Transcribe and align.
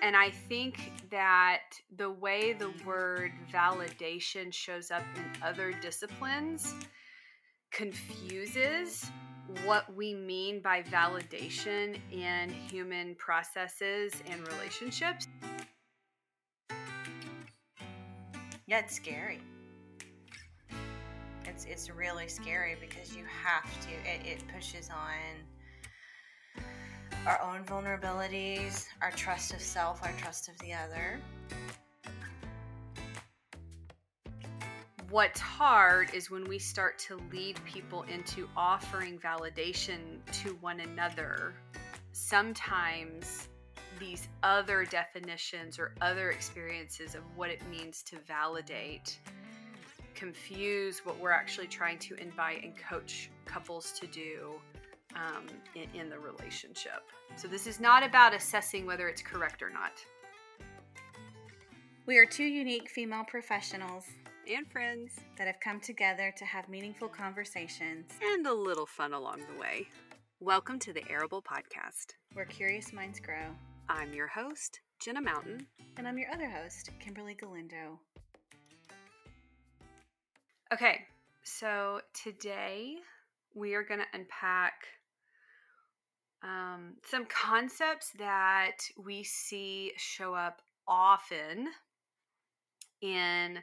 And 0.00 0.16
I 0.16 0.30
think 0.30 0.92
that 1.10 1.62
the 1.96 2.10
way 2.10 2.52
the 2.52 2.72
word 2.86 3.32
validation 3.52 4.52
shows 4.52 4.90
up 4.90 5.02
in 5.16 5.42
other 5.42 5.72
disciplines 5.72 6.74
confuses 7.72 9.10
what 9.64 9.92
we 9.94 10.14
mean 10.14 10.60
by 10.60 10.82
validation 10.82 11.98
in 12.12 12.50
human 12.50 13.14
processes 13.16 14.12
and 14.30 14.46
relationships. 14.48 15.26
Yeah, 18.66 18.80
it's 18.80 18.94
scary. 18.94 19.40
It's 21.46 21.64
it's 21.64 21.90
really 21.90 22.28
scary 22.28 22.76
because 22.78 23.16
you 23.16 23.24
have 23.24 23.64
to. 23.86 23.90
It, 24.08 24.26
it 24.26 24.42
pushes 24.54 24.90
on 24.90 25.14
our 27.28 27.42
own 27.42 27.62
vulnerabilities, 27.64 28.86
our 29.02 29.10
trust 29.10 29.52
of 29.52 29.60
self, 29.60 30.02
our 30.02 30.12
trust 30.12 30.48
of 30.48 30.58
the 30.60 30.72
other. 30.72 31.20
What's 35.10 35.38
hard 35.38 36.14
is 36.14 36.30
when 36.30 36.44
we 36.48 36.58
start 36.58 36.98
to 37.00 37.20
lead 37.30 37.62
people 37.66 38.04
into 38.04 38.48
offering 38.56 39.18
validation 39.18 39.98
to 40.42 40.54
one 40.62 40.80
another. 40.80 41.52
Sometimes 42.12 43.48
these 44.00 44.28
other 44.42 44.86
definitions 44.86 45.78
or 45.78 45.92
other 46.00 46.30
experiences 46.30 47.14
of 47.14 47.22
what 47.36 47.50
it 47.50 47.60
means 47.68 48.02
to 48.04 48.16
validate 48.26 49.18
confuse 50.14 51.04
what 51.04 51.18
we're 51.20 51.30
actually 51.30 51.66
trying 51.66 51.98
to 51.98 52.14
invite 52.16 52.64
and 52.64 52.72
coach 52.76 53.30
couples 53.44 53.92
to 53.92 54.06
do 54.06 54.54
um, 55.16 55.46
in, 55.74 56.00
in 56.00 56.08
the 56.10 56.18
relationship. 56.18 57.02
So, 57.36 57.48
this 57.48 57.66
is 57.66 57.80
not 57.80 58.02
about 58.02 58.34
assessing 58.34 58.86
whether 58.86 59.08
it's 59.08 59.22
correct 59.22 59.62
or 59.62 59.70
not. 59.70 59.92
We 62.06 62.18
are 62.18 62.26
two 62.26 62.44
unique 62.44 62.88
female 62.88 63.24
professionals 63.24 64.06
and 64.50 64.66
friends 64.70 65.12
that 65.36 65.46
have 65.46 65.60
come 65.60 65.78
together 65.80 66.32
to 66.38 66.44
have 66.44 66.68
meaningful 66.68 67.08
conversations 67.08 68.10
and 68.22 68.46
a 68.46 68.54
little 68.54 68.86
fun 68.86 69.12
along 69.12 69.40
the 69.52 69.60
way. 69.60 69.86
Welcome 70.40 70.78
to 70.80 70.92
the 70.92 71.02
Arable 71.10 71.42
Podcast, 71.42 72.14
where 72.32 72.46
curious 72.46 72.92
minds 72.92 73.20
grow. 73.20 73.54
I'm 73.88 74.14
your 74.14 74.28
host, 74.28 74.80
Jenna 75.00 75.20
Mountain. 75.20 75.66
And 75.96 76.06
I'm 76.06 76.16
your 76.16 76.30
other 76.30 76.48
host, 76.48 76.90
Kimberly 77.00 77.34
Galindo. 77.34 77.98
Okay, 80.72 81.00
so 81.42 82.00
today 82.14 82.96
we 83.54 83.74
are 83.74 83.82
going 83.82 84.00
to 84.00 84.18
unpack 84.18 84.74
um, 86.42 86.94
some 87.08 87.26
concepts 87.26 88.12
that 88.18 88.76
we 88.96 89.22
see 89.24 89.92
show 89.96 90.34
up 90.34 90.62
often 90.86 91.68
in 93.00 93.58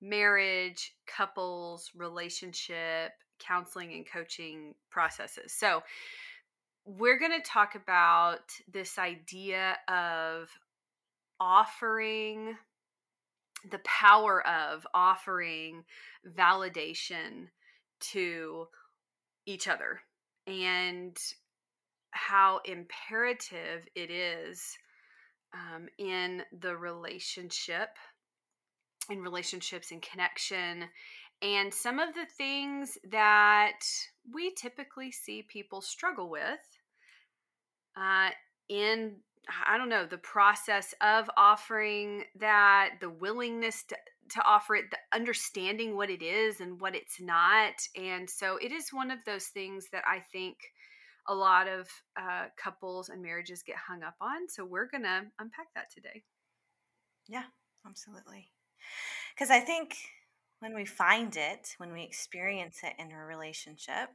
marriage, 0.00 0.94
couples, 1.06 1.90
relationship, 1.96 3.12
counseling, 3.38 3.92
and 3.92 4.06
coaching 4.06 4.74
processes. 4.90 5.52
So, 5.52 5.82
we're 6.84 7.18
going 7.18 7.32
to 7.32 7.48
talk 7.48 7.74
about 7.74 8.44
this 8.72 8.96
idea 8.96 9.76
of 9.88 10.48
offering 11.40 12.56
the 13.70 13.80
power 13.84 14.46
of 14.46 14.86
offering 14.94 15.84
validation 16.38 17.48
to 17.98 18.68
each 19.46 19.66
other 19.66 20.00
and 20.46 21.16
how 22.16 22.60
imperative 22.64 23.86
it 23.94 24.10
is 24.10 24.76
um, 25.54 25.86
in 25.98 26.42
the 26.60 26.76
relationship 26.76 27.90
in 29.08 29.20
relationships 29.20 29.92
and 29.92 30.02
connection 30.02 30.84
and 31.42 31.72
some 31.72 31.98
of 31.98 32.14
the 32.14 32.26
things 32.36 32.98
that 33.10 33.78
we 34.34 34.52
typically 34.54 35.12
see 35.12 35.42
people 35.42 35.80
struggle 35.80 36.28
with 36.28 36.58
uh, 37.96 38.30
in 38.68 39.16
I 39.64 39.78
don't 39.78 39.88
know, 39.88 40.06
the 40.06 40.18
process 40.18 40.92
of 41.00 41.30
offering 41.36 42.24
that, 42.40 42.94
the 43.00 43.10
willingness 43.10 43.84
to, 43.84 43.96
to 44.30 44.42
offer 44.44 44.74
it, 44.74 44.86
the 44.90 44.98
understanding 45.16 45.96
what 45.96 46.10
it 46.10 46.22
is 46.22 46.60
and 46.60 46.80
what 46.80 46.96
it's 46.96 47.20
not. 47.20 47.74
And 47.94 48.28
so 48.28 48.56
it 48.56 48.72
is 48.72 48.92
one 48.92 49.10
of 49.10 49.20
those 49.24 49.46
things 49.46 49.86
that 49.92 50.02
I 50.06 50.18
think 50.18 50.56
a 51.28 51.34
lot 51.34 51.68
of 51.68 51.88
uh, 52.20 52.46
couples 52.56 53.08
and 53.08 53.22
marriages 53.22 53.62
get 53.62 53.76
hung 53.76 54.02
up 54.02 54.16
on. 54.20 54.48
So 54.48 54.64
we're 54.64 54.88
going 54.88 55.02
to 55.04 55.22
unpack 55.38 55.68
that 55.74 55.92
today. 55.92 56.22
Yeah, 57.28 57.44
absolutely. 57.86 58.50
Because 59.34 59.50
I 59.50 59.60
think 59.60 59.96
when 60.60 60.74
we 60.74 60.84
find 60.84 61.36
it, 61.36 61.74
when 61.78 61.92
we 61.92 62.02
experience 62.02 62.80
it 62.82 62.94
in 62.98 63.12
a 63.12 63.24
relationship, 63.24 64.10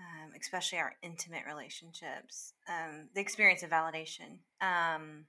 um, 0.00 0.30
especially 0.40 0.78
our 0.78 0.94
intimate 1.02 1.42
relationships, 1.46 2.54
um, 2.68 3.08
the 3.14 3.20
experience 3.20 3.62
of 3.62 3.70
validation. 3.70 4.38
Um, 4.60 5.26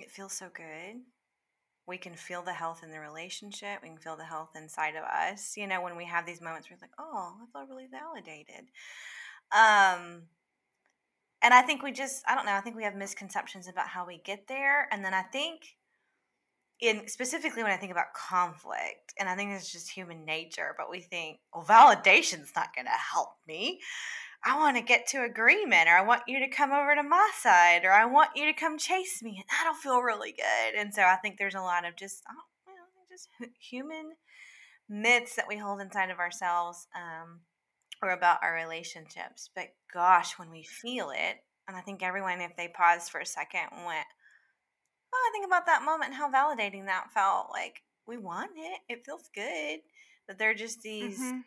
it 0.00 0.10
feels 0.10 0.32
so 0.32 0.48
good. 0.52 1.02
We 1.86 1.96
can 1.96 2.14
feel 2.14 2.42
the 2.42 2.52
health 2.52 2.82
in 2.82 2.90
the 2.90 2.98
relationship. 2.98 3.78
We 3.82 3.88
can 3.88 3.98
feel 3.98 4.16
the 4.16 4.24
health 4.24 4.50
inside 4.56 4.96
of 4.96 5.04
us. 5.04 5.56
You 5.56 5.68
know, 5.68 5.80
when 5.80 5.96
we 5.96 6.04
have 6.06 6.26
these 6.26 6.40
moments 6.40 6.68
where 6.68 6.74
it's 6.74 6.82
like, 6.82 6.90
oh, 6.98 7.36
I 7.40 7.46
feel 7.52 7.68
really 7.68 7.86
validated. 7.88 8.66
Um, 9.52 10.22
and 11.42 11.54
I 11.54 11.62
think 11.62 11.82
we 11.82 11.92
just, 11.92 12.24
I 12.26 12.34
don't 12.34 12.46
know, 12.46 12.52
I 12.52 12.60
think 12.60 12.76
we 12.76 12.84
have 12.84 12.96
misconceptions 12.96 13.68
about 13.68 13.88
how 13.88 14.06
we 14.06 14.20
get 14.24 14.48
there. 14.48 14.88
And 14.90 15.04
then 15.04 15.14
I 15.14 15.22
think 15.22 15.76
in 16.80 17.08
specifically 17.08 17.62
when 17.62 17.72
I 17.72 17.76
think 17.76 17.92
about 17.92 18.14
conflict, 18.14 19.14
and 19.18 19.28
I 19.28 19.36
think 19.36 19.52
it's 19.52 19.70
just 19.70 19.90
human 19.90 20.24
nature, 20.24 20.74
but 20.76 20.90
we 20.90 21.00
think, 21.00 21.38
well, 21.54 21.64
validation's 21.64 22.52
not 22.54 22.74
going 22.74 22.86
to 22.86 22.90
help 22.90 23.30
me. 23.46 23.80
I 24.44 24.58
want 24.58 24.76
to 24.76 24.82
get 24.82 25.06
to 25.08 25.24
agreement, 25.24 25.88
or 25.88 25.92
I 25.92 26.02
want 26.02 26.22
you 26.28 26.38
to 26.40 26.48
come 26.48 26.72
over 26.72 26.94
to 26.94 27.02
my 27.02 27.30
side, 27.40 27.84
or 27.84 27.92
I 27.92 28.04
want 28.04 28.30
you 28.36 28.44
to 28.46 28.52
come 28.52 28.78
chase 28.78 29.22
me, 29.22 29.36
and 29.38 29.44
that'll 29.50 29.74
feel 29.74 30.02
really 30.02 30.32
good. 30.32 30.78
And 30.78 30.92
so 30.92 31.02
I 31.02 31.16
think 31.16 31.38
there's 31.38 31.54
a 31.54 31.60
lot 31.60 31.86
of 31.86 31.96
just, 31.96 32.22
well, 32.28 32.76
just 33.10 33.28
human 33.58 34.12
myths 34.88 35.34
that 35.36 35.48
we 35.48 35.56
hold 35.56 35.80
inside 35.80 36.10
of 36.10 36.18
ourselves 36.18 36.86
um, 36.94 37.40
or 38.02 38.10
about 38.10 38.38
our 38.42 38.54
relationships. 38.54 39.50
But 39.54 39.68
gosh, 39.92 40.38
when 40.38 40.50
we 40.50 40.62
feel 40.62 41.10
it, 41.10 41.36
and 41.68 41.76
I 41.76 41.80
think 41.80 42.02
everyone, 42.02 42.40
if 42.40 42.56
they 42.56 42.68
paused 42.68 43.10
for 43.10 43.20
a 43.20 43.26
second, 43.26 43.68
went, 43.72 44.06
oh, 45.12 45.28
I 45.28 45.30
think 45.32 45.46
about 45.46 45.66
that 45.66 45.84
moment 45.84 46.12
and 46.12 46.14
how 46.14 46.30
validating 46.30 46.86
that 46.86 47.12
felt. 47.12 47.48
Like, 47.50 47.82
we 48.06 48.18
want 48.18 48.52
it, 48.56 48.80
it 48.88 49.04
feels 49.04 49.28
good. 49.34 49.80
But 50.28 50.38
there 50.38 50.50
are 50.50 50.54
just 50.54 50.82
these 50.82 51.18
mm-hmm. 51.18 51.38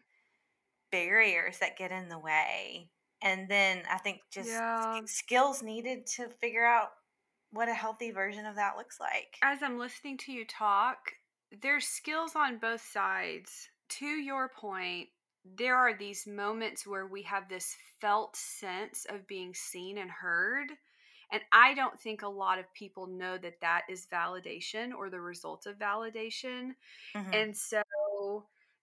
barriers 0.92 1.60
that 1.60 1.78
get 1.78 1.92
in 1.92 2.10
the 2.10 2.20
way. 2.20 2.90
And 3.22 3.50
then 3.50 3.84
I 3.92 3.98
think 3.98 4.20
just 4.32 4.50
yeah. 4.50 5.02
skills 5.06 5.62
needed 5.62 6.08
to 6.16 6.30
figure 6.42 6.66
out 6.66 6.90
what 7.52 7.68
a 7.68 7.74
healthy 7.74 8.12
version 8.12 8.46
of 8.46 8.56
that 8.56 8.78
looks 8.78 9.00
like. 9.00 9.36
As 9.42 9.60
I'm 9.62 9.80
listening 9.80 10.18
to 10.20 10.32
you 10.32 10.46
talk, 10.46 10.98
there's 11.62 11.86
skills 11.86 12.34
on 12.36 12.60
both 12.60 12.82
sides. 12.82 13.70
To 13.98 14.06
your 14.06 14.50
point, 14.50 15.10
there 15.58 15.76
are 15.76 15.98
these 15.98 16.28
moments 16.28 16.86
where 16.86 17.08
we 17.08 17.24
have 17.24 17.50
this 17.50 17.76
felt 18.00 18.36
sense 18.36 19.06
of 19.10 19.28
being 19.28 19.54
seen 19.54 19.98
and 19.98 20.10
heard 20.10 20.70
and 21.32 21.42
I 21.52 21.74
don't 21.74 22.00
think 22.00 22.22
a 22.22 22.28
lot 22.28 22.60
of 22.60 22.74
people 22.74 23.08
know 23.08 23.38
that 23.38 23.62
that 23.62 23.84
is 23.90 24.08
validation 24.12 24.92
or 24.98 25.10
the 25.10 25.22
result 25.22 25.66
of 25.68 25.78
validation. 25.78 26.72
Mm-hmm. 27.16 27.34
And 27.34 27.56
so, 27.56 27.84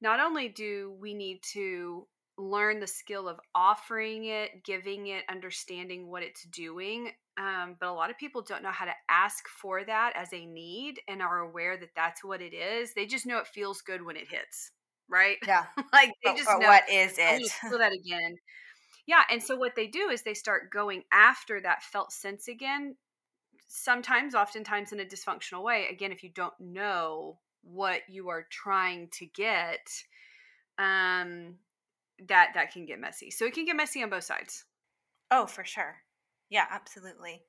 not 0.01 0.21
only 0.21 0.49
do 0.49 0.95
we 1.01 1.15
need 1.15 1.43
to 1.55 2.07
learn 2.39 2.81
the 2.81 2.87
skill 2.87 3.29
of 3.29 3.41
offering 3.55 4.27
it, 4.27 4.63
giving 4.63 5.09
it, 5.09 5.25
understanding 5.29 6.09
what 6.09 6.23
it's 6.23 6.45
doing, 6.45 7.11
um, 7.39 7.77
but 7.81 7.89
a 7.89 7.93
lot 7.93 8.11
of 8.11 8.19
people 8.19 8.43
don't 8.43 8.63
know 8.63 8.71
how 8.71 8.85
to 8.85 8.95
ask 9.09 9.49
for 9.49 9.85
that 9.85 10.13
as 10.15 10.33
a 10.33 10.47
need 10.47 11.01
and 11.09 11.23
are 11.23 11.41
aware 11.41 11.77
that 11.79 11.95
that's 11.97 12.23
what 12.23 12.43
it 12.43 12.55
is. 12.55 12.95
They 12.95 13.07
just 13.07 13.27
know 13.27 13.39
it 13.39 13.47
feels 13.47 13.81
good 13.81 14.05
when 14.05 14.17
it 14.17 14.29
hits, 14.31 14.71
right? 15.09 15.37
Yeah. 15.47 15.65
like 15.93 16.13
they 16.25 16.31
but, 16.31 16.37
just 16.37 16.49
but 16.49 16.61
know. 16.61 16.69
What 16.69 16.89
is 16.91 17.15
it? 17.19 17.51
Feel 17.69 17.79
that 17.79 17.93
again. 17.93 18.37
Yeah, 19.07 19.23
and 19.31 19.43
so 19.43 19.57
what 19.57 19.77
they 19.77 19.87
do 19.87 20.09
is 20.11 20.23
they 20.23 20.35
start 20.35 20.73
going 20.73 21.05
after 21.13 21.61
that 21.61 21.85
felt 21.85 22.11
sense 22.11 22.49
again, 22.49 22.97
sometimes, 23.69 24.35
oftentimes 24.35 24.93
in 24.93 24.99
a 24.99 25.05
dysfunctional 25.05 25.63
way. 25.63 25.87
Again, 25.89 26.11
if 26.11 26.25
you 26.25 26.31
don't 26.31 26.59
know 26.59 27.39
what 27.63 28.01
you 28.09 28.29
are 28.31 28.47
trying 28.51 29.09
to 29.13 29.27
get, 29.27 29.89
um, 30.79 31.55
that 32.29 32.51
that 32.55 32.73
can 32.73 32.85
get 32.85 32.99
messy. 32.99 33.31
So 33.31 33.45
it 33.45 33.55
can 33.55 33.65
get 33.65 33.77
messy 33.77 34.03
on 34.03 34.11
both 34.11 34.25
sides. 34.25 34.65
Oh, 35.31 35.47
for 35.47 35.65
sure. 35.65 35.97
Yeah, 36.51 36.67
absolutely. 36.71 37.43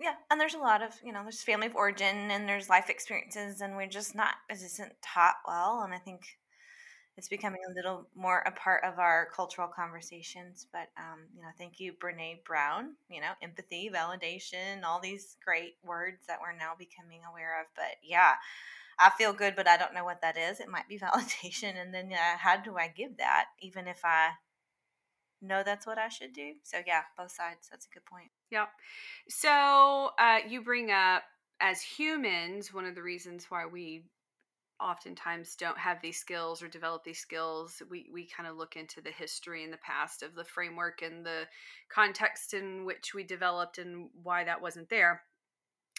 Yeah, 0.00 0.14
and 0.30 0.40
there's 0.40 0.54
a 0.54 0.58
lot 0.58 0.82
of 0.82 0.94
you 1.04 1.12
know, 1.12 1.22
there's 1.22 1.42
family 1.42 1.66
of 1.68 1.76
origin 1.76 2.30
and 2.30 2.48
there's 2.48 2.68
life 2.68 2.90
experiences, 2.90 3.60
and 3.60 3.76
we're 3.76 3.86
just 3.86 4.14
not, 4.14 4.34
as 4.50 4.62
isn't 4.62 4.92
taught 5.02 5.36
well. 5.46 5.82
And 5.84 5.94
I 5.94 5.98
think 5.98 6.22
it's 7.16 7.28
becoming 7.28 7.60
a 7.70 7.74
little 7.74 8.08
more 8.16 8.40
a 8.46 8.52
part 8.52 8.84
of 8.84 8.98
our 8.98 9.28
cultural 9.34 9.68
conversations. 9.68 10.66
But 10.72 10.88
um, 10.98 11.20
you 11.36 11.42
know, 11.42 11.48
thank 11.58 11.80
you, 11.80 11.94
Brene 11.94 12.44
Brown. 12.44 12.96
You 13.10 13.20
know, 13.22 13.32
empathy, 13.42 13.90
validation, 13.94 14.84
all 14.84 15.00
these 15.00 15.36
great 15.44 15.74
words 15.84 16.26
that 16.28 16.38
we're 16.42 16.56
now 16.58 16.72
becoming 16.78 17.20
aware 17.30 17.60
of. 17.60 17.66
But 17.76 17.96
yeah, 18.02 18.34
I 18.98 19.10
feel 19.18 19.32
good, 19.32 19.56
but 19.56 19.68
I 19.68 19.76
don't 19.76 19.94
know 19.94 20.04
what 20.04 20.22
that 20.22 20.36
is. 20.38 20.60
It 20.60 20.68
might 20.68 20.88
be 20.88 20.98
validation, 21.00 21.80
and 21.80 21.94
then 21.94 22.12
uh, 22.12 22.38
how 22.38 22.56
do 22.58 22.76
I 22.78 22.88
give 22.88 23.18
that, 23.18 23.46
even 23.60 23.88
if 23.88 24.00
I 24.04 24.30
know 25.42 25.62
that's 25.64 25.86
what 25.86 25.98
I 25.98 26.08
should 26.08 26.32
do? 26.32 26.52
So 26.62 26.78
yeah, 26.86 27.02
both 27.16 27.32
sides. 27.32 27.68
That's 27.70 27.86
a 27.86 27.90
good 27.90 28.04
point. 28.04 28.30
Yep. 28.50 28.68
So 29.28 30.10
uh, 30.18 30.38
you 30.48 30.62
bring 30.62 30.90
up 30.90 31.22
as 31.60 31.80
humans, 31.82 32.72
one 32.72 32.86
of 32.86 32.94
the 32.94 33.02
reasons 33.02 33.46
why 33.48 33.66
we 33.66 34.04
oftentimes 34.82 35.54
don't 35.54 35.78
have 35.78 36.02
these 36.02 36.18
skills 36.18 36.62
or 36.62 36.68
develop 36.68 37.04
these 37.04 37.18
skills 37.18 37.82
we 37.88 38.10
we 38.12 38.26
kind 38.26 38.48
of 38.48 38.56
look 38.56 38.76
into 38.76 39.00
the 39.00 39.10
history 39.10 39.62
and 39.62 39.72
the 39.72 39.78
past 39.78 40.22
of 40.22 40.34
the 40.34 40.44
framework 40.44 41.02
and 41.02 41.24
the 41.24 41.42
context 41.88 42.52
in 42.52 42.84
which 42.84 43.14
we 43.14 43.22
developed 43.22 43.78
and 43.78 44.08
why 44.22 44.42
that 44.42 44.60
wasn't 44.60 44.88
there 44.88 45.22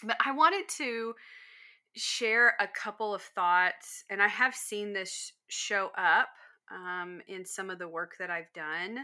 but 0.02 0.16
i 0.24 0.32
wanted 0.32 0.68
to 0.68 1.14
share 1.96 2.54
a 2.60 2.68
couple 2.68 3.14
of 3.14 3.22
thoughts 3.22 4.04
and 4.10 4.22
i 4.22 4.28
have 4.28 4.54
seen 4.54 4.92
this 4.92 5.32
show 5.48 5.90
up 5.96 6.28
um, 6.70 7.20
in 7.26 7.44
some 7.44 7.70
of 7.70 7.78
the 7.78 7.88
work 7.88 8.16
that 8.18 8.30
i've 8.30 8.52
done 8.54 8.98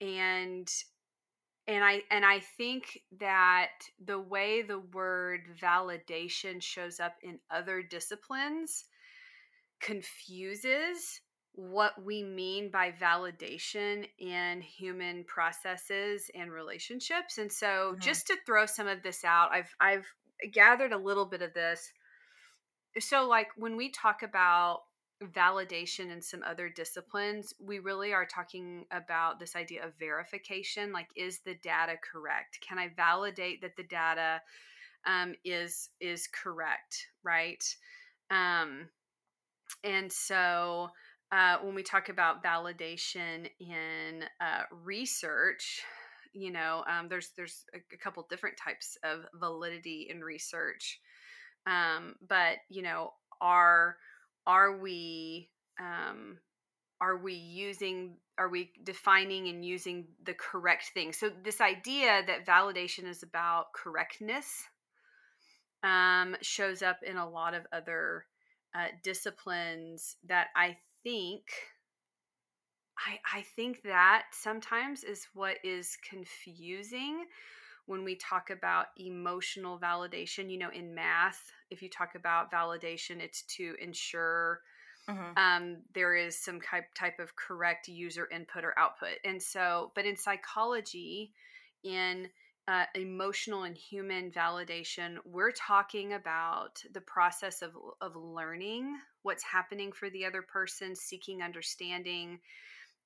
and 0.00 0.68
and 1.66 1.84
i 1.84 2.02
and 2.10 2.24
i 2.24 2.40
think 2.56 3.00
that 3.18 3.70
the 4.04 4.18
way 4.18 4.62
the 4.62 4.80
word 4.92 5.42
validation 5.60 6.60
shows 6.60 7.00
up 7.00 7.14
in 7.22 7.38
other 7.50 7.82
disciplines 7.82 8.84
confuses 9.80 11.20
what 11.54 11.92
we 12.04 12.22
mean 12.22 12.70
by 12.70 12.90
validation 12.90 14.06
in 14.18 14.60
human 14.60 15.24
processes 15.24 16.30
and 16.34 16.50
relationships. 16.50 17.38
And 17.38 17.50
so 17.50 17.66
mm-hmm. 17.66 18.00
just 18.00 18.26
to 18.26 18.36
throw 18.44 18.66
some 18.66 18.88
of 18.88 19.02
this 19.02 19.24
out, 19.24 19.52
I've 19.52 19.74
I've 19.80 20.06
gathered 20.52 20.92
a 20.92 20.98
little 20.98 21.26
bit 21.26 21.42
of 21.42 21.54
this. 21.54 21.92
So 22.98 23.28
like 23.28 23.48
when 23.56 23.76
we 23.76 23.90
talk 23.90 24.22
about 24.22 24.80
validation 25.22 26.12
and 26.12 26.22
some 26.22 26.42
other 26.42 26.68
disciplines, 26.68 27.54
we 27.60 27.78
really 27.78 28.12
are 28.12 28.26
talking 28.26 28.84
about 28.90 29.38
this 29.38 29.56
idea 29.56 29.84
of 29.84 29.92
verification. 29.98 30.92
Like, 30.92 31.08
is 31.16 31.40
the 31.40 31.54
data 31.62 31.94
correct? 32.02 32.58
Can 32.60 32.78
I 32.78 32.90
validate 32.96 33.60
that 33.62 33.76
the 33.76 33.84
data 33.84 34.40
um, 35.06 35.34
is 35.44 35.90
is 36.00 36.26
correct? 36.26 37.08
Right. 37.22 37.64
Um, 38.30 38.88
and 39.82 40.10
so 40.10 40.90
uh, 41.32 41.56
when 41.62 41.74
we 41.74 41.82
talk 41.82 42.08
about 42.08 42.42
validation 42.42 43.48
in 43.60 44.24
uh, 44.40 44.62
research, 44.84 45.82
you 46.32 46.50
know, 46.50 46.84
um, 46.90 47.08
there's 47.08 47.30
there's 47.36 47.64
a, 47.74 47.96
couple 47.96 48.26
different 48.28 48.56
types 48.56 48.98
of 49.04 49.20
validity 49.34 50.08
in 50.10 50.20
research, 50.20 51.00
um, 51.66 52.16
but 52.28 52.58
you 52.68 52.82
know, 52.82 53.12
are 53.40 53.96
are 54.46 54.76
we 54.76 55.50
um, 55.80 56.38
are 57.00 57.16
we 57.16 57.34
using 57.34 58.16
are 58.38 58.48
we 58.48 58.72
defining 58.82 59.48
and 59.48 59.64
using 59.64 60.06
the 60.24 60.34
correct 60.34 60.90
thing? 60.94 61.12
So 61.12 61.30
this 61.42 61.60
idea 61.60 62.22
that 62.26 62.46
validation 62.46 63.06
is 63.06 63.22
about 63.22 63.72
correctness 63.72 64.64
um, 65.82 66.36
shows 66.40 66.82
up 66.82 66.98
in 67.06 67.16
a 67.16 67.28
lot 67.28 67.54
of 67.54 67.66
other 67.72 68.26
uh, 68.74 68.88
disciplines 69.02 70.16
that 70.26 70.48
I 70.56 70.76
think 71.02 71.42
I, 72.98 73.38
I 73.38 73.42
think 73.42 73.82
that 73.82 74.26
sometimes 74.32 75.04
is 75.04 75.26
what 75.34 75.56
is 75.64 75.98
confusing 76.08 77.24
when 77.86 78.04
we 78.04 78.16
talk 78.16 78.50
about 78.50 78.86
emotional 78.96 79.78
validation. 79.78 80.50
You 80.50 80.58
know, 80.58 80.70
in 80.70 80.94
math, 80.94 81.52
if 81.74 81.82
you 81.82 81.90
talk 81.90 82.14
about 82.14 82.50
validation, 82.50 83.20
it's 83.20 83.42
to 83.42 83.74
ensure 83.82 84.60
mm-hmm. 85.08 85.36
um, 85.36 85.76
there 85.94 86.14
is 86.16 86.38
some 86.38 86.60
type, 86.60 86.86
type 86.94 87.18
of 87.18 87.36
correct 87.36 87.88
user 87.88 88.28
input 88.32 88.64
or 88.64 88.78
output. 88.78 89.18
And 89.24 89.42
so, 89.42 89.92
but 89.94 90.06
in 90.06 90.16
psychology, 90.16 91.32
in 91.82 92.28
uh, 92.66 92.84
emotional 92.94 93.64
and 93.64 93.76
human 93.76 94.30
validation, 94.30 95.16
we're 95.26 95.52
talking 95.52 96.14
about 96.14 96.82
the 96.92 97.02
process 97.02 97.60
of, 97.60 97.72
of 98.00 98.16
learning 98.16 98.96
what's 99.22 99.42
happening 99.42 99.92
for 99.92 100.08
the 100.08 100.24
other 100.24 100.40
person, 100.40 100.96
seeking 100.96 101.42
understanding. 101.42 102.38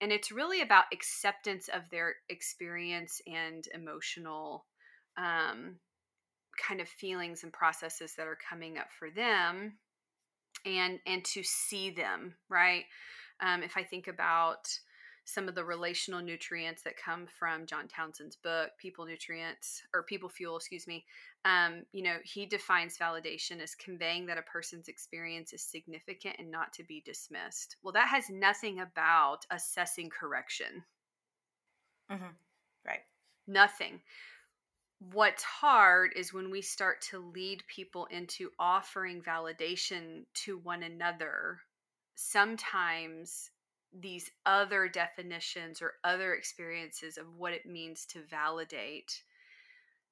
And 0.01 0.13
it's 0.13 0.31
really 0.31 0.61
about 0.61 0.85
acceptance 0.93 1.69
of 1.69 1.83
their 1.91 2.15
experience 2.29 3.21
and 3.27 3.67
emotional 3.75 4.67
um, 5.17 5.77
kind 6.67 6.81
of 6.81 6.89
feelings 6.89 7.43
and 7.43 7.53
processes 7.53 8.15
that 8.17 8.27
are 8.27 8.39
coming 8.49 8.79
up 8.79 8.89
for 8.99 9.11
them 9.11 9.79
and 10.65 10.99
and 11.07 11.25
to 11.25 11.43
see 11.43 11.91
them 11.91 12.35
right 12.49 12.85
um, 13.41 13.63
if 13.63 13.77
i 13.77 13.83
think 13.83 14.09
about 14.09 14.69
some 15.29 15.47
of 15.47 15.55
the 15.55 15.63
relational 15.63 16.23
nutrients 16.23 16.81
that 16.81 16.97
come 16.97 17.27
from 17.27 17.67
John 17.67 17.87
Townsend's 17.87 18.37
book, 18.37 18.71
People 18.79 19.05
Nutrients 19.05 19.83
or 19.93 20.03
People 20.03 20.31
Fuel, 20.31 20.57
excuse 20.57 20.87
me. 20.87 21.05
Um, 21.45 21.83
you 21.93 22.03
know, 22.03 22.17
he 22.25 22.47
defines 22.47 22.97
validation 22.97 23.61
as 23.61 23.75
conveying 23.75 24.25
that 24.25 24.39
a 24.39 24.43
person's 24.43 24.89
experience 24.89 25.53
is 25.53 25.63
significant 25.63 26.37
and 26.39 26.51
not 26.51 26.73
to 26.73 26.83
be 26.83 27.03
dismissed. 27.05 27.77
Well, 27.83 27.93
that 27.93 28.09
has 28.09 28.31
nothing 28.31 28.81
about 28.81 29.45
assessing 29.51 30.09
correction. 30.09 30.83
Mm-hmm. 32.11 32.33
Right. 32.87 33.01
Nothing. 33.47 34.01
What's 35.01 35.45
hard 35.45 36.13
is 36.17 36.33
when 36.33 36.51
we 36.51 36.61
start 36.61 37.01
to 37.11 37.19
lead 37.19 37.63
people 37.69 38.07
into 38.11 38.51
offering 38.59 39.23
validation 39.23 40.25
to 40.45 40.59
one 40.59 40.83
another. 40.83 41.61
Sometimes 42.17 43.51
these 43.93 44.31
other 44.45 44.89
definitions 44.89 45.81
or 45.81 45.95
other 46.05 46.35
experiences 46.35 47.17
of 47.17 47.27
what 47.37 47.53
it 47.53 47.65
means 47.65 48.07
to 48.07 48.23
validate 48.29 49.23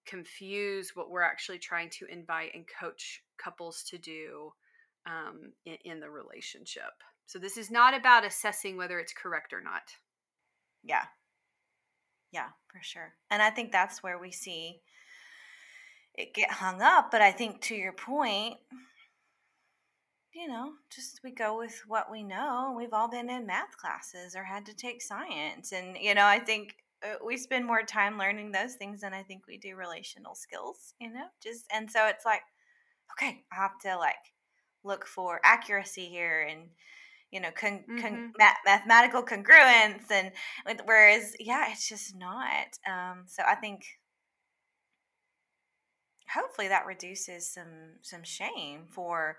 confuse 0.07 0.95
what 0.95 1.11
we're 1.11 1.23
actually 1.23 1.59
trying 1.59 1.91
to 1.91 2.07
invite 2.07 2.53
and 2.55 2.65
coach 2.81 3.23
couples 3.39 3.83
to 3.83 3.99
do 3.99 4.53
um, 5.05 5.53
in, 5.65 5.77
in 5.85 6.01
the 6.01 6.09
relationship. 6.09 7.03
So, 7.27 7.39
this 7.39 7.57
is 7.57 7.71
not 7.71 7.93
about 7.93 8.25
assessing 8.25 8.77
whether 8.77 9.01
it's 9.01 9.13
correct 9.13 9.53
or 9.53 9.61
not. 9.61 9.83
Yeah. 10.85 11.05
Yeah, 12.33 12.49
for 12.71 12.81
sure. 12.83 13.15
And 13.31 13.43
I 13.43 13.51
think 13.51 13.73
that's 13.73 14.03
where 14.03 14.19
we 14.19 14.31
see 14.31 14.81
it 16.15 16.35
get 16.35 16.51
hung 16.51 16.83
up. 16.83 17.11
But 17.11 17.23
I 17.23 17.33
think 17.33 17.61
to 17.63 17.75
your 17.75 17.93
point, 17.93 18.57
you 20.35 20.49
know, 20.49 20.73
just 20.95 21.21
we 21.25 21.31
go 21.31 21.57
with 21.57 21.83
what 21.87 22.11
we 22.11 22.23
know. 22.23 22.75
We've 22.77 22.93
all 22.93 23.09
been 23.09 23.31
in 23.31 23.47
math 23.47 23.77
classes 23.79 24.37
or 24.37 24.45
had 24.45 24.67
to 24.67 24.75
take 24.75 25.01
science. 25.03 25.73
And, 25.73 25.97
you 25.99 26.15
know, 26.15 26.27
I 26.27 26.39
think 26.39 26.77
uh, 27.03 27.17
we 27.25 27.37
spend 27.39 27.65
more 27.67 27.83
time 27.83 28.19
learning 28.19 28.53
those 28.53 28.75
things 28.75 29.01
than 29.01 29.15
I 29.15 29.23
think 29.23 29.47
we 29.47 29.57
do 29.57 29.77
relational 29.77 30.35
skills, 30.35 30.95
you 31.01 31.13
know, 31.13 31.27
just, 31.43 31.65
and 31.73 31.91
so 31.91 32.07
it's 32.07 32.25
like, 32.27 32.43
okay, 33.13 33.45
I 33.51 33.55
have 33.57 33.79
to 33.83 33.97
like 33.97 34.15
look 34.85 35.07
for 35.07 35.41
accuracy 35.45 36.07
here 36.07 36.47
and, 36.51 36.69
you 37.37 37.43
know, 37.43 37.51
con- 37.55 37.85
mm-hmm. 37.87 37.99
con- 37.99 38.33
ma- 38.39 38.63
mathematical 38.65 39.23
congruence. 39.23 40.11
And 40.11 40.33
whereas, 40.87 41.35
yeah, 41.39 41.71
it's 41.71 41.87
just 41.87 42.17
not. 42.17 42.79
Um, 42.91 43.25
so 43.27 43.43
I 43.47 43.57
think 43.57 43.85
hopefully 46.33 46.69
that 46.69 46.87
reduces 46.87 47.47
some, 47.47 47.99
some 48.01 48.23
shame 48.25 48.85
for, 48.89 49.37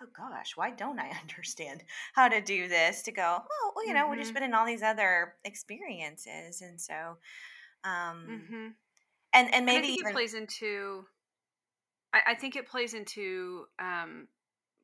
oh 0.00 0.06
gosh, 0.16 0.52
why 0.54 0.70
don't 0.70 1.00
I 1.00 1.10
understand 1.20 1.82
how 2.14 2.28
to 2.28 2.40
do 2.40 2.68
this? 2.68 3.02
To 3.02 3.10
go, 3.10 3.38
oh, 3.42 3.72
well, 3.74 3.84
you 3.84 3.94
know, 3.94 4.02
mm-hmm. 4.02 4.12
we've 4.12 4.20
just 4.20 4.32
been 4.32 4.44
in 4.44 4.54
all 4.54 4.64
these 4.64 4.84
other 4.84 5.34
experiences, 5.44 6.62
and 6.62 6.80
so, 6.80 7.16
um, 7.82 8.26
mm-hmm. 8.30 8.66
and 9.34 9.54
and 9.54 9.66
maybe 9.66 9.88
and 9.88 9.98
even, 9.98 10.10
it 10.10 10.14
plays 10.14 10.34
into. 10.34 11.04
I, 12.14 12.20
I 12.28 12.34
think 12.36 12.54
it 12.54 12.68
plays 12.68 12.94
into 12.94 13.64
um, 13.80 14.28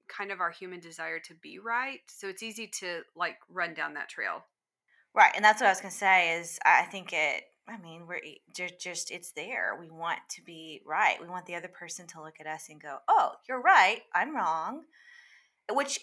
kind 0.09 0.31
of 0.31 0.41
our 0.41 0.51
human 0.51 0.81
desire 0.81 1.19
to 1.21 1.35
be 1.35 1.59
right, 1.59 2.01
so 2.09 2.29
it's 2.29 2.43
easy 2.43 2.67
to 2.81 3.03
like 3.15 3.37
run 3.49 3.75
down 3.75 3.95
that 3.95 4.09
trail. 4.09 4.45
Right, 5.15 5.33
and 5.35 5.45
that's 5.45 5.61
what 5.61 5.69
I 5.69 5.71
was 5.71 5.81
gonna 5.81 5.91
say. 5.91 6.39
Is 6.39 6.59
I 6.65 6.83
think 6.83 7.13
it 7.13 7.45
I 7.69 7.79
mean, 7.79 8.07
we're 8.07 8.21
just, 8.55 8.79
just 8.79 9.11
it's 9.11 9.33
there. 9.33 9.77
We 9.81 9.91
want 9.91 10.21
to 10.31 10.43
be 10.43 10.83
right. 10.87 11.21
We 11.21 11.27
want 11.27 11.47
the 11.47 11.57
other 11.57 11.69
person 11.69 12.07
to 12.09 12.23
look 12.23 12.37
at 12.41 12.47
us 12.47 12.69
and 12.69 12.81
go, 12.81 12.99
"Oh, 13.09 13.33
you're 13.49 13.61
right. 13.61 14.03
I'm 14.15 14.35
wrong." 14.35 14.83
which 15.73 16.01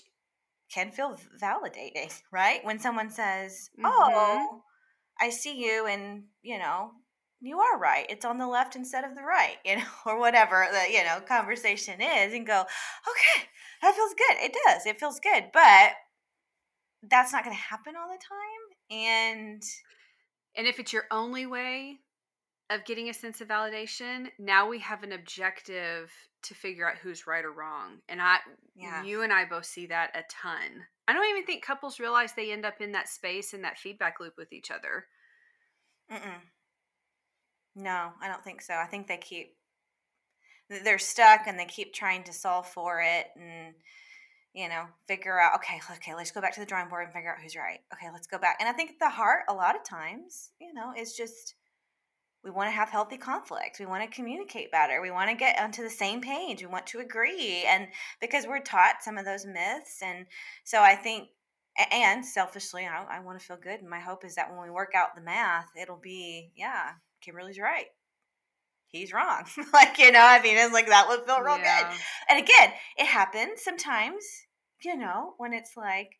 can 0.74 0.92
feel 0.92 1.18
validating, 1.42 2.14
right? 2.32 2.64
When 2.64 2.80
someone 2.80 3.10
says, 3.10 3.70
mm-hmm. 3.78 3.86
"Oh, 3.86 4.62
I 5.20 5.30
see 5.30 5.64
you," 5.64 5.86
and 5.86 6.24
you 6.42 6.60
know, 6.60 6.92
you 7.44 7.60
are 7.60 7.78
right. 7.78 8.06
It's 8.10 8.26
on 8.26 8.38
the 8.38 8.48
left 8.48 8.76
instead 8.76 9.04
of 9.04 9.16
the 9.16 9.22
right, 9.22 9.58
you 9.66 9.78
know, 9.78 9.84
or 10.06 10.20
whatever 10.20 10.66
the 10.72 10.92
you 10.92 11.04
know 11.04 11.20
conversation 11.28 12.02
is, 12.02 12.34
and 12.34 12.48
go, 12.48 12.62
"Okay, 12.62 13.48
that 13.82 13.96
feels 13.96 14.14
good. 14.14 14.38
It 14.44 14.56
does. 14.66 14.86
It 14.86 15.00
feels 15.00 15.20
good." 15.20 15.46
But 15.54 15.94
that's 17.10 17.34
not 17.34 17.44
going 17.44 17.56
to 17.56 17.62
happen 17.62 17.96
all 17.96 18.08
the 18.08 18.18
time 18.18 19.00
and 19.00 19.64
and 20.56 20.68
if 20.68 20.80
it's 20.80 20.94
your 20.94 21.06
only 21.12 21.46
way 21.46 21.98
of 22.70 22.86
getting 22.86 23.10
a 23.10 23.14
sense 23.14 23.42
of 23.42 23.48
validation 23.48 24.28
now 24.40 24.68
we 24.68 24.80
have 24.80 25.04
an 25.04 25.12
objective 25.12 26.12
to 26.42 26.54
figure 26.54 26.90
out 26.90 26.98
who's 26.98 27.28
right 27.28 27.46
or 27.46 27.52
wrong 27.52 27.98
and 28.08 28.22
i 28.22 28.38
yeah. 28.76 29.04
you 29.04 29.22
and 29.22 29.34
i 29.34 29.44
both 29.46 29.66
see 29.66 29.86
that 29.86 30.12
a 30.16 30.24
ton 30.30 30.86
i 31.08 31.14
don't 31.14 31.30
even 31.30 31.46
think 31.46 31.64
couples 31.64 32.00
realize 32.00 32.34
they 32.34 32.52
end 32.52 32.66
up 32.66 32.80
in 32.80 32.94
that 32.94 33.10
space 33.10 33.54
and 33.54 33.64
that 33.64 33.78
feedback 33.78 34.20
loop 34.20 34.34
with 34.38 34.54
each 34.54 34.72
other 34.72 35.06
Mm-mm. 36.12 36.40
No 37.76 38.12
i 38.22 38.28
don't 38.28 38.44
think 38.44 38.62
so. 38.62 38.74
I 38.74 38.86
think 38.86 39.08
they 39.08 39.18
keep 39.18 39.56
they're 40.84 41.00
stuck 41.00 41.42
and 41.48 41.60
they 41.60 41.66
keep 41.66 41.94
trying 41.94 42.24
to 42.24 42.34
solve 42.34 42.68
for 42.68 43.02
it 43.02 43.28
and 43.36 43.76
you 44.54 44.70
know 44.70 44.86
figure 45.08 45.40
out 45.40 45.56
okay 45.56 45.80
okay 45.92 46.16
let's 46.16 46.32
go 46.32 46.42
back 46.42 46.54
to 46.54 46.60
the 46.60 46.66
drawing 46.66 46.90
board 46.90 47.06
and 47.06 47.14
figure 47.14 47.32
out 47.32 47.42
who's 47.42 47.56
right. 47.56 47.80
Okay 47.94 48.08
let's 48.12 48.28
go 48.28 48.38
back. 48.38 48.58
And 48.60 48.70
i 48.70 48.74
think 48.74 49.00
the 49.00 49.10
heart 49.10 49.44
a 49.50 49.54
lot 49.54 49.76
of 49.76 49.84
times 49.84 50.52
you 50.60 50.74
know 50.74 50.94
is 50.98 51.14
just 51.14 51.56
we 52.44 52.52
want 52.52 52.68
to 52.68 52.76
have 52.76 52.90
healthy 52.90 53.16
conflict. 53.18 53.80
We 53.80 53.86
want 53.86 54.04
to 54.04 54.14
communicate 54.14 54.70
better. 54.70 55.02
We 55.02 55.12
want 55.12 55.30
to 55.30 55.36
get 55.36 55.58
onto 55.58 55.82
the 55.82 55.90
same 55.90 56.20
page. 56.20 56.60
We 56.60 56.68
want 56.68 56.86
to 56.88 57.00
agree. 57.00 57.64
And 57.66 57.88
because 58.20 58.46
we're 58.46 58.60
taught 58.60 59.02
some 59.02 59.18
of 59.18 59.24
those 59.24 59.46
myths 59.46 60.02
and 60.04 60.26
so 60.64 60.82
i 60.82 60.96
think 60.96 61.30
and 61.92 62.24
selfishly 62.24 62.86
i, 62.86 63.04
I 63.10 63.20
want 63.22 63.40
to 63.40 63.46
feel 63.46 63.58
good. 63.58 63.80
And 63.80 63.90
my 63.90 64.00
hope 64.00 64.26
is 64.26 64.36
that 64.36 64.52
when 64.52 64.62
we 64.62 64.70
work 64.70 64.92
out 64.96 65.16
the 65.16 65.22
math 65.22 65.70
it'll 65.80 65.98
be 66.02 66.52
yeah 66.56 66.92
kimberly's 67.24 67.60
right 67.60 67.88
he's 68.94 69.12
wrong. 69.12 69.44
like, 69.74 69.98
you 70.00 70.12
know, 70.12 70.24
I 70.24 70.42
mean, 70.42 70.56
it's 70.56 70.72
like 70.72 70.88
that 70.88 71.10
would 71.10 71.26
feel 71.26 71.42
real 71.42 71.58
yeah. 71.58 71.90
good. 71.90 72.00
And 72.30 72.40
again, 72.40 72.72
it 72.98 73.08
happens 73.08 73.62
sometimes, 73.62 74.24
you 74.82 74.96
know, 74.96 75.34
when 75.38 75.52
it's 75.52 75.76
like, 75.76 76.12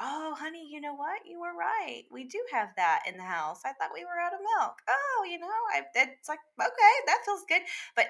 oh, 0.00 0.36
honey, 0.38 0.68
you 0.70 0.80
know 0.80 0.94
what? 0.94 1.22
You 1.26 1.40
were 1.40 1.56
right. 1.58 2.04
We 2.12 2.24
do 2.24 2.38
have 2.52 2.68
that 2.76 3.04
in 3.08 3.16
the 3.16 3.24
house. 3.24 3.62
I 3.64 3.72
thought 3.72 3.94
we 3.94 4.04
were 4.04 4.20
out 4.22 4.34
of 4.34 4.40
milk. 4.40 4.74
Oh, 4.88 5.26
you 5.28 5.38
know, 5.38 5.46
I, 5.46 5.82
it's 5.94 6.28
like, 6.28 6.38
okay, 6.60 6.94
that 7.06 7.22
feels 7.24 7.44
good. 7.48 7.62
But 7.96 8.06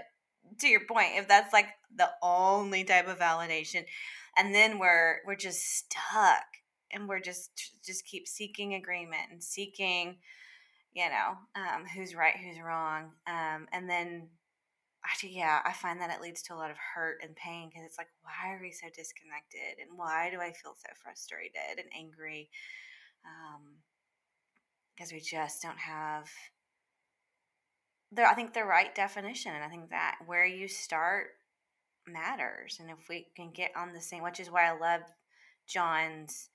to 0.58 0.68
your 0.68 0.84
point, 0.86 1.12
if 1.14 1.28
that's 1.28 1.52
like 1.52 1.68
the 1.94 2.10
only 2.22 2.82
type 2.82 3.08
of 3.08 3.18
validation, 3.18 3.84
and 4.36 4.54
then 4.54 4.78
we're 4.78 5.18
we're 5.26 5.36
just 5.36 5.78
stuck 5.78 6.44
and 6.92 7.08
we're 7.08 7.20
just 7.20 7.50
just 7.84 8.04
keep 8.04 8.28
seeking 8.28 8.74
agreement 8.74 9.30
and 9.30 9.42
seeking 9.42 10.16
you 10.96 11.10
know, 11.10 11.36
um, 11.54 11.84
who's 11.84 12.14
right, 12.14 12.34
who's 12.34 12.58
wrong. 12.58 13.12
Um, 13.26 13.68
and 13.70 13.88
then, 13.88 14.28
yeah, 15.22 15.60
I 15.62 15.74
find 15.74 16.00
that 16.00 16.10
it 16.10 16.22
leads 16.22 16.40
to 16.44 16.54
a 16.54 16.56
lot 16.56 16.70
of 16.70 16.78
hurt 16.94 17.18
and 17.22 17.36
pain 17.36 17.68
because 17.68 17.84
it's 17.84 17.98
like, 17.98 18.08
why 18.22 18.54
are 18.54 18.60
we 18.62 18.72
so 18.72 18.86
disconnected? 18.88 19.78
And 19.78 19.98
why 19.98 20.30
do 20.30 20.40
I 20.40 20.52
feel 20.52 20.72
so 20.74 20.88
frustrated 21.04 21.76
and 21.78 21.88
angry? 21.94 22.48
Because 24.96 25.12
um, 25.12 25.16
we 25.16 25.20
just 25.20 25.60
don't 25.60 25.78
have 25.78 26.30
the, 28.10 28.26
I 28.26 28.32
think 28.32 28.54
the 28.54 28.64
right 28.64 28.94
definition. 28.94 29.52
And 29.54 29.62
I 29.62 29.68
think 29.68 29.90
that 29.90 30.16
where 30.24 30.46
you 30.46 30.66
start 30.66 31.26
matters. 32.08 32.78
And 32.80 32.88
if 32.88 33.06
we 33.10 33.26
can 33.36 33.50
get 33.50 33.72
on 33.76 33.92
the 33.92 34.00
same, 34.00 34.22
which 34.22 34.40
is 34.40 34.50
why 34.50 34.66
I 34.66 34.78
love 34.78 35.02
John's 35.68 36.48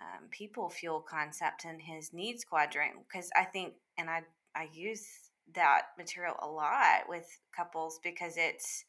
um, 0.00 0.28
people 0.30 0.68
fuel 0.68 1.00
concept 1.00 1.64
in 1.64 1.78
his 1.78 2.12
needs 2.12 2.44
quadrant 2.44 2.94
because 3.08 3.30
I 3.36 3.44
think, 3.44 3.74
and 3.98 4.10
I 4.10 4.22
I 4.54 4.68
use 4.72 5.06
that 5.54 5.88
material 5.98 6.36
a 6.40 6.46
lot 6.46 7.08
with 7.08 7.26
couples 7.54 8.00
because 8.02 8.34
it's 8.36 8.84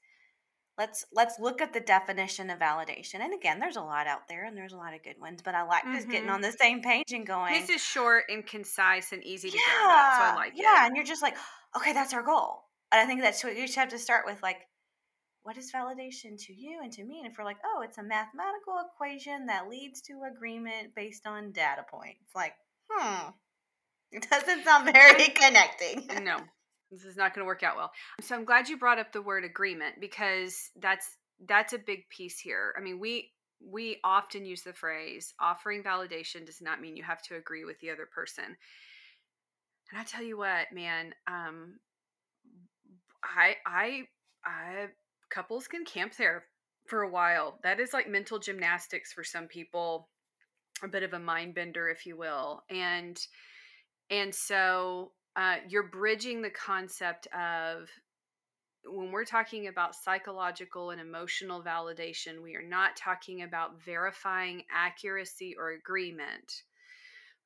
let's 0.77 1.05
let's 1.13 1.39
look 1.39 1.61
at 1.61 1.73
the 1.73 1.79
definition 1.79 2.49
of 2.49 2.59
validation. 2.59 3.21
And 3.21 3.33
again 3.33 3.59
there's 3.59 3.75
a 3.75 3.81
lot 3.81 4.07
out 4.07 4.27
there 4.27 4.45
and 4.45 4.57
there's 4.57 4.73
a 4.73 4.77
lot 4.77 4.93
of 4.93 5.03
good 5.03 5.19
ones 5.19 5.41
but 5.43 5.55
i 5.55 5.63
like 5.63 5.83
mm-hmm. 5.83 5.95
just 5.95 6.09
getting 6.09 6.29
on 6.29 6.41
the 6.41 6.51
same 6.51 6.81
page 6.81 7.11
and 7.11 7.25
going 7.25 7.53
this 7.53 7.69
is 7.69 7.81
short 7.81 8.25
and 8.29 8.45
concise 8.45 9.11
and 9.11 9.23
easy 9.23 9.49
to 9.49 9.57
yeah, 9.57 9.89
at, 9.89 10.17
so 10.17 10.33
i 10.33 10.35
like 10.35 10.53
yeah, 10.55 10.61
it. 10.61 10.63
yeah 10.63 10.85
and 10.87 10.95
you're 10.95 11.05
just 11.05 11.21
like 11.21 11.37
okay 11.75 11.93
that's 11.93 12.13
our 12.13 12.23
goal. 12.23 12.63
And 12.91 13.01
i 13.01 13.05
think 13.05 13.21
that's 13.21 13.43
what 13.43 13.55
you 13.55 13.63
just 13.63 13.75
have 13.75 13.89
to 13.89 13.99
start 13.99 14.25
with 14.25 14.41
like 14.43 14.67
what 15.45 15.57
is 15.57 15.71
validation 15.71 16.43
to 16.43 16.53
you 16.53 16.79
and 16.81 16.91
to 16.91 17.03
me? 17.03 17.19
And 17.19 17.31
if 17.31 17.37
we're 17.37 17.45
like, 17.45 17.59
oh, 17.63 17.83
it's 17.83 17.99
a 17.99 18.03
mathematical 18.03 18.81
equation 18.83 19.45
that 19.45 19.69
leads 19.69 20.01
to 20.01 20.23
agreement 20.23 20.95
based 20.95 21.27
on 21.27 21.51
data 21.51 21.85
points, 21.87 22.31
like, 22.33 22.53
hmm, 22.89 23.29
it 24.11 24.27
doesn't 24.27 24.65
sound 24.65 24.91
very 24.91 25.27
connecting. 25.35 26.07
no, 26.23 26.39
this 26.89 27.05
is 27.05 27.15
not 27.15 27.35
going 27.35 27.43
to 27.43 27.47
work 27.47 27.61
out 27.61 27.77
well. 27.77 27.91
So 28.21 28.33
I'm 28.33 28.43
glad 28.43 28.67
you 28.67 28.77
brought 28.77 28.97
up 28.97 29.13
the 29.13 29.21
word 29.21 29.43
agreement 29.43 30.01
because 30.01 30.71
that's 30.81 31.07
that's 31.47 31.73
a 31.73 31.77
big 31.77 32.09
piece 32.09 32.39
here. 32.39 32.73
I 32.75 32.81
mean, 32.81 32.99
we 32.99 33.29
we 33.63 33.99
often 34.03 34.45
use 34.45 34.63
the 34.63 34.73
phrase 34.73 35.35
offering 35.39 35.83
validation 35.83 36.47
does 36.47 36.59
not 36.59 36.81
mean 36.81 36.97
you 36.97 37.03
have 37.03 37.21
to 37.23 37.35
agree 37.35 37.65
with 37.65 37.79
the 37.81 37.91
other 37.91 38.07
person. 38.11 38.45
And 39.91 40.01
I 40.01 40.03
tell 40.05 40.23
you 40.23 40.39
what, 40.39 40.73
man, 40.73 41.13
um, 41.27 41.77
I 43.23 43.57
I 43.63 44.07
I 44.43 44.87
couples 45.29 45.67
can 45.67 45.85
camp 45.85 46.15
there 46.17 46.45
for 46.87 47.01
a 47.01 47.09
while. 47.09 47.59
That 47.63 47.79
is 47.79 47.93
like 47.93 48.09
mental 48.09 48.39
gymnastics 48.39 49.11
for 49.11 49.23
some 49.23 49.47
people, 49.47 50.09
a 50.83 50.87
bit 50.87 51.03
of 51.03 51.13
a 51.13 51.19
mind 51.19 51.55
bender, 51.55 51.89
if 51.89 52.05
you 52.05 52.17
will. 52.17 52.63
And 52.69 53.19
and 54.09 54.33
so 54.33 55.11
uh, 55.35 55.57
you're 55.67 55.89
bridging 55.89 56.41
the 56.41 56.49
concept 56.49 57.27
of 57.27 57.89
when 58.87 59.11
we're 59.11 59.25
talking 59.25 59.67
about 59.67 59.95
psychological 59.95 60.91
and 60.91 61.01
emotional 61.01 61.63
validation, 61.63 62.41
we 62.41 62.55
are 62.55 62.67
not 62.67 62.95
talking 62.95 63.41
about 63.41 63.83
verifying 63.83 64.63
accuracy 64.71 65.55
or 65.57 65.71
agreement. 65.71 66.63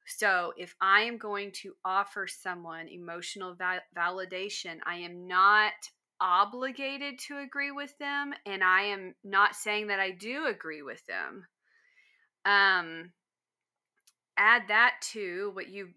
So, 0.06 0.54
if 0.58 0.76
I 0.82 1.02
am 1.02 1.18
going 1.18 1.52
to 1.62 1.76
offer 1.86 2.28
someone 2.28 2.88
emotional 2.88 3.54
va- 3.54 3.84
validation, 3.96 4.80
I 4.86 4.96
am 4.96 5.28
not 5.28 5.74
obligated 6.22 7.20
to 7.20 7.38
agree 7.38 7.72
with 7.72 7.98
them 7.98 8.34
and 8.46 8.64
I 8.64 8.84
am 8.84 9.16
not 9.24 9.56
saying 9.56 9.88
that 9.88 10.00
I 10.00 10.12
do 10.12 10.46
agree 10.48 10.82
with 10.82 11.06
them. 11.06 11.48
Um 12.46 13.12
add 14.38 14.64
that 14.70 14.96
to 15.12 15.52
what 15.54 15.68
you 15.68 15.90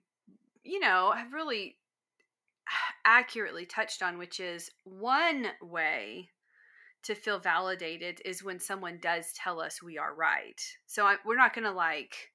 you 0.65 0.81
know 0.81 1.13
have 1.17 1.33
really 1.33 1.77
accurately 3.05 3.67
touched 3.67 4.03
on 4.03 4.19
which 4.19 4.41
is 4.41 4.71
one 4.85 5.47
way 5.61 6.29
to 7.05 7.15
feel 7.15 7.39
validated 7.39 8.21
is 8.25 8.45
when 8.45 8.61
someone 8.61 8.99
does 9.01 9.33
tell 9.35 9.61
us 9.61 9.83
we 9.83 9.99
are 9.99 10.15
right. 10.15 10.61
So 10.87 11.05
I, 11.05 11.17
we're 11.25 11.37
not 11.37 11.55
going 11.55 11.65
to 11.65 11.73
like 11.73 12.32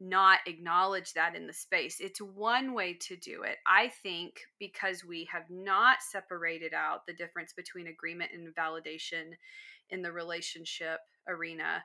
not 0.00 0.40
acknowledge 0.46 1.12
that 1.14 1.34
in 1.34 1.46
the 1.46 1.52
space. 1.52 1.98
It's 2.00 2.20
one 2.20 2.72
way 2.72 2.94
to 3.08 3.16
do 3.16 3.42
it. 3.42 3.56
I 3.66 3.88
think 4.02 4.40
because 4.58 5.04
we 5.04 5.28
have 5.32 5.50
not 5.50 5.98
separated 6.02 6.72
out 6.72 7.06
the 7.06 7.12
difference 7.12 7.52
between 7.52 7.88
agreement 7.88 8.30
and 8.32 8.54
validation 8.54 9.32
in 9.90 10.02
the 10.02 10.12
relationship 10.12 11.00
arena. 11.28 11.82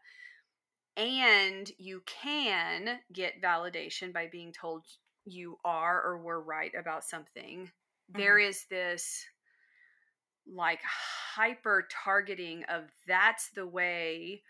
And 0.95 1.71
you 1.79 2.03
can 2.05 2.99
get 3.11 3.41
validation 3.41 4.13
by 4.13 4.27
being 4.27 4.51
told 4.51 4.85
you 5.25 5.57
are 5.65 6.01
or 6.01 6.17
were 6.17 6.41
right 6.41 6.71
about 6.77 7.03
something. 7.03 7.61
Mm-hmm. 7.61 8.21
There 8.21 8.37
is 8.37 8.65
this 8.69 9.25
like 10.45 10.81
hyper 10.83 11.87
targeting 12.03 12.63
of 12.65 12.83
that's 13.07 13.49
the 13.55 13.65
way 13.65 14.43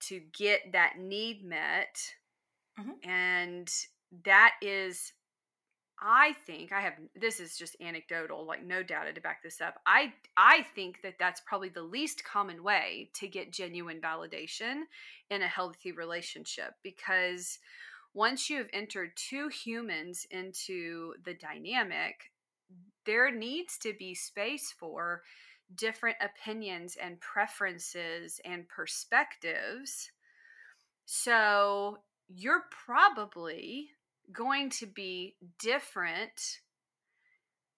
to 0.00 0.20
get 0.36 0.72
that 0.72 0.98
need 0.98 1.44
met 1.44 1.98
Mm-hmm. 2.78 3.08
And 3.08 3.70
that 4.24 4.52
is 4.62 5.12
I 6.04 6.32
think 6.46 6.72
I 6.72 6.80
have 6.80 6.94
this 7.14 7.38
is 7.38 7.56
just 7.56 7.76
anecdotal, 7.80 8.44
like 8.44 8.64
no 8.64 8.82
data 8.82 9.12
to 9.12 9.20
back 9.20 9.42
this 9.42 9.60
up. 9.60 9.80
I 9.86 10.12
I 10.36 10.66
think 10.74 11.00
that 11.02 11.14
that's 11.18 11.40
probably 11.46 11.68
the 11.68 11.82
least 11.82 12.24
common 12.24 12.64
way 12.64 13.10
to 13.14 13.28
get 13.28 13.52
genuine 13.52 14.00
validation 14.00 14.82
in 15.30 15.42
a 15.42 15.48
healthy 15.48 15.92
relationship 15.92 16.74
because 16.82 17.60
once 18.14 18.50
you 18.50 18.58
have 18.58 18.68
entered 18.72 19.12
two 19.16 19.48
humans 19.48 20.26
into 20.30 21.14
the 21.24 21.34
dynamic, 21.34 22.32
there 23.06 23.30
needs 23.30 23.78
to 23.78 23.94
be 23.96 24.14
space 24.14 24.74
for 24.76 25.22
different 25.76 26.16
opinions 26.20 26.96
and 27.00 27.20
preferences 27.20 28.40
and 28.44 28.68
perspectives. 28.68 30.10
So 31.06 31.98
you're 32.28 32.64
probably 32.84 33.90
going 34.32 34.70
to 34.70 34.86
be 34.86 35.34
different 35.58 36.60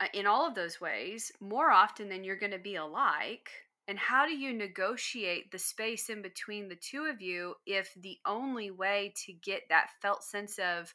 uh, 0.01 0.07
in 0.13 0.27
all 0.27 0.47
of 0.47 0.55
those 0.55 0.81
ways 0.81 1.33
more 1.41 1.71
often 1.71 2.09
than 2.09 2.25
you're 2.25 2.37
going 2.37 2.53
to 2.53 2.59
be 2.59 2.77
alike. 2.77 3.49
And 3.87 3.99
how 3.99 4.27
do 4.27 4.35
you 4.35 4.53
negotiate 4.53 5.51
the 5.51 5.59
space 5.59 6.09
in 6.09 6.23
between 6.23 6.69
the 6.69 6.77
two 6.77 7.05
of 7.05 7.21
you 7.21 7.55
if 7.67 7.93
the 7.95 8.19
only 8.27 8.71
way 8.71 9.13
to 9.27 9.33
get 9.33 9.63
that 9.69 9.91
felt 10.01 10.25
sense 10.25 10.59
of 10.59 10.95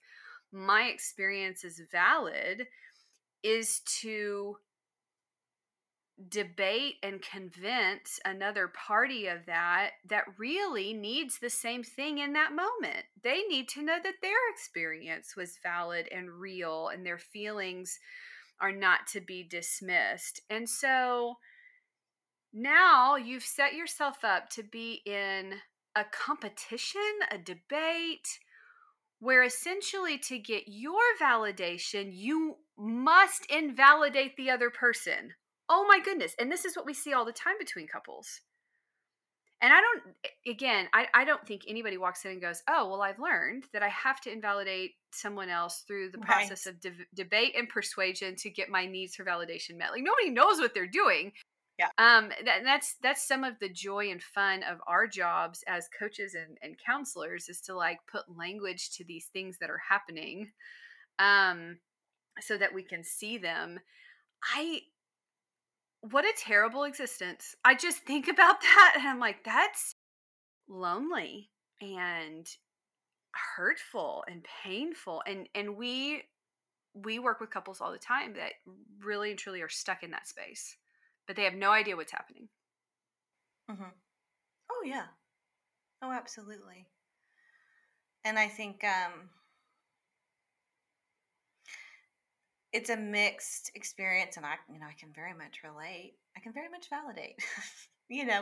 my 0.51 0.83
experience 0.85 1.63
is 1.63 1.81
valid 1.91 2.65
is 3.43 3.81
to 4.01 4.57
debate 6.27 6.95
and 7.01 7.21
convince 7.21 8.19
another 8.25 8.67
party 8.67 9.27
of 9.27 9.45
that 9.45 9.91
that 10.09 10.25
really 10.37 10.93
needs 10.93 11.39
the 11.39 11.49
same 11.49 11.83
thing 11.83 12.17
in 12.17 12.33
that 12.33 12.51
moment. 12.51 13.05
They 13.23 13.43
need 13.43 13.69
to 13.69 13.81
know 13.81 13.97
that 14.03 14.15
their 14.21 14.51
experience 14.51 15.35
was 15.37 15.59
valid 15.63 16.07
and 16.11 16.29
real 16.29 16.89
and 16.89 17.05
their 17.05 17.17
feelings 17.17 17.99
are 18.59 18.73
not 18.73 19.07
to 19.13 19.21
be 19.21 19.43
dismissed. 19.43 20.41
And 20.49 20.67
so 20.67 21.35
now 22.51 23.15
you've 23.15 23.43
set 23.43 23.73
yourself 23.73 24.17
up 24.23 24.49
to 24.49 24.63
be 24.63 25.01
in 25.05 25.53
a 25.95 26.03
competition, 26.03 27.01
a 27.31 27.37
debate, 27.37 28.39
where 29.19 29.43
essentially 29.43 30.17
to 30.17 30.39
get 30.39 30.63
your 30.67 31.01
validation, 31.21 32.09
you 32.11 32.55
must 32.77 33.45
invalidate 33.49 34.35
the 34.37 34.49
other 34.49 34.69
person. 34.69 35.33
Oh 35.69 35.85
my 35.87 35.99
goodness. 36.03 36.35
And 36.39 36.51
this 36.51 36.65
is 36.65 36.75
what 36.75 36.85
we 36.85 36.93
see 36.93 37.13
all 37.13 37.25
the 37.25 37.31
time 37.31 37.55
between 37.59 37.87
couples. 37.87 38.41
And 39.61 39.73
I 39.73 39.81
don't, 39.81 40.03
again, 40.47 40.87
I, 40.93 41.07
I 41.13 41.25
don't 41.25 41.45
think 41.45 41.63
anybody 41.67 41.97
walks 41.97 42.23
in 42.23 42.31
and 42.31 42.41
goes, 42.41 42.63
oh, 42.69 42.89
well, 42.89 43.01
I've 43.01 43.19
learned 43.19 43.65
that 43.73 43.83
I 43.83 43.89
have 43.89 44.21
to 44.21 44.31
invalidate 44.31 44.91
someone 45.11 45.49
else 45.49 45.83
through 45.85 46.11
the 46.11 46.17
process 46.19 46.65
right. 46.65 46.75
of 46.75 46.81
de- 46.81 47.05
debate 47.13 47.55
and 47.57 47.67
persuasion 47.67 48.37
to 48.37 48.49
get 48.49 48.69
my 48.69 48.85
needs 48.85 49.15
for 49.15 49.25
validation 49.25 49.75
met. 49.75 49.91
Like 49.91 50.03
nobody 50.03 50.29
knows 50.29 50.59
what 50.59 50.73
they're 50.73 50.87
doing. 50.87 51.33
Yeah. 51.77 51.89
Um, 51.97 52.29
that, 52.45 52.63
that's 52.63 52.95
that's 53.01 53.25
some 53.25 53.45
of 53.45 53.59
the 53.59 53.69
joy 53.69 54.11
and 54.11 54.21
fun 54.21 54.63
of 54.63 54.79
our 54.87 55.07
jobs 55.07 55.63
as 55.67 55.89
coaches 55.97 56.35
and, 56.35 56.57
and 56.61 56.77
counselors 56.77 57.47
is 57.47 57.61
to 57.61 57.75
like 57.75 57.99
put 58.11 58.23
language 58.37 58.91
to 58.97 59.05
these 59.05 59.27
things 59.27 59.57
that 59.59 59.69
are 59.69 59.81
happening, 59.89 60.51
um, 61.19 61.79
so 62.41 62.57
that 62.57 62.73
we 62.73 62.83
can 62.83 63.03
see 63.03 63.37
them. 63.37 63.79
I 64.55 64.81
what 66.01 66.25
a 66.25 66.33
terrible 66.37 66.83
existence. 66.83 67.55
I 67.63 67.75
just 67.75 67.99
think 67.99 68.27
about 68.29 68.61
that 68.61 68.93
and 68.97 69.07
I'm 69.07 69.19
like, 69.19 69.43
that's 69.43 69.95
lonely 70.67 71.49
and 71.81 72.47
hurtful 73.55 74.23
and 74.27 74.45
painful. 74.63 75.23
And 75.25 75.47
and 75.55 75.77
we 75.77 76.23
we 76.93 77.19
work 77.19 77.39
with 77.39 77.51
couples 77.51 77.81
all 77.81 77.91
the 77.91 77.99
time 77.99 78.33
that 78.33 78.53
really 79.03 79.29
and 79.29 79.39
truly 79.39 79.61
are 79.61 79.69
stuck 79.69 80.01
in 80.03 80.11
that 80.11 80.27
space 80.27 80.75
but 81.29 81.35
they 81.35 81.43
have 81.43 81.53
no 81.53 81.69
idea 81.69 81.95
what's 81.95 82.11
happening. 82.11 82.49
Mm-hmm. 83.69 83.83
Oh 84.71 84.83
yeah. 84.83 85.05
Oh, 86.01 86.11
absolutely. 86.11 86.87
And 88.25 88.39
I 88.39 88.47
think 88.47 88.83
um, 88.83 89.29
it's 92.71 92.89
a 92.89 92.97
mixed 92.97 93.71
experience, 93.75 94.37
and 94.37 94.45
I, 94.45 94.55
you 94.71 94.79
know, 94.79 94.85
I 94.87 94.93
can 94.93 95.09
very 95.13 95.33
much 95.33 95.61
relate. 95.63 96.13
I 96.37 96.39
can 96.39 96.53
very 96.53 96.69
much 96.69 96.89
validate. 96.89 97.39
you 98.09 98.25
know, 98.25 98.41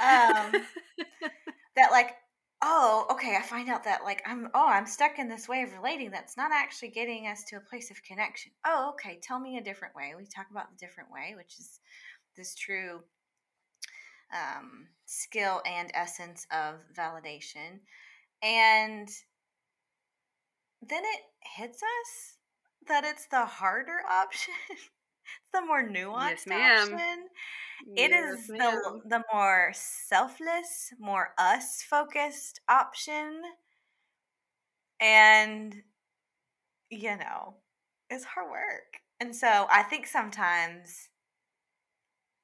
um, 0.00 0.52
that 1.76 1.90
like, 1.90 2.14
oh, 2.62 3.06
okay, 3.10 3.36
I 3.36 3.42
find 3.42 3.68
out 3.68 3.84
that 3.84 4.04
like 4.04 4.22
I'm, 4.26 4.48
oh, 4.54 4.68
I'm 4.68 4.86
stuck 4.86 5.18
in 5.18 5.28
this 5.28 5.48
way 5.48 5.62
of 5.62 5.72
relating 5.72 6.10
that's 6.10 6.36
not 6.36 6.52
actually 6.52 6.90
getting 6.90 7.26
us 7.26 7.44
to 7.44 7.56
a 7.56 7.60
place 7.60 7.90
of 7.90 8.02
connection. 8.02 8.52
Oh, 8.66 8.92
okay, 8.94 9.18
tell 9.22 9.40
me 9.40 9.56
a 9.56 9.64
different 9.64 9.94
way. 9.94 10.12
We 10.16 10.26
talk 10.26 10.46
about 10.50 10.70
the 10.70 10.84
different 10.84 11.10
way, 11.10 11.34
which 11.36 11.58
is 11.58 11.80
this 12.36 12.54
true 12.54 13.00
um, 14.32 14.88
skill 15.06 15.62
and 15.66 15.90
essence 15.94 16.46
of 16.50 16.74
validation. 16.96 17.80
And 18.42 19.08
then 20.82 21.02
it 21.04 21.20
hits 21.56 21.82
us 21.82 22.36
that 22.88 23.04
it's 23.04 23.26
the 23.26 23.44
harder 23.44 23.98
option. 24.10 24.54
it's 24.70 25.52
the 25.52 25.62
more 25.62 25.82
nuanced 25.82 26.46
yes, 26.46 26.82
option. 26.82 27.26
It 27.96 28.10
yes, 28.10 28.40
is 28.40 28.46
the 28.46 29.00
the 29.06 29.22
more 29.32 29.72
selfless, 29.74 30.92
more 30.98 31.34
us 31.38 31.82
focused 31.88 32.60
option. 32.68 33.40
And 35.00 35.74
you 36.90 37.16
know, 37.16 37.54
it's 38.10 38.24
hard 38.24 38.50
work. 38.50 39.00
And 39.20 39.34
so 39.34 39.66
I 39.70 39.82
think 39.82 40.06
sometimes 40.06 41.08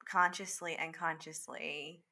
consciously 0.08 0.76
and 0.78 0.94
consciously 0.94 2.02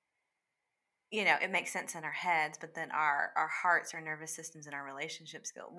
you 1.11 1.25
know 1.25 1.37
it 1.41 1.53
makes 1.53 1.73
sense 1.73 1.95
in 1.95 2.05
our 2.05 2.13
heads 2.13 2.59
but 2.61 2.75
then 2.75 2.91
our 2.91 3.31
our 3.37 3.49
hearts 3.49 3.95
our 3.95 4.01
nervous 4.01 4.35
systems 4.35 4.67
and 4.67 4.75
our 4.75 4.85
relationships 4.85 5.53
go 5.53 5.71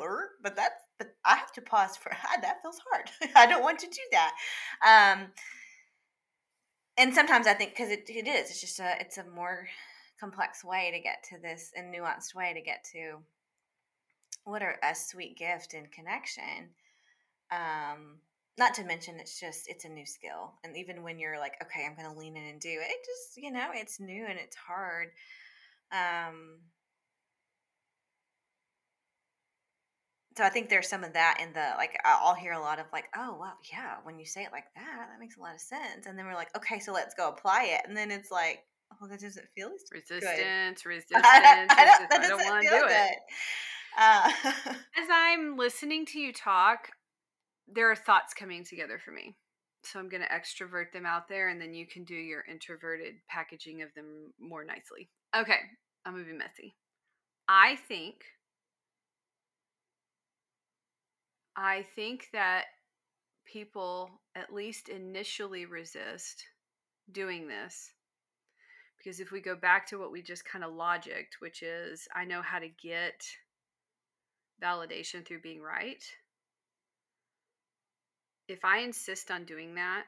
but 0.41 0.55
that's 0.55 0.85
but 0.97 1.15
i 1.25 1.35
have 1.35 1.51
to 1.51 1.61
pause 1.61 1.97
for 1.97 2.11
that 2.41 2.61
feels 2.61 2.79
hard. 2.91 3.09
I 3.35 3.45
don't 3.45 3.63
want 3.63 3.79
to 3.79 3.87
do 3.87 4.01
that. 4.11 4.33
Um 4.85 5.27
and 6.97 7.13
sometimes 7.13 7.45
i 7.47 7.53
think 7.53 7.71
because 7.71 7.91
it, 7.91 8.09
it 8.09 8.27
is 8.27 8.49
it's 8.49 8.61
just 8.61 8.79
a 8.79 8.95
it's 8.99 9.17
a 9.17 9.25
more 9.25 9.67
complex 10.19 10.63
way 10.63 10.91
to 10.93 10.99
get 10.99 11.23
to 11.29 11.37
this 11.41 11.71
and 11.75 11.93
nuanced 11.93 12.33
way 12.33 12.53
to 12.53 12.61
get 12.61 12.83
to 12.93 13.17
what 14.45 14.63
are 14.63 14.79
a 14.81 14.95
sweet 14.95 15.37
gift 15.37 15.73
and 15.73 15.91
connection. 15.91 16.69
Um 17.51 18.19
not 18.57 18.73
to 18.73 18.83
mention 18.83 19.19
it's 19.19 19.39
just 19.39 19.67
it's 19.67 19.85
a 19.85 19.89
new 19.89 20.05
skill 20.05 20.53
and 20.63 20.75
even 20.75 21.03
when 21.03 21.19
you're 21.19 21.39
like 21.39 21.53
okay 21.61 21.85
i'm 21.85 21.95
going 21.95 22.11
to 22.11 22.19
lean 22.19 22.35
in 22.35 22.43
and 22.43 22.59
do 22.59 22.69
it, 22.69 22.89
it 22.89 23.05
just 23.05 23.37
you 23.37 23.51
know 23.51 23.67
it's 23.73 23.99
new 23.99 24.25
and 24.27 24.39
it's 24.39 24.55
hard 24.55 25.09
um 25.91 26.59
so 30.37 30.43
i 30.43 30.49
think 30.49 30.69
there's 30.69 30.89
some 30.89 31.03
of 31.03 31.13
that 31.13 31.37
in 31.41 31.53
the 31.53 31.73
like 31.77 31.97
i'll 32.05 32.35
hear 32.35 32.53
a 32.53 32.59
lot 32.59 32.79
of 32.79 32.85
like 32.91 33.05
oh 33.15 33.37
well 33.39 33.57
yeah 33.71 33.95
when 34.03 34.19
you 34.19 34.25
say 34.25 34.43
it 34.43 34.51
like 34.51 34.65
that 34.75 35.07
that 35.11 35.19
makes 35.19 35.37
a 35.37 35.41
lot 35.41 35.53
of 35.53 35.61
sense 35.61 36.05
and 36.05 36.17
then 36.17 36.25
we're 36.25 36.35
like 36.35 36.55
okay 36.55 36.79
so 36.79 36.91
let's 36.91 37.13
go 37.15 37.29
apply 37.29 37.63
it 37.63 37.81
and 37.87 37.95
then 37.95 38.11
it's 38.11 38.31
like 38.31 38.59
oh 39.01 39.07
that 39.07 39.19
doesn't 39.19 39.47
feel 39.55 39.69
as 39.73 39.83
resistance 39.91 40.81
good. 40.81 40.89
resistance 40.89 41.23
I, 41.23 41.65
I, 41.69 42.07
don't, 42.09 42.29
don't 42.29 42.45
want 42.45 42.63
to 42.63 42.69
do 42.69 42.75
good. 42.75 42.91
it 42.91 43.17
uh, 43.99 44.31
as 45.01 45.07
i'm 45.11 45.57
listening 45.57 46.05
to 46.07 46.19
you 46.19 46.31
talk 46.33 46.89
there 47.67 47.91
are 47.91 47.95
thoughts 47.95 48.33
coming 48.33 48.63
together 48.63 48.99
for 49.03 49.11
me. 49.11 49.35
So 49.83 49.99
I'm 49.99 50.09
going 50.09 50.23
to 50.23 50.29
extrovert 50.29 50.91
them 50.91 51.05
out 51.05 51.27
there 51.27 51.49
and 51.49 51.61
then 51.61 51.73
you 51.73 51.85
can 51.87 52.03
do 52.03 52.15
your 52.15 52.43
introverted 52.49 53.15
packaging 53.29 53.81
of 53.81 53.93
them 53.93 54.33
more 54.39 54.63
nicely. 54.63 55.09
Okay, 55.35 55.59
I'm 56.05 56.13
going 56.13 56.25
to 56.25 56.31
be 56.31 56.37
messy. 56.37 56.75
I 57.47 57.77
think 57.87 58.23
I 61.55 61.85
think 61.95 62.27
that 62.33 62.65
people 63.45 64.09
at 64.35 64.53
least 64.53 64.89
initially 64.89 65.65
resist 65.65 66.43
doing 67.11 67.47
this 67.47 67.93
because 68.97 69.19
if 69.19 69.31
we 69.31 69.39
go 69.39 69.55
back 69.55 69.87
to 69.87 69.97
what 69.97 70.11
we 70.11 70.21
just 70.21 70.45
kind 70.45 70.63
of 70.63 70.73
logicked, 70.73 71.39
which 71.39 71.63
is 71.63 72.07
I 72.13 72.25
know 72.25 72.41
how 72.41 72.59
to 72.59 72.67
get 72.67 73.23
validation 74.61 75.25
through 75.25 75.41
being 75.41 75.61
right 75.61 76.03
if 78.47 78.63
I 78.63 78.79
insist 78.79 79.31
on 79.31 79.45
doing 79.45 79.75
that, 79.75 80.03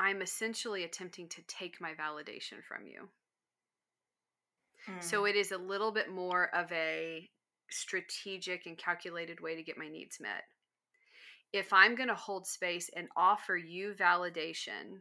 I'm 0.00 0.22
essentially 0.22 0.84
attempting 0.84 1.28
to 1.28 1.42
take 1.48 1.80
my 1.80 1.92
validation 1.92 2.62
from 2.66 2.86
you. 2.86 3.08
Mm. 4.88 5.02
So 5.02 5.24
it 5.24 5.36
is 5.36 5.52
a 5.52 5.58
little 5.58 5.92
bit 5.92 6.10
more 6.10 6.54
of 6.54 6.70
a 6.72 7.28
strategic 7.70 8.66
and 8.66 8.78
calculated 8.78 9.40
way 9.40 9.56
to 9.56 9.62
get 9.62 9.78
my 9.78 9.88
needs 9.88 10.20
met. 10.20 10.44
If 11.52 11.72
I'm 11.72 11.94
going 11.94 12.08
to 12.08 12.14
hold 12.14 12.46
space 12.46 12.90
and 12.94 13.08
offer 13.16 13.56
you 13.56 13.94
validation 13.98 15.00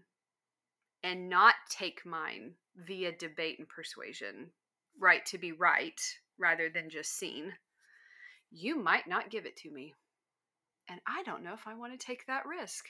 and 1.04 1.30
not 1.30 1.56
take 1.70 2.06
mine 2.06 2.54
via 2.76 3.12
debate 3.12 3.60
and 3.60 3.68
persuasion, 3.68 4.52
right 5.00 5.26
to 5.28 5.38
be 5.38 5.52
right 5.52 6.00
rather 6.40 6.70
than 6.70 6.90
just 6.90 7.18
seen, 7.18 7.54
you 8.52 8.82
might 8.82 9.08
not 9.08 9.30
give 9.30 9.46
it 9.46 9.58
to 9.58 9.72
me. 9.72 9.94
And 10.90 11.00
I 11.08 11.24
don't 11.24 11.44
know 11.44 11.54
if 11.54 11.68
I 11.68 11.76
want 11.76 11.98
to 11.98 12.06
take 12.06 12.26
that 12.28 12.46
risk. 12.46 12.86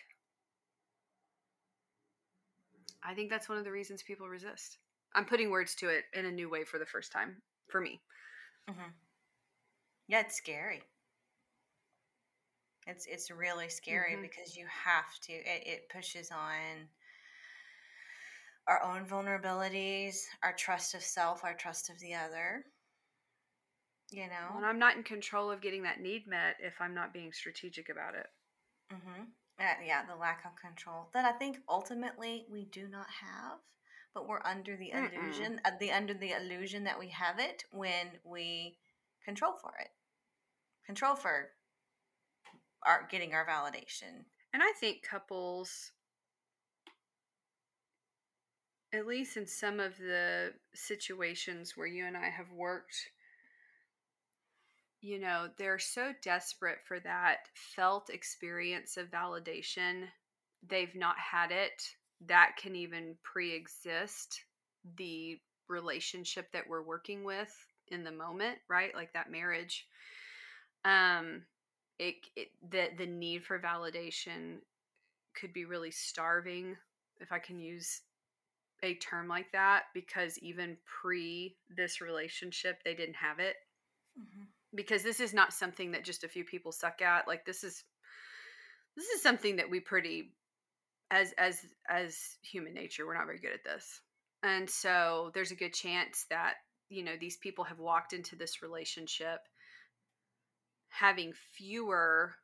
I 3.04 3.14
think 3.14 3.30
that's 3.30 3.50
one 3.50 3.58
of 3.58 3.64
the 3.64 3.72
reasons 3.72 4.04
people 4.04 4.28
resist. 4.28 4.78
I'm 5.16 5.26
putting 5.26 5.50
words 5.50 5.76
to 5.76 5.90
it 5.90 6.04
in 6.14 6.26
a 6.26 6.32
new 6.32 6.50
way 6.50 6.64
for 6.64 6.78
the 6.78 6.86
first 6.86 7.12
time 7.12 7.38
for 7.68 7.82
me. 7.82 8.02
Mm-hmm. 8.70 8.92
Yeah, 10.08 10.22
it's 10.22 10.36
scary. 10.36 10.82
It's 12.86 13.06
it's 13.06 13.32
really 13.32 13.70
scary 13.70 14.14
mm-hmm. 14.14 14.22
because 14.22 14.56
you 14.56 14.66
have 14.68 15.20
to. 15.24 15.34
It, 15.34 15.68
it 15.68 15.90
pushes 15.90 16.32
on 16.32 16.88
our 18.68 18.82
own 18.84 19.06
vulnerabilities, 19.06 20.18
our 20.44 20.54
trust 20.54 20.94
of 20.94 21.02
self, 21.02 21.44
our 21.44 21.54
trust 21.54 21.90
of 21.90 22.00
the 22.00 22.14
other 22.14 22.64
you 24.12 24.28
know 24.28 24.56
and 24.56 24.66
i'm 24.66 24.80
not 24.80 24.96
in 24.96 25.04
control 25.04 25.52
of 25.52 25.62
getting 25.62 25.84
that 25.84 26.02
need 26.02 26.28
met 26.28 26.56
if 26.62 26.74
i'm 26.80 26.94
not 26.94 27.14
being 27.14 27.32
strategic 27.32 27.90
about 27.90 28.16
it 28.16 28.28
mm-hmm. 28.94 29.24
uh, 29.60 29.86
yeah 29.86 30.04
the 30.08 30.16
lack 30.16 30.44
of 30.46 30.52
control 30.60 31.10
that 31.14 31.26
i 31.26 31.32
think 31.32 31.58
ultimately 31.70 32.46
we 32.52 32.66
do 32.66 32.88
not 32.88 33.08
have 33.22 33.60
but 34.14 34.28
we're 34.28 34.42
under 34.44 34.76
the 34.78 34.92
Mm-mm. 34.96 35.14
illusion 35.14 35.60
uh, 35.66 35.72
the 35.80 35.92
under 35.92 36.14
the 36.14 36.32
illusion 36.32 36.84
that 36.86 37.00
we 37.00 37.10
have 37.10 37.40
it 37.40 37.64
when 37.72 38.08
we 38.24 38.78
control 39.24 39.54
for 39.62 39.74
it 39.80 39.90
control 40.86 41.16
for 41.16 41.50
our 42.86 43.08
getting 43.12 43.34
our 43.34 43.46
validation 43.46 44.24
and 44.54 44.64
i 44.64 44.72
think 44.80 45.04
couples 45.04 45.92
at 48.94 49.06
least 49.06 49.38
in 49.38 49.46
some 49.46 49.80
of 49.80 49.98
the 49.98 50.54
situations 50.74 51.74
where 51.76 51.88
you 51.88 52.06
and 52.06 52.16
I 52.16 52.30
have 52.30 52.52
worked, 52.52 52.96
you 55.02 55.20
know, 55.20 55.48
they're 55.58 55.80
so 55.80 56.14
desperate 56.24 56.80
for 56.86 57.00
that 57.02 57.38
felt 57.54 58.10
experience 58.10 58.98
of 58.98 59.12
validation. 59.12 60.06
They've 60.68 60.96
not 60.96 61.16
had 61.18 61.52
it. 61.52 61.84
That 62.28 62.54
can 62.60 62.76
even 62.76 63.16
pre 63.24 63.54
exist 63.54 64.42
the 64.98 65.40
relationship 65.68 66.52
that 66.52 66.68
we're 66.68 66.82
working 66.82 67.24
with 67.24 67.54
in 67.90 68.04
the 68.04 68.12
moment, 68.12 68.58
right? 68.70 68.94
Like 68.96 69.14
that 69.14 69.32
marriage. 69.32 69.86
Um, 70.84 71.44
it, 72.00 72.16
it 72.36 72.50
the 72.70 72.88
the 72.98 73.06
need 73.06 73.44
for 73.44 73.60
validation 73.60 74.58
could 75.40 75.54
be 75.54 75.66
really 75.66 75.92
starving 75.92 76.76
if 77.20 77.32
i 77.32 77.40
can 77.40 77.60
use 77.60 78.02
a 78.84 78.94
term 78.96 79.28
like 79.28 79.52
that 79.52 79.86
because 79.94 80.38
even 80.40 80.78
pre 80.86 81.56
this 81.76 82.00
relationship 82.02 82.80
they 82.84 82.94
didn't 82.94 83.16
have 83.16 83.40
it 83.40 83.56
mm-hmm. 84.20 84.44
Because 84.78 85.04
this 85.04 85.20
is 85.20 85.34
not 85.34 85.52
something 85.52 85.92
that 85.92 86.06
just 86.06 86.24
a 86.24 86.30
few 86.30 86.46
people 86.46 86.72
suck 86.72 87.02
at 87.02 87.28
like 87.28 87.46
this 87.46 87.64
is 87.64 87.84
this 88.96 89.08
is 89.08 89.22
something 89.22 89.58
that 89.58 89.70
we 89.70 89.82
pretty 89.82 90.32
as 91.12 91.34
as 91.38 91.66
as 91.90 92.38
human 92.44 92.74
nature 92.74 93.06
we're 93.06 93.18
not 93.18 93.26
very 93.26 93.40
good 93.40 93.54
at 93.54 93.64
this. 93.66 94.02
And 94.44 94.70
so 94.70 95.32
there's 95.34 95.52
a 95.52 95.56
good 95.56 95.74
chance 95.74 96.26
that 96.30 96.54
you 96.90 97.04
know 97.04 97.16
these 97.20 97.38
people 97.38 97.66
have 97.66 97.80
walked 97.80 98.14
into 98.14 98.36
this 98.38 98.62
relationship 98.62 99.40
having 100.90 101.34
fewer 101.54 102.36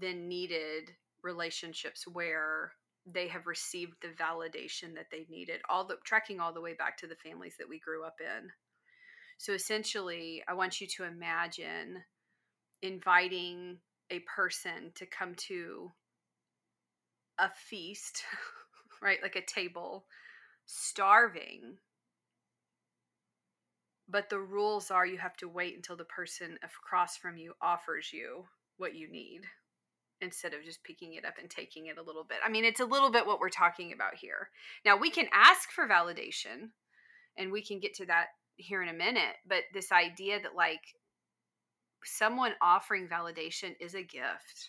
than 0.00 0.28
needed 0.28 0.90
relationships 1.22 2.06
where 2.06 2.72
they 3.06 3.28
have 3.28 3.46
received 3.46 3.94
the 4.02 4.08
validation 4.08 4.94
that 4.94 5.06
they 5.10 5.26
needed 5.30 5.60
all 5.68 5.84
the 5.84 5.96
tracking 6.04 6.40
all 6.40 6.52
the 6.52 6.60
way 6.60 6.74
back 6.74 6.96
to 6.98 7.06
the 7.06 7.14
families 7.16 7.54
that 7.58 7.68
we 7.68 7.78
grew 7.78 8.04
up 8.04 8.16
in 8.20 8.50
so 9.38 9.52
essentially 9.52 10.42
i 10.48 10.52
want 10.52 10.80
you 10.80 10.86
to 10.86 11.04
imagine 11.04 12.02
inviting 12.82 13.78
a 14.10 14.18
person 14.20 14.92
to 14.94 15.06
come 15.06 15.34
to 15.34 15.90
a 17.38 17.48
feast 17.48 18.22
right 19.02 19.18
like 19.22 19.36
a 19.36 19.44
table 19.44 20.04
starving 20.66 21.78
but 24.08 24.30
the 24.30 24.38
rules 24.38 24.90
are 24.90 25.06
you 25.06 25.18
have 25.18 25.36
to 25.36 25.48
wait 25.48 25.76
until 25.76 25.96
the 25.96 26.04
person 26.04 26.58
across 26.62 27.16
from 27.16 27.36
you 27.36 27.54
offers 27.62 28.12
you 28.12 28.44
what 28.76 28.94
you 28.94 29.10
need 29.10 29.42
instead 30.20 30.54
of 30.54 30.64
just 30.64 30.82
picking 30.82 31.14
it 31.14 31.24
up 31.24 31.34
and 31.40 31.48
taking 31.48 31.86
it 31.86 31.98
a 31.98 32.02
little 32.02 32.24
bit. 32.24 32.38
I 32.44 32.48
mean, 32.48 32.64
it's 32.64 32.80
a 32.80 32.84
little 32.84 33.10
bit 33.10 33.26
what 33.26 33.40
we're 33.40 33.50
talking 33.50 33.92
about 33.92 34.16
here. 34.16 34.50
Now, 34.84 34.96
we 34.96 35.10
can 35.10 35.26
ask 35.32 35.70
for 35.70 35.86
validation 35.86 36.70
and 37.36 37.52
we 37.52 37.62
can 37.62 37.78
get 37.78 37.94
to 37.94 38.06
that 38.06 38.28
here 38.58 38.82
in 38.82 38.88
a 38.90 38.92
minute, 38.92 39.36
but 39.48 39.64
this 39.72 39.90
idea 39.92 40.40
that 40.40 40.54
like 40.54 40.82
someone 42.04 42.52
offering 42.60 43.08
validation 43.08 43.74
is 43.80 43.94
a 43.94 44.02
gift. 44.02 44.68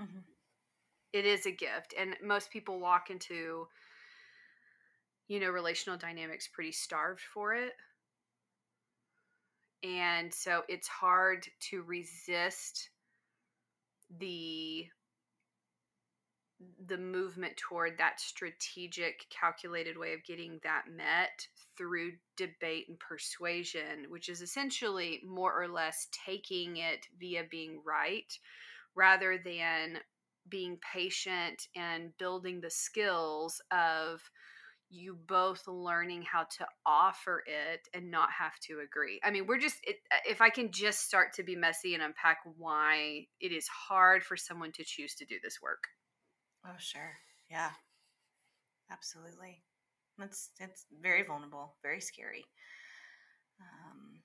Mm-hmm. 0.00 0.18
It 1.12 1.24
is 1.24 1.46
a 1.46 1.50
gift. 1.50 1.94
And 1.98 2.16
most 2.22 2.50
people 2.50 2.80
walk 2.80 3.10
into, 3.10 3.66
you 5.28 5.40
know, 5.40 5.50
relational 5.50 5.98
dynamics 5.98 6.48
pretty 6.52 6.72
starved 6.72 7.22
for 7.32 7.54
it 7.54 7.72
and 9.82 10.32
so 10.32 10.62
it's 10.68 10.88
hard 10.88 11.46
to 11.60 11.82
resist 11.82 12.90
the 14.18 14.86
the 16.86 16.98
movement 16.98 17.56
toward 17.56 17.96
that 17.98 18.20
strategic 18.20 19.26
calculated 19.30 19.96
way 19.96 20.12
of 20.12 20.24
getting 20.24 20.58
that 20.62 20.84
met 20.94 21.46
through 21.76 22.12
debate 22.36 22.86
and 22.88 22.98
persuasion 22.98 24.06
which 24.08 24.28
is 24.28 24.42
essentially 24.42 25.20
more 25.24 25.60
or 25.60 25.68
less 25.68 26.08
taking 26.26 26.78
it 26.78 27.06
via 27.20 27.44
being 27.48 27.80
right 27.86 28.38
rather 28.96 29.38
than 29.38 29.98
being 30.48 30.78
patient 30.92 31.68
and 31.76 32.16
building 32.18 32.60
the 32.60 32.70
skills 32.70 33.60
of 33.70 34.20
you 34.90 35.18
both 35.26 35.66
learning 35.68 36.22
how 36.22 36.44
to 36.44 36.66
offer 36.86 37.42
it 37.46 37.86
and 37.92 38.10
not 38.10 38.30
have 38.30 38.58
to 38.60 38.80
agree. 38.80 39.20
I 39.22 39.30
mean, 39.30 39.46
we're 39.46 39.58
just, 39.58 39.76
it, 39.82 39.96
uh, 40.10 40.16
if 40.26 40.40
I 40.40 40.48
can 40.48 40.72
just 40.72 41.00
start 41.00 41.34
to 41.34 41.42
be 41.42 41.54
messy 41.54 41.94
and 41.94 42.02
unpack 42.02 42.38
why 42.56 43.26
it 43.40 43.52
is 43.52 43.68
hard 43.68 44.24
for 44.24 44.36
someone 44.36 44.72
to 44.72 44.84
choose 44.84 45.14
to 45.16 45.26
do 45.26 45.36
this 45.42 45.58
work. 45.62 45.88
Oh, 46.64 46.76
sure. 46.78 47.18
Yeah. 47.50 47.72
Absolutely. 48.90 49.62
That's 50.18 50.50
it's 50.60 50.84
very 51.00 51.22
vulnerable, 51.22 51.76
very 51.82 52.00
scary. 52.00 52.44
Um, 53.60 54.20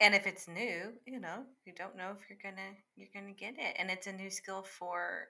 and 0.00 0.14
if 0.14 0.26
it's 0.26 0.46
new, 0.48 0.92
you 1.06 1.18
know, 1.20 1.42
you 1.64 1.72
don't 1.74 1.96
know 1.96 2.14
if 2.18 2.28
you're 2.28 2.38
gonna 2.42 2.70
you're 2.96 3.08
gonna 3.12 3.32
get 3.32 3.54
it, 3.58 3.74
and 3.78 3.90
it's 3.90 4.06
a 4.06 4.12
new 4.12 4.30
skill 4.30 4.62
for 4.62 5.28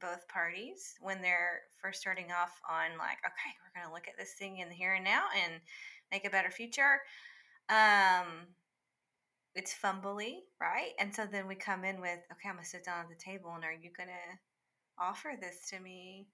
both 0.00 0.26
parties 0.28 0.94
when 1.00 1.22
they're 1.22 1.62
first 1.80 2.00
starting 2.00 2.32
off 2.32 2.60
on 2.68 2.98
like 2.98 3.18
okay 3.26 3.52
we're 3.62 3.80
to 3.88 3.94
look 3.94 4.08
at 4.08 4.18
this 4.18 4.34
thing 4.38 4.58
in 4.58 4.68
the 4.68 4.74
here 4.74 4.94
and 4.94 5.04
now 5.04 5.24
and 5.44 5.54
make 6.12 6.26
a 6.26 6.30
better 6.30 6.50
future 6.50 7.00
um 7.70 8.48
it's 9.54 9.74
fumbly 9.74 10.40
right 10.60 10.92
and 10.98 11.14
so 11.14 11.26
then 11.30 11.46
we 11.46 11.54
come 11.54 11.84
in 11.84 12.00
with 12.00 12.18
okay 12.32 12.48
i'm 12.48 12.54
to 12.58 12.64
sit 12.64 12.84
down 12.84 13.00
at 13.00 13.08
the 13.08 13.14
table 13.22 13.52
and 13.54 13.64
are 13.64 13.72
you 13.72 13.90
to 14.08 14.38
offer 15.00 15.32
this 15.40 15.68
to 15.70 15.80
me 15.80 16.26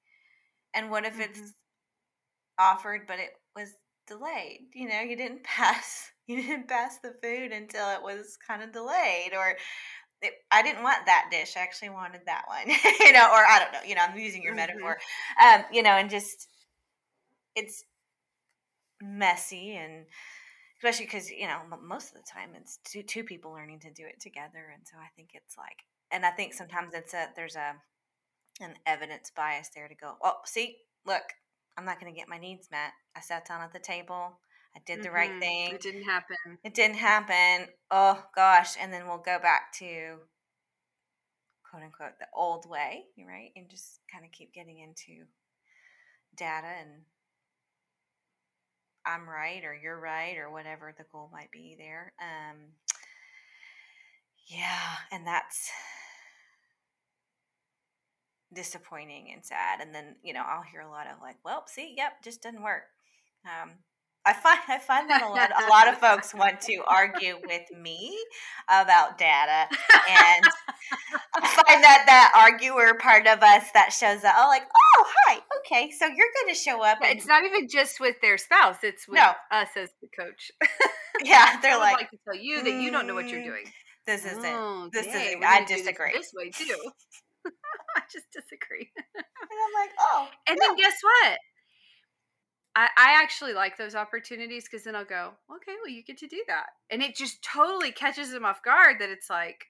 and 0.74 0.90
what 0.90 1.04
if 1.04 1.14
mm-hmm. 1.14 1.22
it's 1.22 1.54
offered 2.58 3.02
but 3.06 3.18
it 3.18 3.30
was 3.56 3.74
delayed 4.06 4.66
you 4.74 4.88
know 4.88 5.00
you 5.00 5.16
didn't 5.16 5.42
pass 5.44 6.10
you 6.26 6.42
didn't 6.42 6.68
pass 6.68 6.98
the 7.02 7.14
food 7.22 7.52
until 7.52 7.88
it 7.90 8.02
was 8.02 8.36
kind 8.46 8.62
of 8.62 8.72
delayed 8.72 9.32
or 9.34 9.56
it, 10.20 10.32
I 10.50 10.62
didn't 10.62 10.82
want 10.82 11.06
that 11.06 11.28
dish. 11.30 11.54
I 11.56 11.60
actually 11.60 11.90
wanted 11.90 12.22
that 12.26 12.42
one, 12.48 12.68
you 13.00 13.12
know, 13.12 13.30
or 13.30 13.46
I 13.46 13.60
don't 13.60 13.72
know, 13.72 13.88
you 13.88 13.94
know, 13.94 14.02
I'm 14.02 14.18
using 14.18 14.42
your 14.42 14.52
mm-hmm. 14.52 14.74
metaphor, 14.74 14.98
um, 15.40 15.62
you 15.72 15.82
know, 15.82 15.90
and 15.90 16.10
just 16.10 16.48
it's 17.54 17.84
messy 19.00 19.76
and 19.76 20.06
especially 20.78 21.06
because 21.06 21.30
you 21.30 21.46
know 21.46 21.58
most 21.82 22.08
of 22.08 22.14
the 22.14 22.28
time 22.32 22.50
it's 22.56 22.78
two 22.84 23.02
two 23.02 23.24
people 23.24 23.52
learning 23.52 23.80
to 23.80 23.90
do 23.90 24.04
it 24.06 24.20
together, 24.20 24.72
and 24.72 24.86
so 24.86 24.96
I 24.98 25.08
think 25.16 25.30
it's 25.34 25.56
like, 25.56 25.84
and 26.10 26.24
I 26.24 26.30
think 26.30 26.54
sometimes 26.54 26.94
it's 26.94 27.14
a 27.14 27.28
there's 27.36 27.56
a 27.56 27.74
an 28.60 28.74
evidence 28.86 29.30
bias 29.34 29.70
there 29.74 29.88
to 29.88 29.94
go, 29.94 30.16
oh, 30.22 30.38
see, 30.44 30.76
look, 31.06 31.22
I'm 31.76 31.84
not 31.84 32.00
going 32.00 32.12
to 32.12 32.18
get 32.18 32.28
my 32.28 32.38
needs 32.38 32.68
met. 32.70 32.92
I 33.16 33.20
sat 33.20 33.46
down 33.46 33.62
at 33.62 33.72
the 33.72 33.78
table. 33.78 34.38
I 34.76 34.80
did 34.86 35.02
the 35.02 35.08
mm-hmm. 35.08 35.14
right 35.14 35.40
thing. 35.40 35.74
It 35.74 35.80
didn't 35.80 36.04
happen. 36.04 36.36
It 36.64 36.74
didn't 36.74 36.96
happen. 36.96 37.68
Oh 37.90 38.22
gosh. 38.34 38.74
And 38.80 38.92
then 38.92 39.06
we'll 39.06 39.18
go 39.18 39.38
back 39.40 39.72
to 39.78 40.18
quote 41.68 41.82
unquote 41.82 42.18
the 42.18 42.26
old 42.34 42.68
way, 42.68 43.04
right? 43.18 43.50
And 43.56 43.68
just 43.70 44.00
kind 44.12 44.24
of 44.24 44.32
keep 44.32 44.52
getting 44.52 44.78
into 44.78 45.24
data 46.36 46.68
and 46.80 46.90
I'm 49.06 49.28
right 49.28 49.64
or 49.64 49.74
you're 49.74 49.98
right 49.98 50.36
or 50.36 50.50
whatever 50.50 50.94
the 50.96 51.04
goal 51.10 51.30
might 51.32 51.50
be 51.50 51.76
there. 51.78 52.12
Um, 52.20 52.56
yeah, 54.46 54.96
and 55.10 55.26
that's 55.26 55.70
disappointing 58.52 59.30
and 59.32 59.44
sad. 59.44 59.80
And 59.80 59.94
then, 59.94 60.16
you 60.22 60.32
know, 60.32 60.42
I'll 60.46 60.62
hear 60.62 60.80
a 60.80 60.90
lot 60.90 61.06
of 61.06 61.20
like, 61.20 61.36
well, 61.44 61.64
see, 61.66 61.94
yep, 61.96 62.22
just 62.22 62.42
didn't 62.42 62.62
work. 62.62 62.82
Um, 63.44 63.70
I 64.28 64.34
find 64.34 64.58
I 64.68 64.78
find 64.78 65.08
that 65.08 65.22
a 65.22 65.28
lot 65.28 65.50
a 65.50 65.66
lot 65.70 65.88
of 65.88 65.98
folks 65.98 66.34
want 66.34 66.60
to 66.62 66.82
argue 66.86 67.36
with 67.46 67.62
me 67.80 68.14
about 68.68 69.16
data, 69.16 69.66
and 70.10 70.44
I 71.34 71.46
find 71.46 71.82
that 71.82 72.02
that 72.06 72.32
arguer 72.36 72.94
part 73.00 73.26
of 73.26 73.42
us 73.42 73.70
that 73.72 73.90
shows 73.90 74.24
up, 74.24 74.34
oh, 74.36 74.48
like, 74.48 74.64
oh, 74.64 75.04
hi, 75.24 75.38
okay, 75.60 75.90
so 75.90 76.04
you're 76.06 76.16
going 76.42 76.54
to 76.54 76.54
show 76.54 76.84
up. 76.84 76.98
And, 77.00 77.16
it's 77.16 77.26
not 77.26 77.44
even 77.44 77.68
just 77.68 78.00
with 78.00 78.16
their 78.20 78.36
spouse; 78.36 78.78
it's 78.82 79.08
with 79.08 79.18
no. 79.18 79.32
us 79.50 79.68
as 79.76 79.88
the 80.02 80.08
coach. 80.08 80.50
yeah, 81.24 81.58
they're 81.62 81.78
like, 81.78 81.96
like 81.96 82.10
to 82.10 82.18
tell 82.24 82.38
you 82.38 82.62
that 82.62 82.82
you 82.82 82.90
don't 82.90 83.06
know 83.06 83.14
what 83.14 83.28
you're 83.28 83.40
mm, 83.40 83.46
doing. 83.46 83.64
This 84.04 84.26
isn't. 84.26 84.44
Oh, 84.44 84.90
this 84.92 85.06
isn't. 85.06 85.42
I 85.42 85.64
disagree. 85.64 86.12
This, 86.12 86.32
this 86.32 86.34
way 86.34 86.50
too. 86.50 86.90
I 87.98 88.02
just 88.10 88.30
disagree. 88.32 88.90
and 88.96 89.24
I'm 89.50 89.74
like, 89.74 89.90
oh. 89.98 90.28
And 90.48 90.58
no. 90.60 90.68
then 90.68 90.76
guess 90.76 90.98
what? 91.02 91.38
I, 92.76 92.88
I 92.96 93.22
actually 93.22 93.54
like 93.54 93.76
those 93.76 93.96
opportunities 93.96 94.64
because 94.64 94.84
then 94.84 94.94
I'll 94.94 95.04
go, 95.04 95.32
okay, 95.52 95.72
well, 95.82 95.92
you 95.92 96.04
get 96.04 96.18
to 96.18 96.28
do 96.28 96.42
that. 96.46 96.66
And 96.90 97.02
it 97.02 97.16
just 97.16 97.42
totally 97.42 97.90
catches 97.90 98.30
them 98.30 98.44
off 98.44 98.62
guard 98.62 99.00
that 99.00 99.10
it's 99.10 99.28
like, 99.28 99.64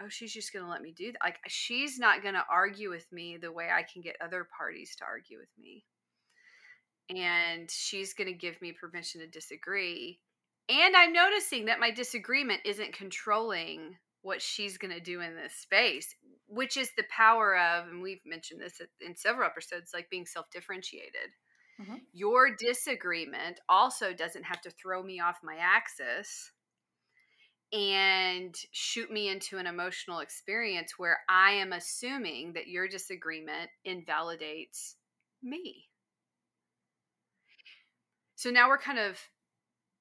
oh, 0.00 0.08
she's 0.08 0.32
just 0.32 0.52
going 0.52 0.64
to 0.64 0.70
let 0.70 0.82
me 0.82 0.92
do 0.96 1.12
that. 1.12 1.20
Like, 1.22 1.38
she's 1.46 2.00
not 2.00 2.22
going 2.22 2.34
to 2.34 2.44
argue 2.50 2.90
with 2.90 3.06
me 3.12 3.36
the 3.40 3.52
way 3.52 3.68
I 3.72 3.84
can 3.84 4.02
get 4.02 4.16
other 4.20 4.48
parties 4.56 4.96
to 4.96 5.04
argue 5.04 5.38
with 5.38 5.50
me. 5.60 5.84
And 7.08 7.70
she's 7.70 8.14
going 8.14 8.28
to 8.28 8.34
give 8.34 8.60
me 8.60 8.72
permission 8.72 9.20
to 9.20 9.28
disagree. 9.28 10.18
And 10.68 10.96
I'm 10.96 11.12
noticing 11.12 11.66
that 11.66 11.80
my 11.80 11.92
disagreement 11.92 12.62
isn't 12.64 12.94
controlling 12.94 13.96
what 14.22 14.40
she's 14.40 14.78
going 14.78 14.94
to 14.94 15.00
do 15.00 15.20
in 15.20 15.36
this 15.36 15.54
space, 15.54 16.14
which 16.52 16.76
is 16.76 16.90
the 16.96 17.04
power 17.08 17.56
of, 17.56 17.88
and 17.88 18.02
we've 18.02 18.20
mentioned 18.26 18.60
this 18.60 18.80
in 19.00 19.16
several 19.16 19.46
episodes, 19.46 19.92
like 19.94 20.10
being 20.10 20.26
self 20.26 20.50
differentiated. 20.50 21.32
Mm-hmm. 21.80 21.96
Your 22.12 22.54
disagreement 22.54 23.60
also 23.70 24.12
doesn't 24.12 24.44
have 24.44 24.60
to 24.60 24.70
throw 24.70 25.02
me 25.02 25.18
off 25.18 25.38
my 25.42 25.56
axis 25.58 26.52
and 27.72 28.54
shoot 28.70 29.10
me 29.10 29.30
into 29.30 29.56
an 29.56 29.66
emotional 29.66 30.18
experience 30.18 30.98
where 30.98 31.20
I 31.26 31.52
am 31.52 31.72
assuming 31.72 32.52
that 32.52 32.68
your 32.68 32.86
disagreement 32.86 33.70
invalidates 33.86 34.96
me. 35.42 35.86
So 38.34 38.50
now 38.50 38.68
we're 38.68 38.76
kind 38.76 38.98
of 38.98 39.18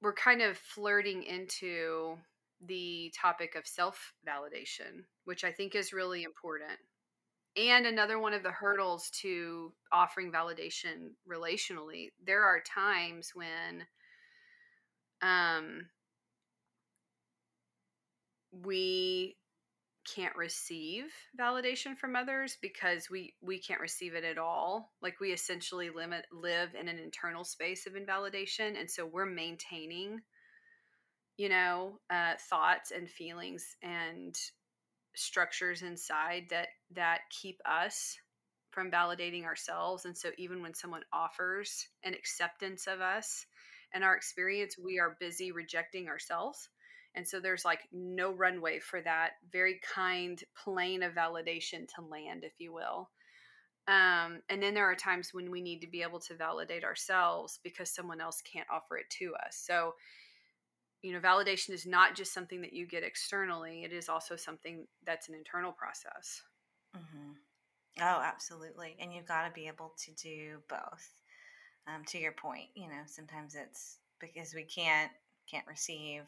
we're 0.01 0.13
kind 0.13 0.41
of 0.41 0.57
flirting 0.57 1.23
into 1.23 2.17
the 2.65 3.13
topic 3.19 3.56
of 3.56 3.67
self 3.67 4.13
validation, 4.28 5.06
which 5.26 5.43
I 5.43 5.52
think 5.52 5.76
is 5.76 5.93
really 5.93 6.24
important. 6.24 6.80
And 7.58 7.86
another 7.86 8.19
one 8.19 8.34
of 8.34 8.43
the 8.43 8.52
hurdles 8.52 9.10
to 9.21 9.74
offering 9.91 10.32
validation 10.32 11.12
relationally, 11.30 12.10
there 12.26 12.43
are 12.43 12.62
times 12.62 13.32
when 13.34 13.86
um, 15.21 15.88
we 18.52 19.36
can't 20.15 20.36
receive 20.36 21.06
validation 21.39 21.95
from 21.95 22.15
others 22.15 22.58
because 22.62 23.10
we 23.10 23.36
we 23.41 23.60
can't 23.60 23.80
receive 23.80 24.15
it 24.15 24.24
at 24.24 24.39
all 24.39 24.91
like 25.02 25.19
we 25.19 25.32
essentially 25.32 25.91
limit 25.91 26.26
live 26.32 26.74
in 26.74 26.88
an 26.88 26.97
internal 26.97 27.43
space 27.43 27.86
of 27.86 27.95
invalidation 27.95 28.76
and 28.76 28.89
so 28.89 29.06
we're 29.06 29.28
maintaining 29.28 30.19
you 31.41 31.49
know 31.49 31.97
uh, 32.12 32.34
thoughts 32.51 32.91
and 32.91 33.10
feelings 33.10 33.75
and 33.82 34.38
structures 35.15 35.82
inside 35.82 36.43
that 36.51 36.67
that 36.93 37.21
keep 37.32 37.60
us 37.65 38.15
from 38.69 38.91
validating 38.91 39.43
ourselves. 39.43 40.06
And 40.06 40.15
so 40.15 40.30
even 40.38 40.62
when 40.62 40.75
someone 40.75 41.01
offers 41.12 41.88
an 42.04 42.13
acceptance 42.13 42.86
of 42.86 43.01
us 43.01 43.47
and 43.91 44.04
our 44.04 44.15
experience 44.15 44.75
we 44.77 44.99
are 44.99 45.17
busy 45.19 45.51
rejecting 45.51 46.08
ourselves. 46.08 46.69
And 47.15 47.27
so 47.27 47.39
there's 47.39 47.65
like 47.65 47.82
no 47.91 48.32
runway 48.32 48.77
for 48.77 49.01
that 49.01 49.32
very 49.51 49.80
kind 49.95 50.39
plane 50.63 51.01
of 51.01 51.15
validation 51.15 51.88
to 51.95 52.06
land 52.08 52.43
if 52.43 52.54
you 52.60 52.71
will. 52.71 53.10
Um, 53.88 54.41
and 54.47 54.62
then 54.62 54.75
there 54.75 54.86
are 54.86 54.95
times 54.95 55.30
when 55.34 55.49
we 55.49 55.60
need 55.60 55.80
to 55.80 55.89
be 55.89 56.04
able 56.04 56.19
to 56.19 56.36
validate 56.36 56.84
ourselves 56.84 57.60
because 57.63 57.89
someone 57.89 58.21
else 58.21 58.43
can't 58.43 58.67
offer 58.71 58.97
it 58.97 59.10
to 59.17 59.34
us. 59.43 59.58
So 59.65 59.95
you 61.01 61.13
know 61.13 61.19
validation 61.19 61.71
is 61.71 61.85
not 61.85 62.15
just 62.15 62.33
something 62.33 62.61
that 62.61 62.73
you 62.73 62.85
get 62.85 63.03
externally 63.03 63.83
it 63.83 63.91
is 63.91 64.09
also 64.09 64.35
something 64.35 64.85
that's 65.05 65.29
an 65.29 65.35
internal 65.35 65.71
process 65.71 66.41
mm-hmm. 66.95 67.31
oh 68.01 68.21
absolutely 68.23 68.95
and 68.99 69.13
you've 69.13 69.27
got 69.27 69.45
to 69.45 69.53
be 69.53 69.67
able 69.67 69.93
to 69.97 70.11
do 70.13 70.57
both 70.67 71.13
um, 71.87 72.03
to 72.05 72.17
your 72.17 72.31
point 72.31 72.67
you 72.75 72.87
know 72.87 73.03
sometimes 73.05 73.55
it's 73.55 73.97
because 74.19 74.53
we 74.53 74.63
can't 74.63 75.11
can't 75.49 75.67
receive 75.67 76.23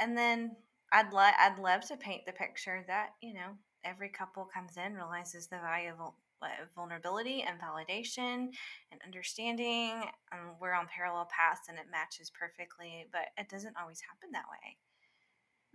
and 0.00 0.16
then 0.16 0.56
i'd 0.92 1.12
love 1.12 1.32
i'd 1.40 1.58
love 1.58 1.86
to 1.86 1.96
paint 1.96 2.26
the 2.26 2.32
picture 2.32 2.84
that 2.86 3.10
you 3.22 3.32
know 3.32 3.56
every 3.84 4.08
couple 4.08 4.44
comes 4.52 4.76
in 4.76 4.94
realizes 4.94 5.46
the 5.46 5.58
value 5.58 5.90
of 5.90 6.12
vulnerability 6.74 7.42
and 7.42 7.60
validation 7.60 8.48
and 8.90 9.00
understanding. 9.04 9.92
Um, 10.32 10.56
we're 10.60 10.74
on 10.74 10.86
parallel 10.86 11.28
paths 11.30 11.68
and 11.68 11.78
it 11.78 11.86
matches 11.90 12.30
perfectly, 12.30 13.06
but 13.12 13.28
it 13.38 13.48
doesn't 13.48 13.76
always 13.80 14.00
happen 14.00 14.30
that 14.32 14.44
way. 14.50 14.76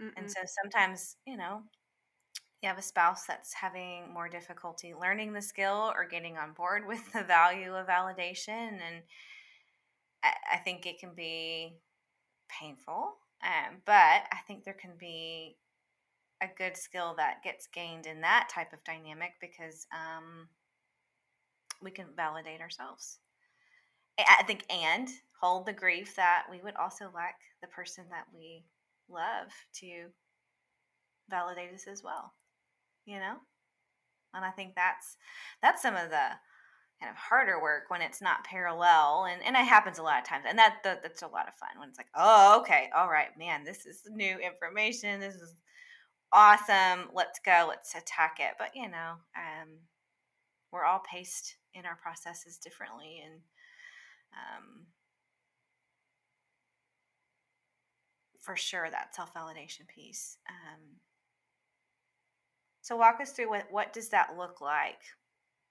Mm-mm. 0.02 0.14
And 0.18 0.32
so 0.32 0.40
sometimes, 0.62 1.18
you 1.26 1.38
know, 1.38 1.62
you 2.62 2.70
have 2.70 2.78
a 2.78 2.84
spouse 2.84 3.26
that's 3.26 3.54
having 3.54 4.14
more 4.14 4.30
difficulty 4.30 4.94
learning 4.94 5.34
the 5.34 5.42
skill 5.42 5.92
or 5.96 6.08
getting 6.08 6.38
on 6.38 6.54
board 6.54 6.84
with 6.88 7.12
the 7.14 7.24
value 7.24 7.74
of 7.74 7.88
validation. 7.88 8.80
And 8.80 9.04
I, 10.24 10.34
I 10.54 10.58
think 10.58 10.86
it 10.86 11.00
can 11.00 11.14
be 11.16 11.78
painful, 12.50 13.14
um, 13.44 13.78
but 13.86 13.94
I 13.94 14.38
think 14.48 14.64
there 14.64 14.76
can 14.80 14.92
be 15.00 15.58
a 16.42 16.48
good 16.58 16.76
skill 16.76 17.14
that 17.18 17.44
gets 17.44 17.68
gained 17.68 18.06
in 18.06 18.22
that 18.22 18.50
type 18.54 18.74
of 18.74 18.84
dynamic 18.84 19.34
because 19.40 19.86
um, 19.94 20.48
we 21.82 21.92
can 21.92 22.08
validate 22.16 22.62
ourselves. 22.62 23.20
I 24.20 24.44
think, 24.44 24.66
and 24.70 25.08
hold 25.40 25.66
the 25.66 25.74
grief 25.74 26.16
that 26.16 26.44
we 26.52 26.62
would 26.62 26.76
also 26.76 27.06
like 27.14 27.36
the 27.62 27.68
person 27.68 28.06
that 28.10 28.26
we 28.34 28.66
love 29.10 29.48
to 29.80 30.08
validate 31.30 31.74
us 31.74 31.88
as 31.88 32.04
well. 32.04 32.34
You 33.06 33.20
know, 33.20 33.36
and 34.34 34.46
I 34.46 34.52
think 34.52 34.76
that's 34.76 35.18
that's 35.62 35.82
some 35.82 35.96
of 35.96 36.10
the 36.10 36.28
kind 37.02 37.10
of 37.10 37.18
harder 37.18 37.62
work 37.62 37.84
when 37.88 38.02
it's 38.02 38.22
not 38.22 38.44
parallel 38.44 39.26
and, 39.26 39.42
and 39.44 39.56
it 39.56 39.66
happens 39.66 39.98
a 39.98 40.04
lot 40.04 40.20
of 40.20 40.28
times 40.28 40.46
and 40.48 40.58
that, 40.60 40.78
that 40.84 41.02
that's 41.02 41.24
a 41.24 41.28
lot 41.28 41.48
of 41.48 41.56
fun 41.56 41.70
when 41.80 41.90
it's 41.90 41.98
like 41.98 42.12
oh 42.16 42.60
okay 42.62 42.90
all 42.96 43.10
right 43.10 43.30
man 43.40 43.64
this 43.64 43.88
is 43.88 44.04
new 44.12 44.38
information 44.38 45.20
this 45.20 45.34
is 45.34 45.56
awesome 46.34 47.10
let's 47.14 47.40
go 47.40 47.66
let's 47.68 47.96
attack 47.96 48.38
it. 48.40 48.56
But 48.58 48.76
you 48.76 48.90
know 48.90 49.16
um, 49.36 49.70
we're 50.72 50.86
all 50.86 51.02
paced 51.10 51.56
in 51.74 51.86
our 51.86 51.98
processes 52.02 52.58
differently 52.58 53.22
and 53.24 53.42
um, 54.34 54.86
for 58.40 58.56
sure 58.56 58.90
that 58.90 59.16
self-validation 59.16 59.88
piece 59.88 60.38
um, 60.50 61.00
so 62.82 62.96
walk 62.98 63.20
us 63.22 63.32
through 63.32 63.50
what 63.50 63.68
what 63.70 63.94
does 63.94 64.10
that 64.10 64.36
look 64.38 64.60
like? 64.60 65.00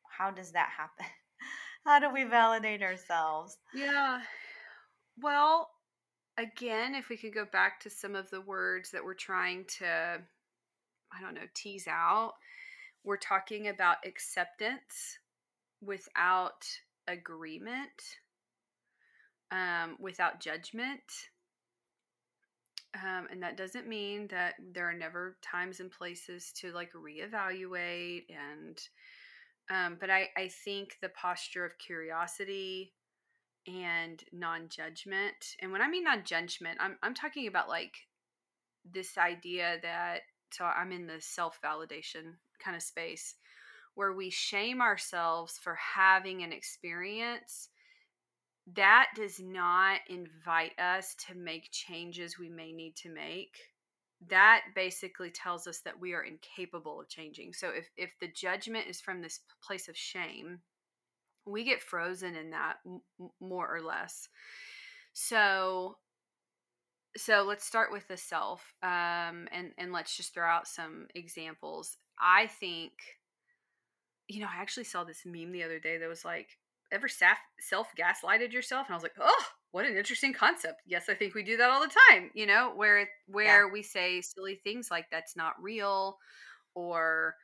How 0.08 0.30
does 0.30 0.52
that 0.52 0.70
happen? 0.76 1.06
How 1.84 1.98
do 1.98 2.12
we 2.12 2.24
validate 2.24 2.82
ourselves? 2.82 3.56
Yeah. 3.74 4.20
Well 5.20 5.68
again 6.38 6.94
if 6.94 7.08
we 7.08 7.16
could 7.16 7.34
go 7.34 7.44
back 7.44 7.80
to 7.80 7.90
some 7.90 8.14
of 8.14 8.30
the 8.30 8.40
words 8.40 8.92
that 8.92 9.04
we're 9.04 9.14
trying 9.14 9.64
to 9.78 10.22
I 11.16 11.20
don't 11.20 11.34
know, 11.34 11.48
tease 11.54 11.86
out. 11.88 12.34
We're 13.04 13.16
talking 13.16 13.68
about 13.68 13.96
acceptance 14.04 15.18
without 15.80 16.66
agreement, 17.08 18.18
um, 19.50 19.96
without 19.98 20.40
judgment. 20.40 21.00
Um, 22.94 23.28
and 23.30 23.42
that 23.42 23.56
doesn't 23.56 23.86
mean 23.86 24.26
that 24.28 24.54
there 24.72 24.88
are 24.88 24.92
never 24.94 25.36
times 25.42 25.78
and 25.78 25.90
places 25.90 26.52
to 26.56 26.72
like 26.72 26.92
reevaluate 26.92 28.24
and 28.28 28.80
um, 29.70 29.96
but 30.00 30.10
I, 30.10 30.28
I 30.36 30.48
think 30.48 30.96
the 31.00 31.10
posture 31.10 31.64
of 31.64 31.78
curiosity 31.78 32.92
and 33.68 34.24
non-judgment 34.32 35.54
and 35.60 35.70
when 35.70 35.82
i 35.82 35.88
mean 35.88 36.02
non-judgment 36.02 36.78
i'm, 36.80 36.96
I'm 37.02 37.14
talking 37.14 37.46
about 37.46 37.68
like 37.68 37.94
this 38.90 39.18
idea 39.18 39.76
that 39.82 40.20
so 40.52 40.64
I'm 40.64 40.92
in 40.92 41.06
the 41.06 41.20
self 41.20 41.58
validation 41.64 42.34
kind 42.62 42.76
of 42.76 42.82
space 42.82 43.36
where 43.94 44.12
we 44.12 44.30
shame 44.30 44.80
ourselves 44.80 45.58
for 45.58 45.74
having 45.74 46.42
an 46.42 46.52
experience 46.52 47.68
that 48.74 49.08
does 49.16 49.40
not 49.40 50.00
invite 50.08 50.78
us 50.78 51.16
to 51.26 51.34
make 51.34 51.72
changes 51.72 52.38
we 52.38 52.48
may 52.48 52.72
need 52.72 52.94
to 52.96 53.08
make. 53.10 53.56
That 54.28 54.62
basically 54.74 55.30
tells 55.30 55.66
us 55.66 55.80
that 55.80 55.98
we 55.98 56.12
are 56.12 56.22
incapable 56.22 57.00
of 57.00 57.08
changing. 57.08 57.52
So 57.54 57.70
if 57.70 57.88
if 57.96 58.10
the 58.20 58.28
judgment 58.28 58.86
is 58.88 59.00
from 59.00 59.22
this 59.22 59.40
place 59.62 59.88
of 59.88 59.96
shame 59.96 60.60
we 61.46 61.64
get 61.64 61.82
frozen 61.82 62.36
in 62.36 62.50
that 62.50 62.76
m- 62.86 63.00
more 63.40 63.74
or 63.74 63.82
less. 63.82 64.28
So 65.12 65.96
so 67.16 67.44
let's 67.46 67.64
start 67.64 67.92
with 67.92 68.06
the 68.08 68.16
self 68.16 68.74
um, 68.82 69.48
and 69.52 69.72
and 69.78 69.92
let's 69.92 70.16
just 70.16 70.34
throw 70.34 70.46
out 70.46 70.68
some 70.68 71.06
examples. 71.14 71.96
I 72.18 72.46
think 72.46 72.92
you 74.30 74.40
know 74.40 74.46
i 74.46 74.62
actually 74.62 74.84
saw 74.84 75.02
this 75.02 75.22
meme 75.26 75.50
the 75.50 75.64
other 75.64 75.80
day 75.80 75.98
that 75.98 76.08
was 76.08 76.24
like 76.24 76.56
ever 76.92 77.08
self 77.08 77.88
gaslighted 77.98 78.52
yourself? 78.52 78.86
And 78.86 78.94
i 78.94 78.96
was 78.96 79.02
like 79.02 79.16
oh 79.20 79.44
what 79.72 79.86
an 79.86 79.96
interesting 79.96 80.32
concept. 80.32 80.82
Yes 80.86 81.08
i 81.08 81.14
think 81.14 81.34
we 81.34 81.42
do 81.42 81.56
that 81.56 81.70
all 81.70 81.80
the 81.80 81.94
time 82.08 82.30
you 82.34 82.46
know 82.46 82.72
where 82.74 83.08
where 83.26 83.66
yeah. 83.66 83.72
we 83.72 83.82
say 83.82 84.20
silly 84.20 84.60
things 84.62 84.88
like 84.90 85.06
that's 85.10 85.36
not 85.36 85.60
real 85.60 86.18
or 86.74 87.34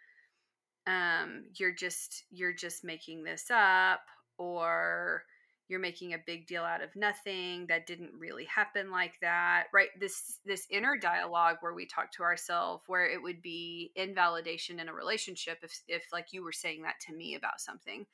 um 0.86 1.44
you're 1.58 1.74
just 1.74 2.24
you're 2.30 2.54
just 2.54 2.84
making 2.84 3.24
this 3.24 3.50
up 3.50 4.00
or 4.38 5.24
you're 5.68 5.80
making 5.80 6.14
a 6.14 6.18
big 6.26 6.46
deal 6.46 6.62
out 6.62 6.82
of 6.82 6.94
nothing 6.94 7.66
that 7.66 7.86
didn't 7.86 8.12
really 8.18 8.44
happen 8.44 8.90
like 8.90 9.14
that 9.20 9.64
right? 9.72 9.88
This 9.98 10.38
this 10.44 10.66
inner 10.70 10.96
dialogue 10.96 11.56
where 11.60 11.74
we 11.74 11.86
talk 11.86 12.12
to 12.12 12.22
ourselves 12.22 12.84
where 12.86 13.06
it 13.06 13.22
would 13.22 13.42
be 13.42 13.92
invalidation 13.96 14.80
in 14.80 14.88
a 14.88 14.94
relationship 14.94 15.58
if 15.62 15.80
if 15.88 16.04
like 16.12 16.32
you 16.32 16.42
were 16.42 16.52
saying 16.52 16.82
that 16.82 17.00
to 17.06 17.14
me 17.14 17.34
about 17.34 17.60
something. 17.60 18.06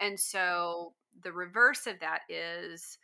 And 0.00 0.18
so 0.18 0.94
the 1.22 1.32
reverse 1.32 1.86
of 1.86 2.00
that 2.00 2.20
is 2.28 2.98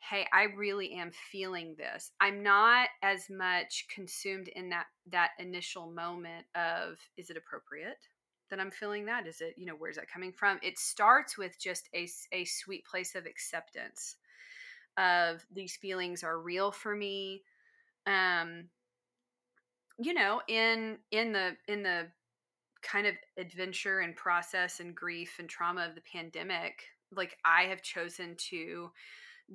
hey 0.00 0.26
i 0.32 0.44
really 0.56 0.92
am 0.92 1.10
feeling 1.32 1.74
this. 1.76 2.12
I'm 2.20 2.42
not 2.42 2.88
as 3.02 3.28
much 3.30 3.86
consumed 3.92 4.48
in 4.48 4.68
that 4.70 4.86
that 5.10 5.30
initial 5.38 5.90
moment 5.90 6.46
of 6.54 6.98
is 7.16 7.30
it 7.30 7.36
appropriate 7.36 7.98
that 8.50 8.60
i'm 8.60 8.70
feeling 8.70 9.06
that? 9.06 9.26
Is 9.26 9.40
it 9.40 9.54
you 9.56 9.66
know 9.66 9.74
where's 9.78 9.96
that 9.96 10.10
coming 10.10 10.32
from? 10.32 10.58
It 10.62 10.78
starts 10.78 11.36
with 11.38 11.58
just 11.58 11.88
a, 11.94 12.08
a 12.32 12.44
sweet 12.44 12.84
place 12.84 13.14
of 13.14 13.26
acceptance 13.26 14.16
of 14.96 15.44
these 15.52 15.76
feelings 15.76 16.24
are 16.24 16.40
real 16.40 16.72
for 16.72 16.94
me. 16.94 17.42
Um 18.06 18.68
you 19.98 20.14
know 20.14 20.40
in 20.48 20.98
in 21.10 21.32
the 21.32 21.56
in 21.66 21.82
the 21.82 22.06
kind 22.82 23.06
of 23.06 23.14
adventure 23.36 24.00
and 24.00 24.14
process 24.14 24.80
and 24.80 24.94
grief 24.94 25.36
and 25.38 25.48
trauma 25.48 25.84
of 25.84 25.94
the 25.94 26.00
pandemic 26.12 26.84
like 27.14 27.36
i 27.44 27.64
have 27.64 27.82
chosen 27.82 28.36
to 28.36 28.90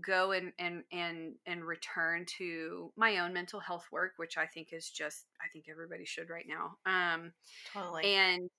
go 0.02 0.32
and 0.32 0.52
and 0.60 0.84
and 0.92 1.36
and 1.46 1.64
return 1.64 2.26
to 2.26 2.92
my 2.98 3.20
own 3.20 3.32
mental 3.32 3.60
health 3.60 3.86
work 3.92 4.14
which 4.18 4.38
i 4.38 4.46
think 4.46 4.74
is 4.74 4.90
just 4.90 5.26
i 5.42 5.48
think 5.54 5.66
everybody 5.70 6.04
should 6.04 6.30
right 6.30 6.48
now 6.48 6.76
um 6.86 7.32
totally. 7.72 8.04
and 8.04 8.50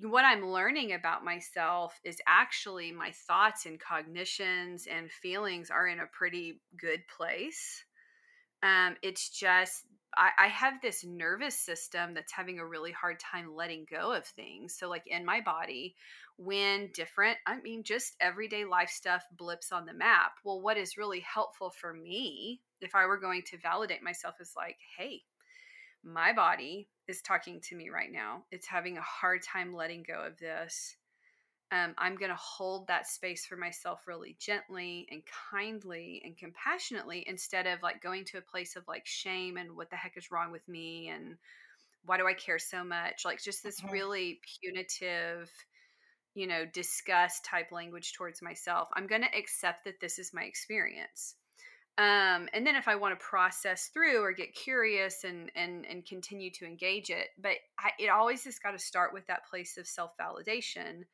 what 0.00 0.24
i'm 0.24 0.46
learning 0.46 0.92
about 0.92 1.24
myself 1.24 2.00
is 2.04 2.16
actually 2.26 2.92
my 2.92 3.12
thoughts 3.26 3.66
and 3.66 3.78
cognitions 3.78 4.86
and 4.90 5.10
feelings 5.10 5.70
are 5.70 5.86
in 5.86 6.00
a 6.00 6.06
pretty 6.12 6.60
good 6.78 7.02
place 7.14 7.84
um 8.62 8.96
it's 9.02 9.28
just 9.28 9.84
I, 10.16 10.30
I 10.38 10.48
have 10.48 10.74
this 10.80 11.04
nervous 11.04 11.58
system 11.58 12.14
that's 12.14 12.32
having 12.32 12.58
a 12.58 12.66
really 12.66 12.92
hard 12.92 13.18
time 13.18 13.54
letting 13.54 13.86
go 13.90 14.12
of 14.12 14.26
things. 14.26 14.76
So, 14.76 14.88
like 14.88 15.04
in 15.06 15.24
my 15.24 15.40
body, 15.40 15.94
when 16.36 16.90
different, 16.92 17.38
I 17.46 17.60
mean, 17.60 17.82
just 17.82 18.14
everyday 18.20 18.64
life 18.64 18.90
stuff 18.90 19.24
blips 19.36 19.72
on 19.72 19.86
the 19.86 19.94
map. 19.94 20.32
Well, 20.44 20.60
what 20.60 20.76
is 20.76 20.98
really 20.98 21.20
helpful 21.20 21.70
for 21.70 21.94
me, 21.94 22.60
if 22.80 22.94
I 22.94 23.06
were 23.06 23.18
going 23.18 23.42
to 23.46 23.58
validate 23.58 24.02
myself, 24.02 24.34
is 24.40 24.52
like, 24.56 24.76
hey, 24.98 25.22
my 26.04 26.32
body 26.32 26.88
is 27.08 27.22
talking 27.22 27.60
to 27.62 27.76
me 27.76 27.88
right 27.88 28.10
now. 28.10 28.44
It's 28.50 28.66
having 28.66 28.98
a 28.98 29.02
hard 29.02 29.42
time 29.42 29.74
letting 29.74 30.04
go 30.06 30.24
of 30.26 30.38
this 30.38 30.96
um, 31.72 31.94
I'm 31.96 32.16
going 32.16 32.30
to 32.30 32.36
hold 32.36 32.86
that 32.88 33.06
space 33.06 33.46
for 33.46 33.56
myself 33.56 34.06
really 34.06 34.36
gently 34.38 35.08
and 35.10 35.22
kindly 35.50 36.20
and 36.22 36.36
compassionately 36.36 37.24
instead 37.26 37.66
of 37.66 37.82
like 37.82 38.02
going 38.02 38.26
to 38.26 38.38
a 38.38 38.42
place 38.42 38.76
of 38.76 38.86
like 38.86 39.06
shame 39.06 39.56
and 39.56 39.74
what 39.74 39.88
the 39.88 39.96
heck 39.96 40.18
is 40.18 40.30
wrong 40.30 40.52
with 40.52 40.68
me 40.68 41.08
and 41.08 41.38
why 42.04 42.18
do 42.18 42.26
I 42.26 42.34
care 42.34 42.58
so 42.58 42.84
much? 42.84 43.24
Like 43.24 43.42
just 43.42 43.62
this 43.62 43.80
mm-hmm. 43.80 43.90
really 43.90 44.40
punitive, 44.60 45.50
you 46.34 46.46
know, 46.46 46.66
disgust 46.66 47.46
type 47.46 47.72
language 47.72 48.12
towards 48.12 48.42
myself. 48.42 48.88
I'm 48.94 49.06
going 49.06 49.22
to 49.22 49.38
accept 49.38 49.84
that 49.86 49.98
this 49.98 50.18
is 50.18 50.34
my 50.34 50.42
experience. 50.42 51.36
Um, 51.98 52.48
and 52.54 52.66
then 52.66 52.74
if 52.74 52.88
I 52.88 52.96
want 52.96 53.18
to 53.18 53.24
process 53.24 53.90
through 53.92 54.22
or 54.22 54.32
get 54.32 54.54
curious 54.54 55.24
and 55.24 55.50
and 55.54 55.84
and 55.86 56.04
continue 56.06 56.50
to 56.52 56.64
engage 56.64 57.10
it, 57.10 57.28
but 57.38 57.56
I, 57.78 57.90
it 57.98 58.08
always 58.08 58.44
has 58.44 58.58
got 58.58 58.70
to 58.70 58.78
start 58.78 59.12
with 59.12 59.26
that 59.26 59.46
place 59.46 59.76
of 59.76 59.86
self 59.86 60.12
validation 60.16 61.04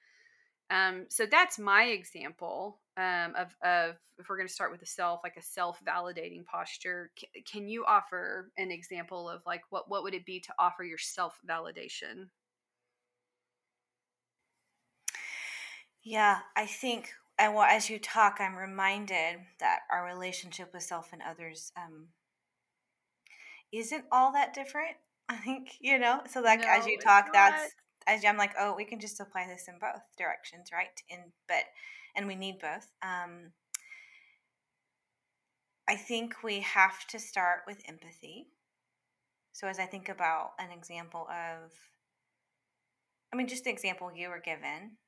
um, 0.70 1.06
so 1.08 1.24
that's 1.24 1.58
my 1.58 1.84
example 1.84 2.78
um, 2.98 3.34
of, 3.36 3.54
of 3.62 3.96
if 4.18 4.28
we're 4.28 4.36
going 4.36 4.48
to 4.48 4.52
start 4.52 4.70
with 4.70 4.80
the 4.80 4.86
self, 4.86 5.20
like 5.24 5.36
a 5.38 5.42
self 5.42 5.80
validating 5.84 6.44
posture. 6.44 7.10
C- 7.18 7.28
can 7.50 7.68
you 7.68 7.84
offer 7.86 8.50
an 8.58 8.70
example 8.70 9.30
of 9.30 9.40
like 9.46 9.62
what 9.70 9.88
what 9.88 10.02
would 10.02 10.14
it 10.14 10.26
be 10.26 10.40
to 10.40 10.52
offer 10.58 10.84
your 10.84 10.98
self 10.98 11.38
validation? 11.48 12.28
Yeah, 16.02 16.38
I 16.56 16.66
think, 16.66 17.12
and 17.38 17.54
well, 17.54 17.64
as 17.64 17.88
you 17.88 17.98
talk, 17.98 18.38
I'm 18.40 18.56
reminded 18.56 19.40
that 19.60 19.80
our 19.92 20.04
relationship 20.04 20.72
with 20.74 20.82
self 20.82 21.12
and 21.12 21.22
others 21.22 21.72
um, 21.76 22.08
isn't 23.72 24.04
all 24.10 24.32
that 24.32 24.54
different. 24.54 24.96
I 25.28 25.36
think 25.36 25.72
you 25.80 25.98
know. 25.98 26.22
So 26.28 26.40
like 26.40 26.60
no, 26.60 26.68
as 26.68 26.86
you 26.86 26.98
talk, 26.98 27.32
that's 27.32 27.74
as 28.06 28.24
I'm 28.24 28.38
like, 28.38 28.54
oh, 28.58 28.74
we 28.74 28.84
can 28.84 28.98
just 28.98 29.20
apply 29.20 29.46
this 29.46 29.68
in 29.68 29.78
both 29.78 30.02
directions, 30.16 30.70
right? 30.72 30.88
In 31.10 31.18
but 31.46 31.64
and 32.16 32.26
we 32.26 32.34
need 32.34 32.58
both. 32.58 32.90
Um, 33.02 33.52
I 35.88 35.96
think 35.96 36.42
we 36.42 36.60
have 36.60 37.06
to 37.08 37.18
start 37.18 37.60
with 37.66 37.82
empathy. 37.88 38.48
So 39.52 39.66
as 39.68 39.78
I 39.78 39.86
think 39.86 40.08
about 40.08 40.50
an 40.58 40.70
example 40.70 41.26
of, 41.30 41.72
I 43.32 43.36
mean, 43.36 43.48
just 43.48 43.64
the 43.64 43.70
example 43.70 44.10
you 44.14 44.28
were 44.28 44.40
given, 44.40 44.98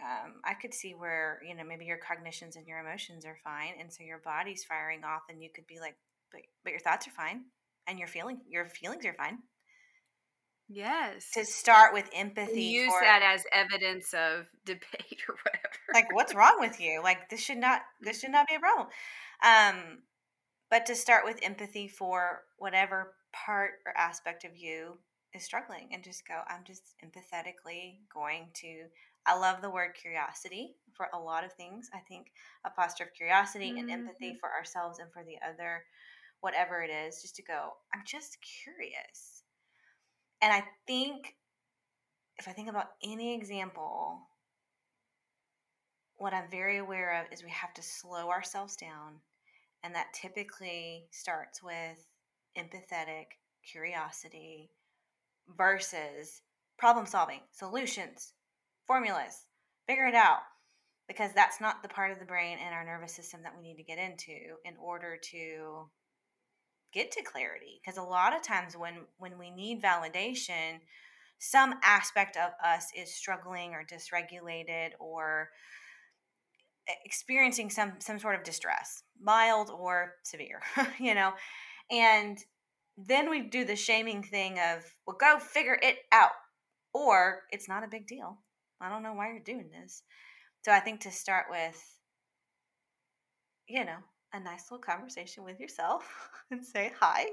um, 0.00 0.34
I 0.44 0.54
could 0.54 0.74
see 0.74 0.92
where 0.92 1.40
you 1.46 1.54
know 1.54 1.64
maybe 1.64 1.84
your 1.84 1.98
cognitions 1.98 2.56
and 2.56 2.66
your 2.66 2.78
emotions 2.78 3.24
are 3.24 3.38
fine, 3.42 3.74
and 3.80 3.92
so 3.92 4.02
your 4.02 4.20
body's 4.24 4.64
firing 4.64 5.04
off, 5.04 5.22
and 5.28 5.42
you 5.42 5.48
could 5.54 5.66
be 5.66 5.80
like, 5.80 5.96
but 6.30 6.42
but 6.64 6.70
your 6.70 6.80
thoughts 6.80 7.08
are 7.08 7.12
fine, 7.12 7.44
and 7.86 7.98
your 7.98 8.08
feeling 8.08 8.40
your 8.48 8.66
feelings 8.66 9.04
are 9.06 9.14
fine 9.14 9.38
Yes. 10.68 11.30
To 11.34 11.44
start 11.44 11.94
with 11.94 12.08
empathy. 12.12 12.62
Use 12.62 12.92
for, 12.92 13.00
that 13.00 13.22
as 13.22 13.44
evidence 13.52 14.12
of 14.14 14.48
debate 14.64 15.22
or 15.28 15.36
whatever. 15.44 15.78
Like, 15.94 16.14
what's 16.14 16.34
wrong 16.34 16.56
with 16.58 16.80
you? 16.80 17.00
Like, 17.02 17.28
this 17.30 17.40
should 17.40 17.58
not 17.58 17.82
this 18.00 18.20
should 18.20 18.32
not 18.32 18.48
be 18.48 18.56
a 18.56 18.60
problem. 18.60 18.88
Um, 19.44 19.98
but 20.70 20.86
to 20.86 20.96
start 20.96 21.24
with 21.24 21.38
empathy 21.42 21.86
for 21.86 22.42
whatever 22.58 23.14
part 23.32 23.72
or 23.86 23.96
aspect 23.96 24.44
of 24.44 24.56
you 24.56 24.98
is 25.32 25.44
struggling 25.44 25.90
and 25.92 26.02
just 26.02 26.26
go, 26.26 26.40
I'm 26.48 26.64
just 26.64 26.94
empathetically 27.04 27.98
going 28.12 28.48
to 28.54 28.86
I 29.26 29.38
love 29.38 29.60
the 29.60 29.70
word 29.70 29.90
curiosity 30.00 30.76
for 30.94 31.08
a 31.12 31.18
lot 31.18 31.44
of 31.44 31.52
things. 31.52 31.90
I 31.94 31.98
think 32.08 32.28
a 32.64 32.70
posture 32.70 33.04
of 33.04 33.14
curiosity 33.14 33.70
mm-hmm. 33.70 33.78
and 33.78 33.90
empathy 33.90 34.30
mm-hmm. 34.30 34.38
for 34.40 34.50
ourselves 34.50 34.98
and 34.98 35.12
for 35.12 35.24
the 35.24 35.36
other, 35.46 35.84
whatever 36.40 36.82
it 36.82 36.90
is, 36.90 37.20
just 37.22 37.36
to 37.36 37.42
go, 37.42 37.70
I'm 37.92 38.02
just 38.06 38.38
curious 38.64 39.36
and 40.42 40.52
I 40.52 40.64
think 40.86 41.34
if 42.38 42.48
I 42.48 42.52
think 42.52 42.68
about 42.68 42.90
any 43.02 43.34
example, 43.34 44.20
what 46.16 46.34
I'm 46.34 46.50
very 46.50 46.78
aware 46.78 47.20
of 47.20 47.32
is 47.32 47.42
we 47.42 47.50
have 47.50 47.72
to 47.74 47.82
slow 47.82 48.28
ourselves 48.28 48.76
down. 48.76 49.20
And 49.82 49.94
that 49.94 50.12
typically 50.12 51.06
starts 51.10 51.62
with 51.62 52.06
empathetic 52.58 53.26
curiosity 53.70 54.70
versus 55.56 56.42
problem 56.78 57.06
solving, 57.06 57.40
solutions, 57.52 58.32
formulas, 58.86 59.46
figure 59.86 60.06
it 60.06 60.14
out. 60.14 60.40
Because 61.08 61.30
that's 61.34 61.60
not 61.60 61.82
the 61.82 61.88
part 61.88 62.10
of 62.10 62.18
the 62.18 62.24
brain 62.24 62.58
and 62.64 62.74
our 62.74 62.84
nervous 62.84 63.14
system 63.14 63.40
that 63.44 63.52
we 63.56 63.62
need 63.62 63.76
to 63.76 63.84
get 63.84 63.98
into 63.98 64.56
in 64.64 64.74
order 64.82 65.16
to 65.30 65.88
get 66.92 67.12
to 67.12 67.22
clarity. 67.22 67.80
Because 67.80 67.96
a 67.96 68.02
lot 68.02 68.34
of 68.34 68.42
times 68.42 68.76
when 68.76 68.94
when 69.18 69.38
we 69.38 69.50
need 69.50 69.82
validation 69.82 70.80
some 71.38 71.74
aspect 71.82 72.36
of 72.36 72.50
us 72.64 72.86
is 72.96 73.14
struggling 73.14 73.74
or 73.74 73.84
dysregulated 73.84 74.90
or 74.98 75.50
experiencing 77.04 77.68
some 77.68 77.92
some 77.98 78.18
sort 78.18 78.36
of 78.36 78.44
distress 78.44 79.02
mild 79.20 79.70
or 79.70 80.14
severe 80.22 80.60
you 80.98 81.14
know? 81.14 81.32
And 81.90 82.38
then 82.96 83.28
we 83.28 83.42
do 83.42 83.64
the 83.64 83.76
shaming 83.76 84.22
thing 84.22 84.58
of 84.58 84.84
well 85.06 85.16
go 85.20 85.38
figure 85.38 85.78
it 85.82 85.98
out 86.12 86.32
or 86.94 87.42
it's 87.50 87.68
not 87.68 87.84
a 87.84 87.88
big 87.88 88.06
deal 88.06 88.38
i 88.80 88.88
don't 88.88 89.02
know 89.02 89.14
why 89.14 89.28
you're 89.28 89.40
doing 89.40 89.70
this 89.70 90.02
so 90.62 90.72
i 90.72 90.80
think 90.80 91.00
to 91.00 91.10
start 91.10 91.46
with 91.50 91.82
you 93.68 93.84
know 93.84 93.98
a 94.32 94.40
nice 94.40 94.70
little 94.70 94.82
conversation 94.82 95.44
with 95.44 95.58
yourself 95.58 96.30
and 96.50 96.64
say, 96.64 96.92
Hi, 97.00 97.26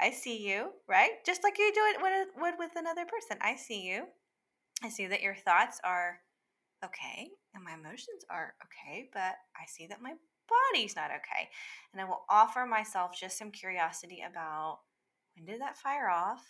I 0.00 0.10
see 0.10 0.46
you, 0.46 0.70
right? 0.88 1.10
Just 1.26 1.42
like 1.42 1.58
you 1.58 1.72
do 1.74 1.80
it 2.04 2.30
would 2.38 2.54
with 2.58 2.72
another 2.76 3.04
person. 3.04 3.38
I 3.40 3.56
see 3.56 3.82
you. 3.82 4.04
I 4.82 4.88
see 4.90 5.06
that 5.06 5.22
your 5.22 5.34
thoughts 5.34 5.80
are 5.82 6.20
okay 6.84 7.30
and 7.54 7.64
my 7.64 7.74
emotions 7.74 8.24
are 8.30 8.54
okay, 8.62 9.08
but 9.12 9.34
I 9.56 9.66
see 9.66 9.88
that 9.88 10.02
my 10.02 10.12
body's 10.72 10.94
not 10.94 11.10
okay. 11.10 11.48
And 11.92 12.00
I 12.00 12.04
will 12.04 12.24
offer 12.30 12.64
myself 12.64 13.18
just 13.18 13.36
some 13.36 13.50
curiosity 13.50 14.22
about 14.28 14.80
when 15.36 15.46
did 15.46 15.60
that 15.60 15.78
fire 15.78 16.08
off? 16.08 16.44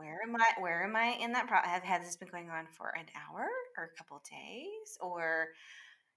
Where 0.00 0.20
am 0.26 0.34
I? 0.34 0.60
Where 0.62 0.82
am 0.82 0.96
I 0.96 1.18
in 1.20 1.32
that 1.32 1.46
process? 1.46 1.70
Have, 1.70 1.82
has 1.82 2.04
this 2.06 2.16
been 2.16 2.30
going 2.30 2.48
on 2.48 2.64
for 2.72 2.88
an 2.98 3.04
hour 3.14 3.46
or 3.76 3.84
a 3.84 3.98
couple 3.98 4.22
days? 4.30 4.96
Or 5.02 5.48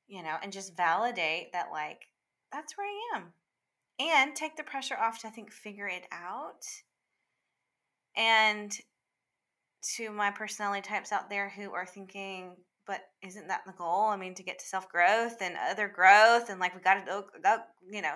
you 0.08 0.24
know, 0.24 0.36
and 0.42 0.54
just 0.54 0.78
validate 0.78 1.52
that, 1.52 1.68
like, 1.72 2.00
that's 2.52 2.78
where 2.78 2.88
I 2.88 3.18
am. 3.18 3.34
And 4.00 4.36
take 4.36 4.56
the 4.56 4.64
pressure 4.64 4.98
off 4.98 5.20
to, 5.20 5.28
I 5.28 5.32
think, 5.32 5.52
figure 5.52 5.88
it 5.88 6.04
out. 6.12 6.64
And 8.16 8.72
to 9.96 10.12
my 10.12 10.32
personality 10.32 10.82
types 10.82 11.12
out 11.12 11.30
there 11.30 11.50
who 11.50 11.74
are 11.74 11.86
thinking, 11.86 12.56
but 12.88 13.02
isn't 13.22 13.48
that 13.50 13.62
the 13.66 13.74
goal? 13.74 14.06
I 14.08 14.18
mean, 14.18 14.36
to 14.36 14.44
get 14.44 14.60
to 14.60 14.66
self 14.66 14.88
growth 14.90 15.42
and 15.42 15.56
other 15.70 15.88
growth, 15.90 16.50
and 16.50 16.60
like, 16.60 16.74
we 16.74 16.82
got 16.82 17.06
to 17.06 17.24
you 17.90 18.02
know, 18.02 18.16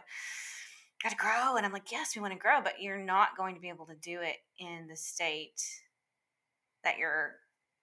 got 1.04 1.10
to 1.10 1.16
grow. 1.16 1.56
And 1.58 1.66
I'm 1.66 1.74
like, 1.74 1.92
yes, 1.92 2.16
we 2.16 2.22
want 2.22 2.34
to 2.34 2.40
grow, 2.40 2.62
but 2.62 2.82
you're 2.82 2.98
not 3.04 3.38
going 3.38 3.56
to 3.56 3.62
be 3.62 3.70
able 3.70 3.86
to 3.88 3.96
do 3.96 4.22
it 4.22 4.38
in 4.60 4.88
the 4.88 4.96
state 4.96 5.62
that 6.84 6.98
you're 6.98 7.36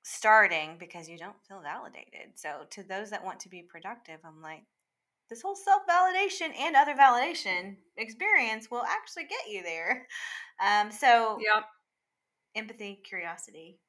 starting 0.03 0.77
because 0.79 1.09
you 1.09 1.19
don't 1.19 1.37
feel 1.49 1.61
validated. 1.63 2.37
So 2.37 2.67
to 2.71 2.83
those 2.83 3.11
that 3.11 3.25
want 3.25 3.41
to 3.41 3.49
be 3.49 3.63
productive, 3.63 4.21
I'm 4.25 4.43
like, 4.43 4.65
this 5.31 5.43
whole 5.43 5.57
self 5.57 5.83
validation 5.89 6.55
and 6.59 6.77
other 6.77 6.95
validation 6.95 7.77
experience 7.97 8.71
will 8.71 8.85
actually 8.85 9.25
get 9.25 9.49
you 9.51 9.63
there. 9.63 10.07
Um, 10.65 10.93
so, 10.93 11.39
Yep. 11.41 11.65
empathy, 12.55 13.01
curiosity. 13.05 13.81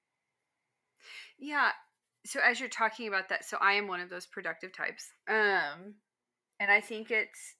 Yeah. 1.37 1.71
So 2.25 2.39
as 2.43 2.59
you're 2.59 2.69
talking 2.69 3.07
about 3.07 3.29
that, 3.29 3.45
so 3.45 3.57
I 3.61 3.73
am 3.73 3.87
one 3.87 3.99
of 3.99 4.09
those 4.09 4.25
productive 4.25 4.73
types. 4.73 5.11
Um 5.27 5.95
and 6.59 6.71
I 6.71 6.81
think 6.81 7.11
it's 7.11 7.55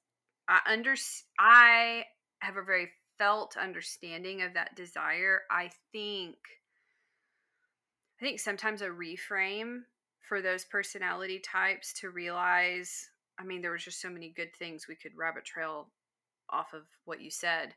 I 0.48 0.60
under 0.68 0.96
I 1.40 2.06
have 2.40 2.58
a 2.58 2.64
very 2.64 2.90
felt 3.18 3.58
understanding 3.58 4.42
of 4.42 4.54
that 4.54 4.76
desire. 4.76 5.42
I 5.50 5.72
think 5.92 6.36
I 8.20 8.26
think 8.26 8.40
sometimes 8.40 8.82
a 8.82 8.88
reframe 8.88 9.82
for 10.28 10.42
those 10.42 10.66
personality 10.66 11.40
types 11.40 11.94
to 12.02 12.10
realize 12.10 13.10
I 13.40 13.44
mean 13.44 13.62
there 13.62 13.72
was 13.72 13.84
just 13.84 14.02
so 14.02 14.10
many 14.10 14.34
good 14.36 14.56
things 14.56 14.88
we 14.88 14.96
could 14.96 15.18
rabbit 15.18 15.46
trail 15.46 15.90
off 16.50 16.74
of 16.74 16.84
what 17.06 17.22
you 17.22 17.32
said. 17.32 17.74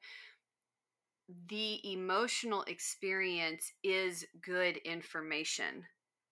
The 1.49 1.81
emotional 1.93 2.63
experience 2.65 3.73
is 3.83 4.25
good 4.43 4.79
information 4.79 5.85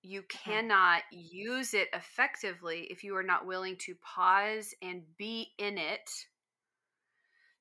you 0.06 0.22
Mhm. 0.22 0.28
cannot 0.28 1.02
use 1.10 1.74
it 1.74 1.88
effectively 1.92 2.84
if 2.90 3.02
you 3.02 3.16
are 3.16 3.22
not 3.22 3.46
willing 3.46 3.76
to 3.76 3.94
pause 3.96 4.74
and 4.80 5.02
be 5.16 5.52
in 5.58 5.78
it 5.78 6.10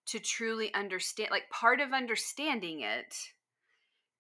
to 0.06 0.20
truly 0.20 0.74
understand 0.74 1.30
like 1.32 1.50
part 1.50 1.82
of 1.82 1.92
understanding 1.92 2.82
it 2.82 3.16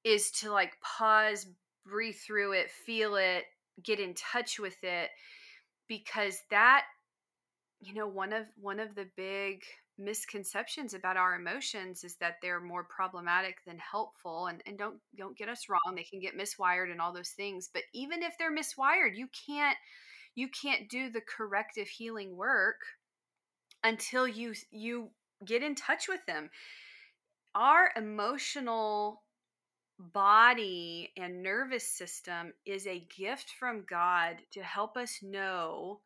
is 0.03 0.31
to 0.31 0.51
like 0.51 0.79
pause 0.81 1.47
breathe 1.85 2.15
through 2.15 2.53
it 2.53 2.71
feel 2.71 3.15
it 3.15 3.45
get 3.83 3.99
in 3.99 4.13
touch 4.15 4.59
with 4.59 4.83
it 4.83 5.09
because 5.87 6.39
that 6.49 6.85
you 7.81 7.93
know 7.93 8.07
one 8.07 8.33
of 8.33 8.45
one 8.55 8.79
of 8.79 8.95
the 8.95 9.07
big 9.15 9.63
misconceptions 9.97 10.93
about 10.93 11.17
our 11.17 11.35
emotions 11.35 12.03
is 12.03 12.15
that 12.17 12.35
they're 12.41 12.59
more 12.59 12.83
problematic 12.83 13.57
than 13.65 13.77
helpful 13.77 14.47
and, 14.47 14.61
and 14.65 14.77
don't 14.77 14.97
don't 15.17 15.37
get 15.37 15.47
us 15.47 15.69
wrong 15.69 15.95
they 15.95 16.03
can 16.03 16.19
get 16.19 16.37
miswired 16.37 16.91
and 16.91 16.99
all 16.99 17.13
those 17.13 17.29
things 17.29 17.69
but 17.73 17.83
even 17.93 18.21
if 18.21 18.33
they're 18.37 18.53
miswired 18.53 19.15
you 19.15 19.27
can't 19.47 19.77
you 20.35 20.49
can't 20.49 20.89
do 20.89 21.09
the 21.09 21.21
corrective 21.21 21.87
healing 21.87 22.35
work 22.35 22.81
until 23.83 24.27
you 24.27 24.53
you 24.71 25.09
get 25.45 25.63
in 25.63 25.75
touch 25.75 26.07
with 26.07 26.25
them. 26.27 26.49
Our 27.53 27.91
emotional 27.95 29.23
body 29.97 31.13
and 31.17 31.41
nervous 31.41 31.87
system 31.87 32.51
is 32.65 32.85
a 32.85 33.07
gift 33.17 33.53
from 33.57 33.85
god 33.89 34.35
to 34.51 34.61
help 34.61 34.97
us 34.97 35.19
know 35.23 36.01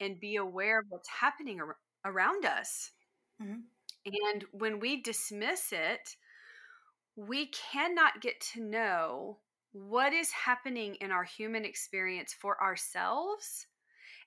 and 0.00 0.20
be 0.20 0.36
aware 0.36 0.78
of 0.78 0.86
what's 0.88 1.08
happening 1.08 1.60
ar- 1.60 1.76
around 2.04 2.44
us 2.44 2.92
Mhm. 3.38 3.72
and 4.04 4.44
when 4.52 4.80
we 4.80 5.00
dismiss 5.00 5.72
it, 5.72 6.16
we 7.16 7.46
cannot 7.46 8.20
get 8.20 8.40
to 8.40 8.60
know 8.62 9.40
what 9.72 10.12
is 10.12 10.32
happening 10.32 10.96
in 10.96 11.10
our 11.10 11.24
human 11.24 11.64
experience 11.64 12.32
for 12.32 12.60
ourselves. 12.62 13.66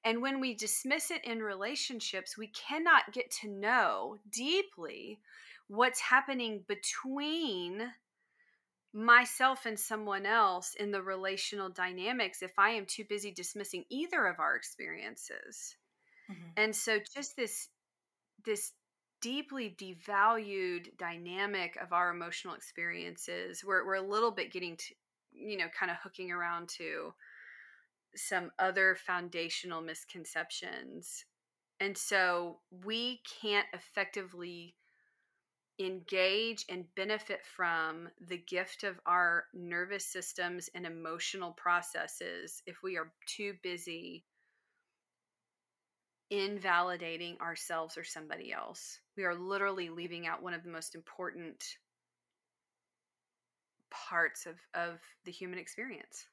And 0.06 0.22
when 0.22 0.40
we 0.42 0.56
dismiss 0.56 1.12
it 1.12 1.24
in 1.26 1.44
relationships, 1.44 2.38
we 2.38 2.48
cannot 2.50 3.14
get 3.14 3.32
to 3.42 3.50
know 3.50 4.20
deeply 4.30 5.22
what's 5.68 6.02
happening 6.02 6.66
between 6.68 7.94
myself 8.94 9.66
and 9.66 9.80
someone 9.80 10.26
else 10.26 10.74
in 10.76 10.92
the 10.92 11.02
relational 11.02 11.70
dynamics 11.70 12.42
if 12.42 12.58
I 12.58 12.70
am 12.72 12.86
too 12.86 13.04
busy 13.06 13.32
dismissing 13.32 13.86
either 13.90 14.26
of 14.26 14.40
our 14.40 14.56
experiences. 14.56 15.76
Mhm. 16.30 16.56
And 16.58 16.76
so 16.76 17.00
just 17.00 17.36
this 17.38 17.70
this 18.46 18.74
deeply 19.26 19.76
devalued 19.80 20.96
dynamic 21.00 21.76
of 21.82 21.92
our 21.92 22.12
emotional 22.12 22.54
experiences 22.54 23.64
we're, 23.66 23.84
we're 23.84 23.96
a 23.96 24.08
little 24.08 24.30
bit 24.30 24.54
getting 24.54 24.78
to 24.78 24.94
you 25.32 25.58
know 25.58 25.66
kind 25.78 25.92
of 25.92 25.98
hooking 26.04 26.32
around 26.32 26.70
to 26.70 27.12
some 28.16 28.52
other 28.60 28.96
foundational 28.96 29.82
misconceptions 29.82 31.26
and 31.80 31.98
so 31.98 32.60
we 32.86 33.20
can't 33.42 33.66
effectively 33.74 34.76
engage 35.80 36.64
and 36.70 36.86
benefit 36.96 37.42
from 37.56 38.08
the 38.30 38.38
gift 38.38 38.84
of 38.84 39.00
our 39.08 39.46
nervous 39.56 40.06
systems 40.06 40.70
and 40.76 40.86
emotional 40.86 41.52
processes 41.54 42.62
if 42.68 42.84
we 42.84 42.96
are 42.96 43.12
too 43.26 43.56
busy 43.64 44.24
invalidating 46.30 47.38
ourselves 47.42 47.98
or 47.98 48.04
somebody 48.04 48.54
else. 48.54 49.00
We 49.18 49.24
are 49.24 49.36
literally 49.36 49.90
leaving 49.90 50.28
out 50.28 50.44
one 50.44 50.54
of 50.54 50.64
the 50.64 50.70
most 50.70 50.96
important 50.96 51.64
parts 53.90 54.46
of, 54.46 54.56
of 54.74 55.00
the 55.24 55.32
human 55.32 55.58
experience. 55.60 56.26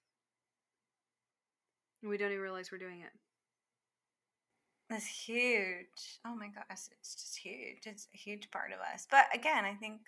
We 2.03 2.17
don't 2.17 2.33
even 2.33 2.43
realize 2.43 2.73
we're 2.73 2.79
doing 2.79 3.01
it. 3.01 3.13
That's 4.91 5.07
huge. 5.07 6.21
Oh 6.27 6.35
my 6.35 6.49
gosh, 6.49 6.89
it's 6.91 7.15
just 7.15 7.39
huge. 7.39 7.87
It's 7.87 8.09
a 8.13 8.19
huge 8.19 8.51
part 8.51 8.73
of 8.73 8.81
us. 8.81 9.07
But 9.11 9.25
again, 9.33 9.65
I 9.65 9.75
think 9.75 10.01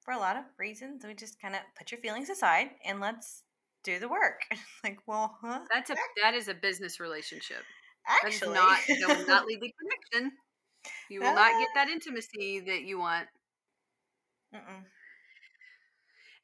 for 0.00 0.12
a 0.12 0.18
lot 0.18 0.36
of 0.36 0.44
reasons, 0.58 1.04
we 1.04 1.14
just 1.14 1.40
kind 1.40 1.54
of 1.54 1.60
put 1.76 1.90
your 1.90 2.00
feelings 2.00 2.30
aside 2.30 2.70
and 2.84 3.00
let's 3.00 3.42
do 3.84 3.98
the 3.98 4.08
work. 4.08 4.42
like, 4.84 4.98
well, 5.06 5.38
huh? 5.42 5.60
That's 5.72 5.90
a 5.90 5.96
that 6.22 6.34
is 6.34 6.48
a 6.48 6.54
business 6.54 7.00
relationship. 7.00 7.62
Actually, 8.08 8.54
that 8.54 8.54
not 8.54 8.78
that 8.88 9.18
will 9.18 9.26
not 9.26 9.46
lead 9.46 9.60
the 9.60 9.72
connection. 9.78 10.32
You 11.12 11.20
will 11.20 11.34
not 11.34 11.52
get 11.60 11.68
that 11.74 11.88
intimacy 11.88 12.60
that 12.60 12.82
you 12.82 12.98
want. 12.98 13.28
Mm-mm. 14.54 14.84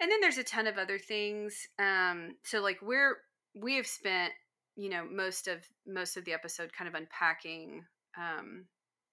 And 0.01 0.11
then 0.11 0.21
there's 0.21 0.37
a 0.37 0.45
ton 0.45 0.67
of 0.67 0.77
other 0.77 0.99
things. 0.99 1.67
Um, 1.79 2.37
so 2.45 2.61
like 2.61 2.79
we're 2.83 3.17
we 3.55 3.77
have 3.77 3.87
spent 3.87 4.33
you 4.77 4.91
know 4.91 5.07
most 5.11 5.49
of 5.49 5.67
most 5.87 6.19
of 6.19 6.25
the 6.27 6.35
episode 6.35 6.73
kind 6.73 6.87
of 6.87 6.95
unpacking 6.95 7.85
um, 8.19 8.67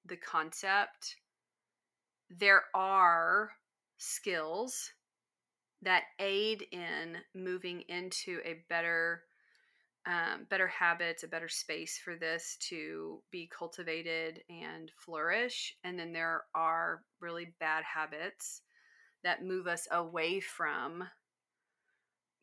the 0.06 0.18
concept. 0.18 1.16
There 2.30 2.64
are 2.74 3.52
skills 3.98 4.92
that 5.82 6.04
aid 6.20 6.66
in 6.72 7.18
moving 7.34 7.82
into 7.88 8.40
a 8.44 8.64
better 8.70 9.22
um, 10.08 10.46
better 10.50 10.68
habits, 10.68 11.24
a 11.24 11.28
better 11.28 11.50
space 11.50 11.98
for 11.98 12.16
this 12.16 12.58
to 12.70 13.22
be 13.32 13.50
cultivated 13.58 14.42
and 14.50 14.92
flourish. 14.98 15.76
And 15.84 15.98
then 15.98 16.14
there 16.14 16.44
are 16.54 17.02
really 17.20 17.54
bad 17.60 17.84
habits 17.84 18.62
that 19.24 19.44
move 19.44 19.66
us 19.66 19.88
away 19.92 20.40
from 20.40 21.06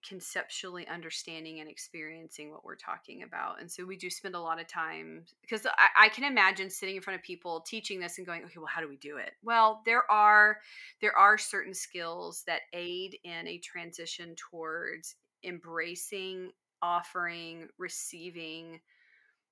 conceptually 0.07 0.87
understanding 0.89 1.61
and 1.61 1.71
experiencing 1.71 2.51
what 2.51 2.65
we're 2.65 2.75
talking 2.75 3.23
about. 3.23 3.61
And 3.61 3.71
so 3.71 3.85
we 3.85 3.97
do 3.97 4.11
spend 4.11 4.35
a 4.35 4.41
lot 4.41 4.61
of 4.61 4.67
time 4.67 5.25
because 5.43 5.65
I, 5.67 6.07
I, 6.07 6.09
can 6.09 6.25
imagine 6.25 6.71
sitting 6.71 6.97
in 6.97 7.03
front 7.03 7.19
of 7.19 7.25
people 7.25 7.61
teaching 7.61 8.01
this 8.01 8.19
and 8.19 8.27
going, 8.27 8.43
okay, 8.45 8.59
well, 8.59 8.67
how 8.67 8.81
do 8.81 8.89
we 8.89 8.97
do 8.97 9.19
it? 9.19 9.33
Well, 9.45 9.81
there 9.87 10.11
are 10.11 10.59
there 11.01 11.17
are 11.17 11.39
certain 11.39 11.75
skills 11.75 12.43
that 12.47 12.63
aid 12.73 13.17
in 13.23 13.47
a 13.47 13.59
transition 13.59 14.35
towards 14.35 15.15
embracing, 15.45 16.51
offering, 16.83 17.69
receiving, 17.79 18.81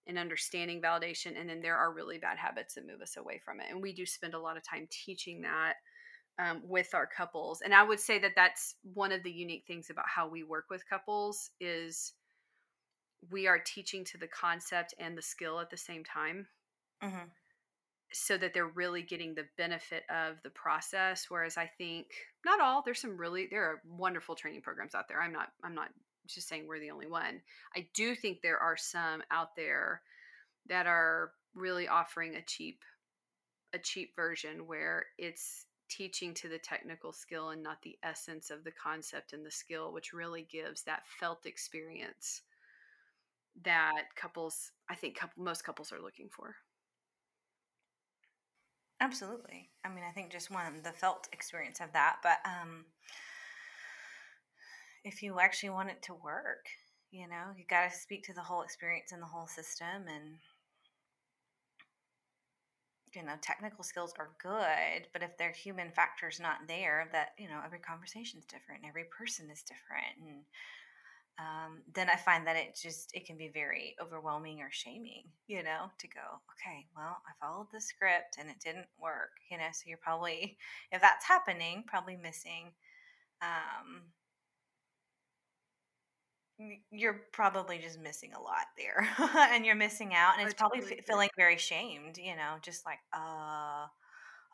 and 0.07 0.19
understanding 0.19 0.83
validation. 0.83 1.39
And 1.39 1.49
then 1.49 1.61
there 1.63 1.77
are 1.77 1.93
really 1.93 2.19
bad 2.19 2.39
habits 2.39 2.75
that 2.75 2.87
move 2.87 3.01
us 3.01 3.17
away 3.17 3.41
from 3.45 3.61
it. 3.61 3.67
And 3.71 3.81
we 3.81 3.93
do 3.93 4.05
spend 4.05 4.35
a 4.35 4.41
lot 4.41 4.57
of 4.57 4.63
time 4.63 4.89
teaching 4.91 5.43
that 5.43 5.75
um, 6.39 6.63
with 6.65 6.95
our 6.95 7.07
couples 7.07 7.61
and 7.61 7.75
i 7.75 7.83
would 7.83 8.01
say 8.01 8.19
that 8.19 8.33
that's 8.35 8.77
one 8.95 9.13
of 9.13 9.23
the 9.23 9.31
unique 9.31 9.65
things 9.67 9.91
about 9.91 10.07
how 10.09 10.27
we 10.29 10.43
work 10.43 10.67
with 10.71 10.89
couples 10.89 11.51
is 11.61 12.15
we 13.31 13.47
are 13.47 13.59
teaching 13.59 14.05
to 14.05 14.17
the 14.19 14.29
concept 14.29 14.95
and 14.99 15.17
the 15.19 15.23
skill 15.23 15.61
at 15.61 15.71
the 15.71 15.77
same 15.77 16.05
time 16.05 16.47
Mm-hmm. 17.03 17.29
so 18.13 18.37
that 18.37 18.53
they're 18.53 18.67
really 18.69 19.03
getting 19.03 19.35
the 19.35 19.47
benefit 19.57 20.03
of 20.11 20.37
the 20.43 20.51
process 20.51 21.27
whereas 21.31 21.57
i 21.57 21.67
think 21.79 22.07
not 22.45 22.61
all 22.61 22.83
there's 22.85 23.01
some 23.01 23.17
really 23.17 23.49
there 23.51 23.65
are 23.65 23.83
wonderful 23.89 24.35
training 24.35 24.61
programs 24.61 24.95
out 24.95 25.09
there 25.09 25.21
i'm 25.21 25.33
not 25.33 25.49
i'm 25.65 25.75
not 25.75 25.89
just 26.27 26.49
saying 26.49 26.67
we're 26.67 26.81
the 26.81 26.91
only 26.91 27.07
one 27.09 27.41
i 27.77 27.87
do 27.95 28.15
think 28.15 28.41
there 28.41 28.59
are 28.59 28.77
some 28.77 29.23
out 29.31 29.57
there 29.57 30.03
that 30.67 30.87
are 30.87 31.33
really 31.55 31.89
offering 31.89 32.37
a 32.37 32.43
cheap 32.43 32.83
a 33.73 33.79
cheap 33.79 34.15
version 34.17 34.67
where 34.67 35.07
it's 35.19 35.67
teaching 35.89 36.33
to 36.35 36.49
the 36.49 36.59
technical 36.59 37.13
skill 37.13 37.51
and 37.51 37.63
not 37.63 37.83
the 37.83 37.99
essence 38.03 38.51
of 38.51 38.65
the 38.65 38.71
concept 38.73 39.33
and 39.33 39.45
the 39.45 39.51
skill, 39.51 39.93
which 39.93 40.13
really 40.13 40.47
gives 40.51 40.83
that 40.85 41.03
felt 41.19 41.47
experience 41.47 42.43
that 43.65 44.05
couples, 44.17 44.71
I 44.89 44.95
think 44.95 45.17
couple, 45.17 45.43
most 45.43 45.65
couples 45.65 45.93
are 45.93 46.01
looking 46.01 46.29
for. 46.31 46.55
Absolutely. 49.01 49.71
I 49.85 49.89
mean, 49.89 50.05
I 50.09 50.13
think 50.13 50.31
just 50.31 50.51
one, 50.51 50.83
the 50.83 50.93
felt 50.93 51.29
experience 51.33 51.81
of 51.81 51.93
that. 51.93 52.17
But 52.23 52.39
um, 52.45 52.85
if 55.05 55.23
you 55.23 55.41
actually 55.41 55.71
want 55.71 55.91
it 55.91 56.03
to 56.03 56.15
work, 56.15 56.67
you 57.11 57.27
know, 57.29 57.53
you 57.57 57.65
got 57.69 57.91
to 57.91 57.97
speak 57.97 58.25
to 58.25 58.35
the 58.35 58.43
whole 58.43 58.63
experience 58.63 59.13
and 59.13 59.23
the 59.23 59.27
whole 59.27 59.47
system 59.47 60.07
and 60.09 60.39
you 63.15 63.25
know 63.25 63.35
technical 63.43 63.83
skills 63.83 64.13
are 64.19 64.31
good 64.43 65.07
but 65.13 65.23
if 65.23 65.37
their 65.37 65.51
human 65.51 65.91
factor's 65.91 66.39
not 66.39 66.59
there 66.69 67.09
that 67.13 67.31
you 67.39 67.49
know 67.49 67.61
every 67.65 67.79
conversation 67.79 68.39
is 68.39 68.45
different 68.45 68.83
every 68.87 69.05
person 69.17 69.51
is 69.51 69.63
different 69.63 70.15
and 70.21 70.45
um, 71.39 71.83
then 71.95 72.09
i 72.09 72.17
find 72.17 72.47
that 72.47 72.57
it 72.57 72.79
just 72.81 73.11
it 73.15 73.27
can 73.27 73.37
be 73.37 73.51
very 73.53 73.97
overwhelming 74.01 74.61
or 74.61 74.69
shaming 74.71 75.25
you 75.49 75.63
know 75.63 75.91
to 75.99 76.07
go 76.09 76.39
okay 76.55 76.87
well 76.95 77.17
i 77.27 77.45
followed 77.45 77.67
the 77.73 77.81
script 77.81 78.37
and 78.39 78.49
it 78.49 78.61
didn't 78.63 78.87
work 79.01 79.31
you 79.51 79.59
know 79.59 79.69
so 79.73 79.83
you're 79.87 79.99
probably 79.99 80.57
if 80.93 81.01
that's 81.01 81.27
happening 81.27 81.83
probably 81.87 82.17
missing 82.17 82.71
um, 83.43 84.03
you're 86.91 87.23
probably 87.33 87.79
just 87.79 87.99
missing 88.01 88.33
a 88.37 88.41
lot 88.41 88.67
there 88.77 89.09
and 89.53 89.65
you're 89.65 89.75
missing 89.75 90.15
out 90.15 90.35
and 90.39 90.47
it's 90.47 90.55
probably 90.55 90.81
f- 90.81 91.05
feeling 91.07 91.29
very 91.37 91.57
shamed 91.57 92.19
you 92.19 92.37
know 92.37 92.57
just 92.63 92.85
like 92.85 92.99
uh 93.13 93.87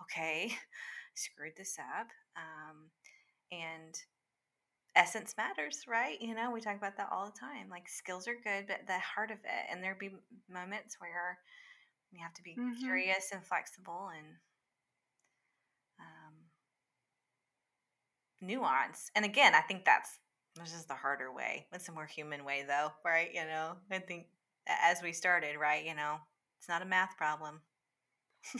okay 0.02 0.52
screwed 1.14 1.52
this 1.56 1.76
up 1.98 2.06
um 2.36 2.90
and 3.50 3.94
essence 4.94 5.34
matters 5.36 5.84
right 5.88 6.20
you 6.20 6.34
know 6.34 6.50
we 6.50 6.60
talk 6.60 6.76
about 6.76 6.96
that 6.96 7.08
all 7.12 7.26
the 7.26 7.38
time 7.38 7.68
like 7.70 7.88
skills 7.88 8.28
are 8.28 8.34
good 8.34 8.66
but 8.66 8.86
the 8.86 8.98
heart 8.98 9.30
of 9.30 9.38
it 9.38 9.66
and 9.70 9.82
there'll 9.82 9.98
be 9.98 10.10
moments 10.48 10.96
where 11.00 11.38
you 12.12 12.20
have 12.22 12.32
to 12.34 12.42
be 12.42 12.52
mm-hmm. 12.52 12.78
curious 12.80 13.30
and 13.32 13.44
flexible 13.44 14.10
and 14.16 14.26
um, 16.00 16.34
nuance 18.40 19.10
and 19.14 19.24
again 19.24 19.54
i 19.54 19.60
think 19.60 19.84
that's 19.84 20.18
this 20.60 20.74
is 20.74 20.86
the 20.86 20.94
harder 20.94 21.32
way. 21.32 21.66
It's 21.72 21.88
a 21.88 21.92
more 21.92 22.06
human 22.06 22.44
way, 22.44 22.64
though, 22.66 22.92
right? 23.04 23.30
You 23.32 23.44
know, 23.44 23.76
I 23.90 23.98
think 23.98 24.26
as 24.66 25.02
we 25.02 25.12
started, 25.12 25.56
right? 25.60 25.84
You 25.84 25.94
know, 25.94 26.16
it's 26.58 26.68
not 26.68 26.82
a 26.82 26.86
math 26.86 27.16
problem. 27.16 27.60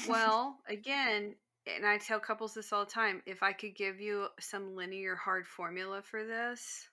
well, 0.08 0.58
again, 0.68 1.34
and 1.66 1.86
I 1.86 1.98
tell 1.98 2.20
couples 2.20 2.54
this 2.54 2.72
all 2.72 2.84
the 2.84 2.90
time 2.90 3.22
if 3.26 3.42
I 3.42 3.52
could 3.52 3.74
give 3.74 4.00
you 4.00 4.28
some 4.40 4.76
linear 4.76 5.16
hard 5.16 5.46
formula 5.46 6.02
for 6.02 6.24
this, 6.24 6.88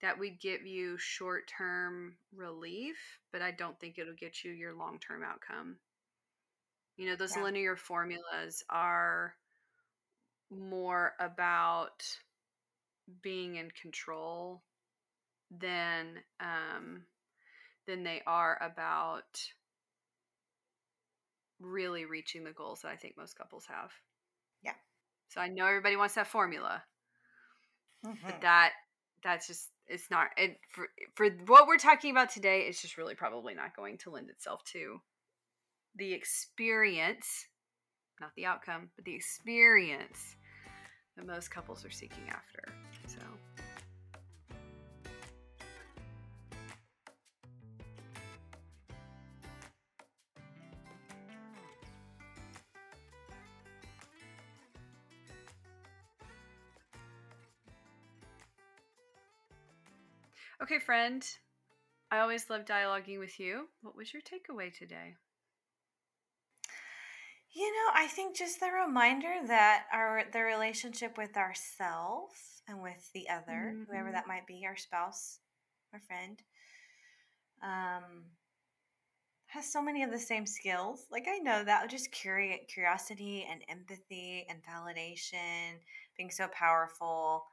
that 0.00 0.18
would 0.18 0.40
give 0.40 0.66
you 0.66 0.98
short 0.98 1.50
term 1.56 2.16
relief, 2.34 2.96
but 3.32 3.40
I 3.40 3.52
don't 3.52 3.78
think 3.78 3.98
it'll 3.98 4.14
get 4.14 4.42
you 4.44 4.50
your 4.50 4.74
long 4.74 4.98
term 4.98 5.22
outcome. 5.22 5.76
You 6.96 7.08
know, 7.08 7.16
those 7.16 7.36
yeah. 7.36 7.44
linear 7.44 7.76
formulas 7.76 8.64
are 8.68 9.34
more 10.50 11.14
about 11.18 12.04
being 13.22 13.56
in 13.56 13.70
control 13.70 14.62
than 15.50 16.18
um, 16.40 17.02
than 17.86 18.02
they 18.04 18.22
are 18.26 18.58
about 18.62 19.40
really 21.60 22.04
reaching 22.04 22.44
the 22.44 22.52
goals 22.52 22.80
that 22.82 22.90
I 22.90 22.96
think 22.96 23.16
most 23.16 23.36
couples 23.36 23.66
have. 23.68 23.90
Yeah. 24.62 24.74
So 25.28 25.40
I 25.40 25.48
know 25.48 25.66
everybody 25.66 25.96
wants 25.96 26.14
that 26.14 26.26
formula, 26.26 26.82
mm-hmm. 28.04 28.16
but 28.24 28.40
that 28.42 28.72
that's 29.22 29.46
just 29.46 29.68
it's 29.86 30.10
not 30.10 30.28
it 30.36 30.58
for 30.70 30.88
for 31.14 31.28
what 31.46 31.66
we're 31.66 31.78
talking 31.78 32.10
about 32.10 32.30
today. 32.30 32.62
It's 32.62 32.82
just 32.82 32.98
really 32.98 33.14
probably 33.14 33.54
not 33.54 33.76
going 33.76 33.98
to 33.98 34.10
lend 34.10 34.30
itself 34.30 34.62
to 34.72 35.00
the 35.96 36.12
experience, 36.12 37.46
not 38.20 38.30
the 38.36 38.46
outcome, 38.46 38.90
but 38.96 39.04
the 39.04 39.14
experience 39.14 40.36
that 41.16 41.26
most 41.26 41.50
couples 41.50 41.84
are 41.84 41.90
seeking 41.90 42.28
after. 42.28 42.62
So. 43.06 43.18
Okay, 60.62 60.78
friend. 60.78 61.26
I 62.12 62.20
always 62.20 62.48
love 62.48 62.64
dialoguing 62.64 63.18
with 63.18 63.40
you. 63.40 63.68
What 63.80 63.96
was 63.96 64.12
your 64.12 64.22
takeaway 64.22 64.72
today? 64.72 65.16
You 67.54 67.70
know, 67.70 67.92
I 67.94 68.06
think 68.06 68.34
just 68.34 68.60
the 68.60 68.70
reminder 68.70 69.34
that 69.46 69.84
our 69.92 70.24
the 70.32 70.40
relationship 70.40 71.18
with 71.18 71.36
ourselves 71.36 72.62
and 72.66 72.82
with 72.82 73.10
the 73.12 73.28
other, 73.28 73.74
mm-hmm. 73.74 73.92
whoever 73.92 74.10
that 74.10 74.26
might 74.26 74.46
be, 74.46 74.64
our 74.66 74.76
spouse, 74.76 75.38
our 75.92 76.00
friend, 76.00 76.40
um, 77.62 78.24
has 79.48 79.70
so 79.70 79.82
many 79.82 80.02
of 80.02 80.10
the 80.10 80.18
same 80.18 80.46
skills. 80.46 81.04
Like 81.10 81.26
I 81.28 81.38
know 81.38 81.62
that 81.62 81.90
just 81.90 82.10
curi- 82.10 82.66
curiosity 82.68 83.46
and 83.50 83.60
empathy 83.68 84.46
and 84.48 84.60
validation, 84.64 85.76
being 86.16 86.30
so 86.30 86.48
powerful 86.48 87.44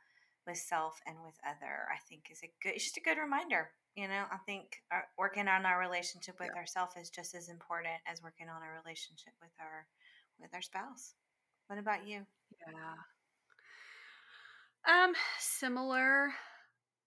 with 0.48 0.58
self 0.58 1.02
and 1.06 1.18
with 1.26 1.36
other, 1.46 1.88
I 1.94 2.00
think 2.08 2.30
is 2.32 2.40
a 2.42 2.50
good. 2.64 2.76
It's 2.76 2.86
just 2.86 2.98
a 2.98 3.02
good 3.02 3.18
reminder. 3.18 3.72
You 4.00 4.08
know, 4.08 4.24
I 4.32 4.38
think 4.46 4.82
our, 4.94 5.04
working 5.18 5.50
on 5.50 5.66
our 5.66 5.78
relationship 5.78 6.40
with 6.40 6.52
yeah. 6.54 6.60
ourselves 6.62 6.96
is 6.96 7.10
just 7.10 7.36
as 7.36 7.50
important 7.50 7.96
as 8.08 8.24
working 8.24 8.48
on 8.48 8.62
our 8.64 8.82
relationship 8.82 9.34
with 9.42 9.52
our 9.60 9.86
with 10.40 10.52
our 10.54 10.62
spouse. 10.62 11.16
What 11.68 11.80
about 11.80 12.08
you? 12.08 12.22
Yeah. 14.88 15.04
Um, 15.04 15.12
similar. 15.38 16.30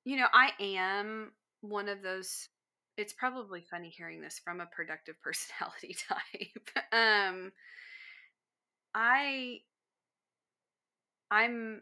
You 0.04 0.18
know, 0.18 0.26
I 0.34 0.50
am 0.60 1.32
one 1.62 1.88
of 1.88 2.02
those. 2.02 2.50
It's 2.98 3.14
probably 3.14 3.64
funny 3.70 3.88
hearing 3.88 4.20
this 4.20 4.38
from 4.38 4.60
a 4.60 4.66
productive 4.66 5.14
personality 5.22 5.96
type. 6.06 6.84
um, 6.92 7.52
I 8.94 9.60
I'm 11.30 11.80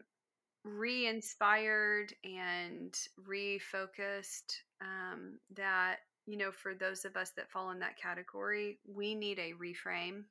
re-inspired 0.63 2.13
and 2.23 2.97
refocused 3.27 4.61
um, 4.81 5.39
that 5.55 5.97
you 6.25 6.37
know 6.37 6.51
for 6.51 6.73
those 6.73 7.05
of 7.05 7.15
us 7.15 7.31
that 7.35 7.49
fall 7.49 7.71
in 7.71 7.79
that 7.79 7.97
category 7.97 8.79
we 8.87 9.15
need 9.15 9.39
a 9.39 9.53
reframe 9.53 10.23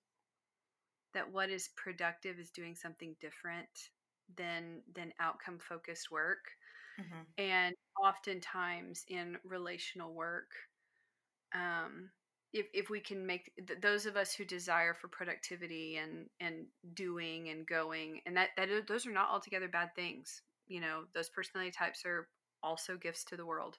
that 1.14 1.30
what 1.32 1.50
is 1.50 1.70
productive 1.76 2.38
is 2.38 2.50
doing 2.50 2.74
something 2.74 3.16
different 3.20 3.68
than 4.36 4.82
than 4.94 5.12
outcome 5.20 5.58
focused 5.58 6.10
work. 6.10 6.44
Mm-hmm. 7.00 7.22
and 7.38 7.74
oftentimes 8.04 9.04
in 9.08 9.38
relational 9.44 10.12
work 10.12 10.50
um, 11.54 12.10
if, 12.52 12.66
if 12.74 12.90
we 12.90 13.00
can 13.00 13.26
make 13.26 13.52
th- 13.66 13.80
those 13.80 14.06
of 14.06 14.16
us 14.16 14.32
who 14.34 14.44
desire 14.44 14.94
for 14.94 15.08
productivity 15.08 15.96
and 15.96 16.26
and 16.40 16.66
doing 16.94 17.48
and 17.48 17.66
going 17.66 18.20
and 18.26 18.36
that 18.36 18.50
that 18.56 18.68
those 18.88 19.06
are 19.06 19.12
not 19.12 19.30
altogether 19.30 19.68
bad 19.68 19.94
things. 19.94 20.42
You 20.68 20.80
know 20.80 21.04
those 21.14 21.28
personality 21.28 21.72
types 21.72 22.04
are 22.04 22.28
also 22.62 22.96
gifts 22.96 23.24
to 23.24 23.36
the 23.36 23.46
world 23.46 23.78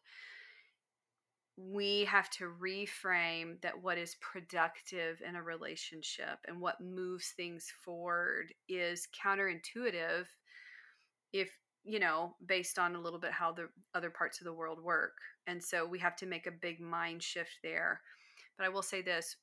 we 1.58 2.06
have 2.06 2.30
to 2.30 2.52
reframe 2.62 3.62
that 3.62 3.82
what 3.82 3.98
is 3.98 4.16
productive 4.22 5.22
in 5.28 5.36
a 5.36 5.44
relationship 5.44 6.40
and 6.48 6.60
what 6.60 6.82
moves 6.82 7.34
things 7.36 7.72
forward 7.84 8.54
is 8.70 9.08
counterintuitive 9.24 10.26
if 11.34 11.50
you 11.84 12.00
know 12.00 12.36
based 12.46 12.78
on 12.80 12.96
a 12.96 13.02
little 13.02 13.20
bit 13.20 13.32
how 13.32 13.52
the 13.52 13.68
other 13.94 14.10
parts 14.10 14.40
of 14.40 14.46
the 14.46 14.54
world 14.54 14.82
work. 14.82 15.18
And 15.48 15.64
so 15.64 15.86
we 15.86 16.00
have 16.00 16.16
to 16.18 16.26
make 16.26 16.48
a 16.48 16.52
big 16.52 16.80
mind 16.80 17.24
shift 17.24 17.60
there. 17.64 18.02
But 18.58 18.66
I 18.66 18.70
will 18.70 18.84
say 18.84 19.02
this 19.02 19.36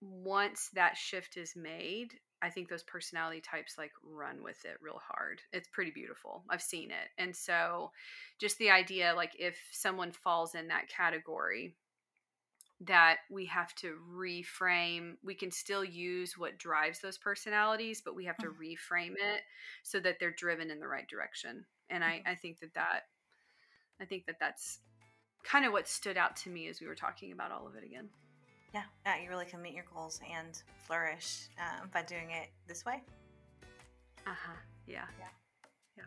once 0.00 0.70
that 0.74 0.96
shift 0.96 1.36
is 1.36 1.54
made, 1.56 2.12
I 2.42 2.50
think 2.50 2.68
those 2.68 2.82
personality 2.82 3.40
types 3.40 3.78
like 3.78 3.92
run 4.04 4.42
with 4.42 4.64
it 4.64 4.76
real 4.80 5.00
hard. 5.08 5.40
It's 5.52 5.68
pretty 5.68 5.92
beautiful. 5.92 6.42
I've 6.50 6.60
seen 6.60 6.90
it. 6.90 7.08
And 7.16 7.34
so 7.34 7.92
just 8.40 8.58
the 8.58 8.70
idea 8.70 9.14
like 9.16 9.32
if 9.38 9.56
someone 9.70 10.10
falls 10.10 10.54
in 10.54 10.68
that 10.68 10.88
category 10.88 11.76
that 12.80 13.18
we 13.30 13.46
have 13.46 13.72
to 13.76 13.96
reframe, 14.12 15.14
we 15.22 15.36
can 15.36 15.52
still 15.52 15.84
use 15.84 16.36
what 16.36 16.58
drives 16.58 16.98
those 16.98 17.16
personalities, 17.16 18.02
but 18.04 18.16
we 18.16 18.24
have 18.24 18.38
to 18.38 18.48
mm-hmm. 18.48 18.60
reframe 18.60 19.12
it 19.12 19.42
so 19.84 20.00
that 20.00 20.16
they're 20.18 20.32
driven 20.32 20.68
in 20.70 20.80
the 20.80 20.88
right 20.88 21.08
direction. 21.08 21.64
And 21.90 22.02
I, 22.02 22.14
mm-hmm. 22.14 22.28
I 22.30 22.34
think 22.34 22.58
that 22.58 22.74
that 22.74 23.02
I 24.00 24.04
think 24.04 24.26
that 24.26 24.40
that's 24.40 24.80
kind 25.44 25.64
of 25.64 25.72
what 25.72 25.86
stood 25.86 26.16
out 26.16 26.34
to 26.36 26.50
me 26.50 26.66
as 26.66 26.80
we 26.80 26.88
were 26.88 26.96
talking 26.96 27.30
about 27.30 27.52
all 27.52 27.68
of 27.68 27.76
it 27.76 27.84
again. 27.84 28.08
Yeah, 28.72 28.84
yeah, 29.04 29.22
you 29.22 29.28
really 29.28 29.44
can 29.44 29.60
meet 29.60 29.74
your 29.74 29.84
goals 29.94 30.20
and 30.30 30.62
flourish 30.86 31.48
um, 31.58 31.90
by 31.92 32.02
doing 32.02 32.30
it 32.30 32.48
this 32.66 32.84
way. 32.84 33.02
Uh 34.26 34.30
huh. 34.30 34.56
Yeah. 34.86 35.04
Yeah. 35.18 35.26
Yeah. 35.96 36.04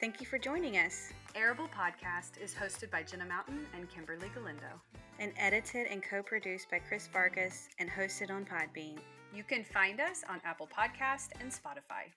Thank 0.00 0.20
you 0.20 0.26
for 0.26 0.38
joining 0.38 0.76
us. 0.76 1.12
Arable 1.34 1.68
Podcast 1.68 2.40
is 2.40 2.54
hosted 2.54 2.90
by 2.90 3.02
Jenna 3.02 3.24
Mountain 3.24 3.66
and 3.76 3.90
Kimberly 3.90 4.30
Galindo. 4.34 4.80
And 5.18 5.32
edited 5.36 5.86
and 5.86 6.02
co 6.02 6.22
produced 6.22 6.70
by 6.70 6.78
Chris 6.78 7.08
Vargas 7.12 7.68
and 7.78 7.88
hosted 7.88 8.30
on 8.30 8.44
Podbean. 8.44 8.98
You 9.34 9.42
can 9.42 9.64
find 9.64 10.00
us 10.00 10.22
on 10.28 10.40
Apple 10.44 10.68
Podcast 10.68 11.28
and 11.40 11.50
Spotify. 11.50 12.12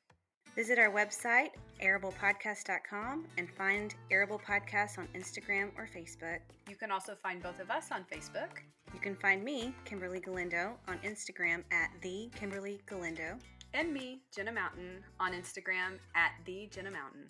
Visit 0.56 0.80
our 0.80 0.89
website, 0.89 1.49
arablepodcast.com, 1.84 3.26
and 3.38 3.49
find 3.58 3.93
Arable 4.10 4.39
Podcasts 4.39 4.97
on 4.97 5.06
Instagram 5.14 5.70
or 5.78 5.86
Facebook. 5.93 6.39
You 6.70 6.78
can 6.78 6.91
also 6.91 7.14
find 7.22 7.43
both 7.43 7.60
of 7.60 7.70
us 7.70 7.91
on 7.91 8.06
Facebook. 8.10 8.60
You 8.93 9.01
can 9.01 9.18
find 9.18 9.43
me, 9.43 9.76
Kimberly 9.84 10.22
Galindo, 10.22 10.78
on 10.88 10.97
Instagram 10.99 11.64
at 11.74 11.89
the 12.01 12.30
Kimberly 12.36 12.80
Galindo. 12.86 13.38
And 13.74 13.93
me, 13.93 14.22
Jenna 14.34 14.53
Mountain, 14.53 15.03
on 15.20 15.34
Instagram 15.34 15.99
at 16.16 16.32
the 16.45 16.70
Jenna 16.72 16.91
Mountain. 16.91 17.30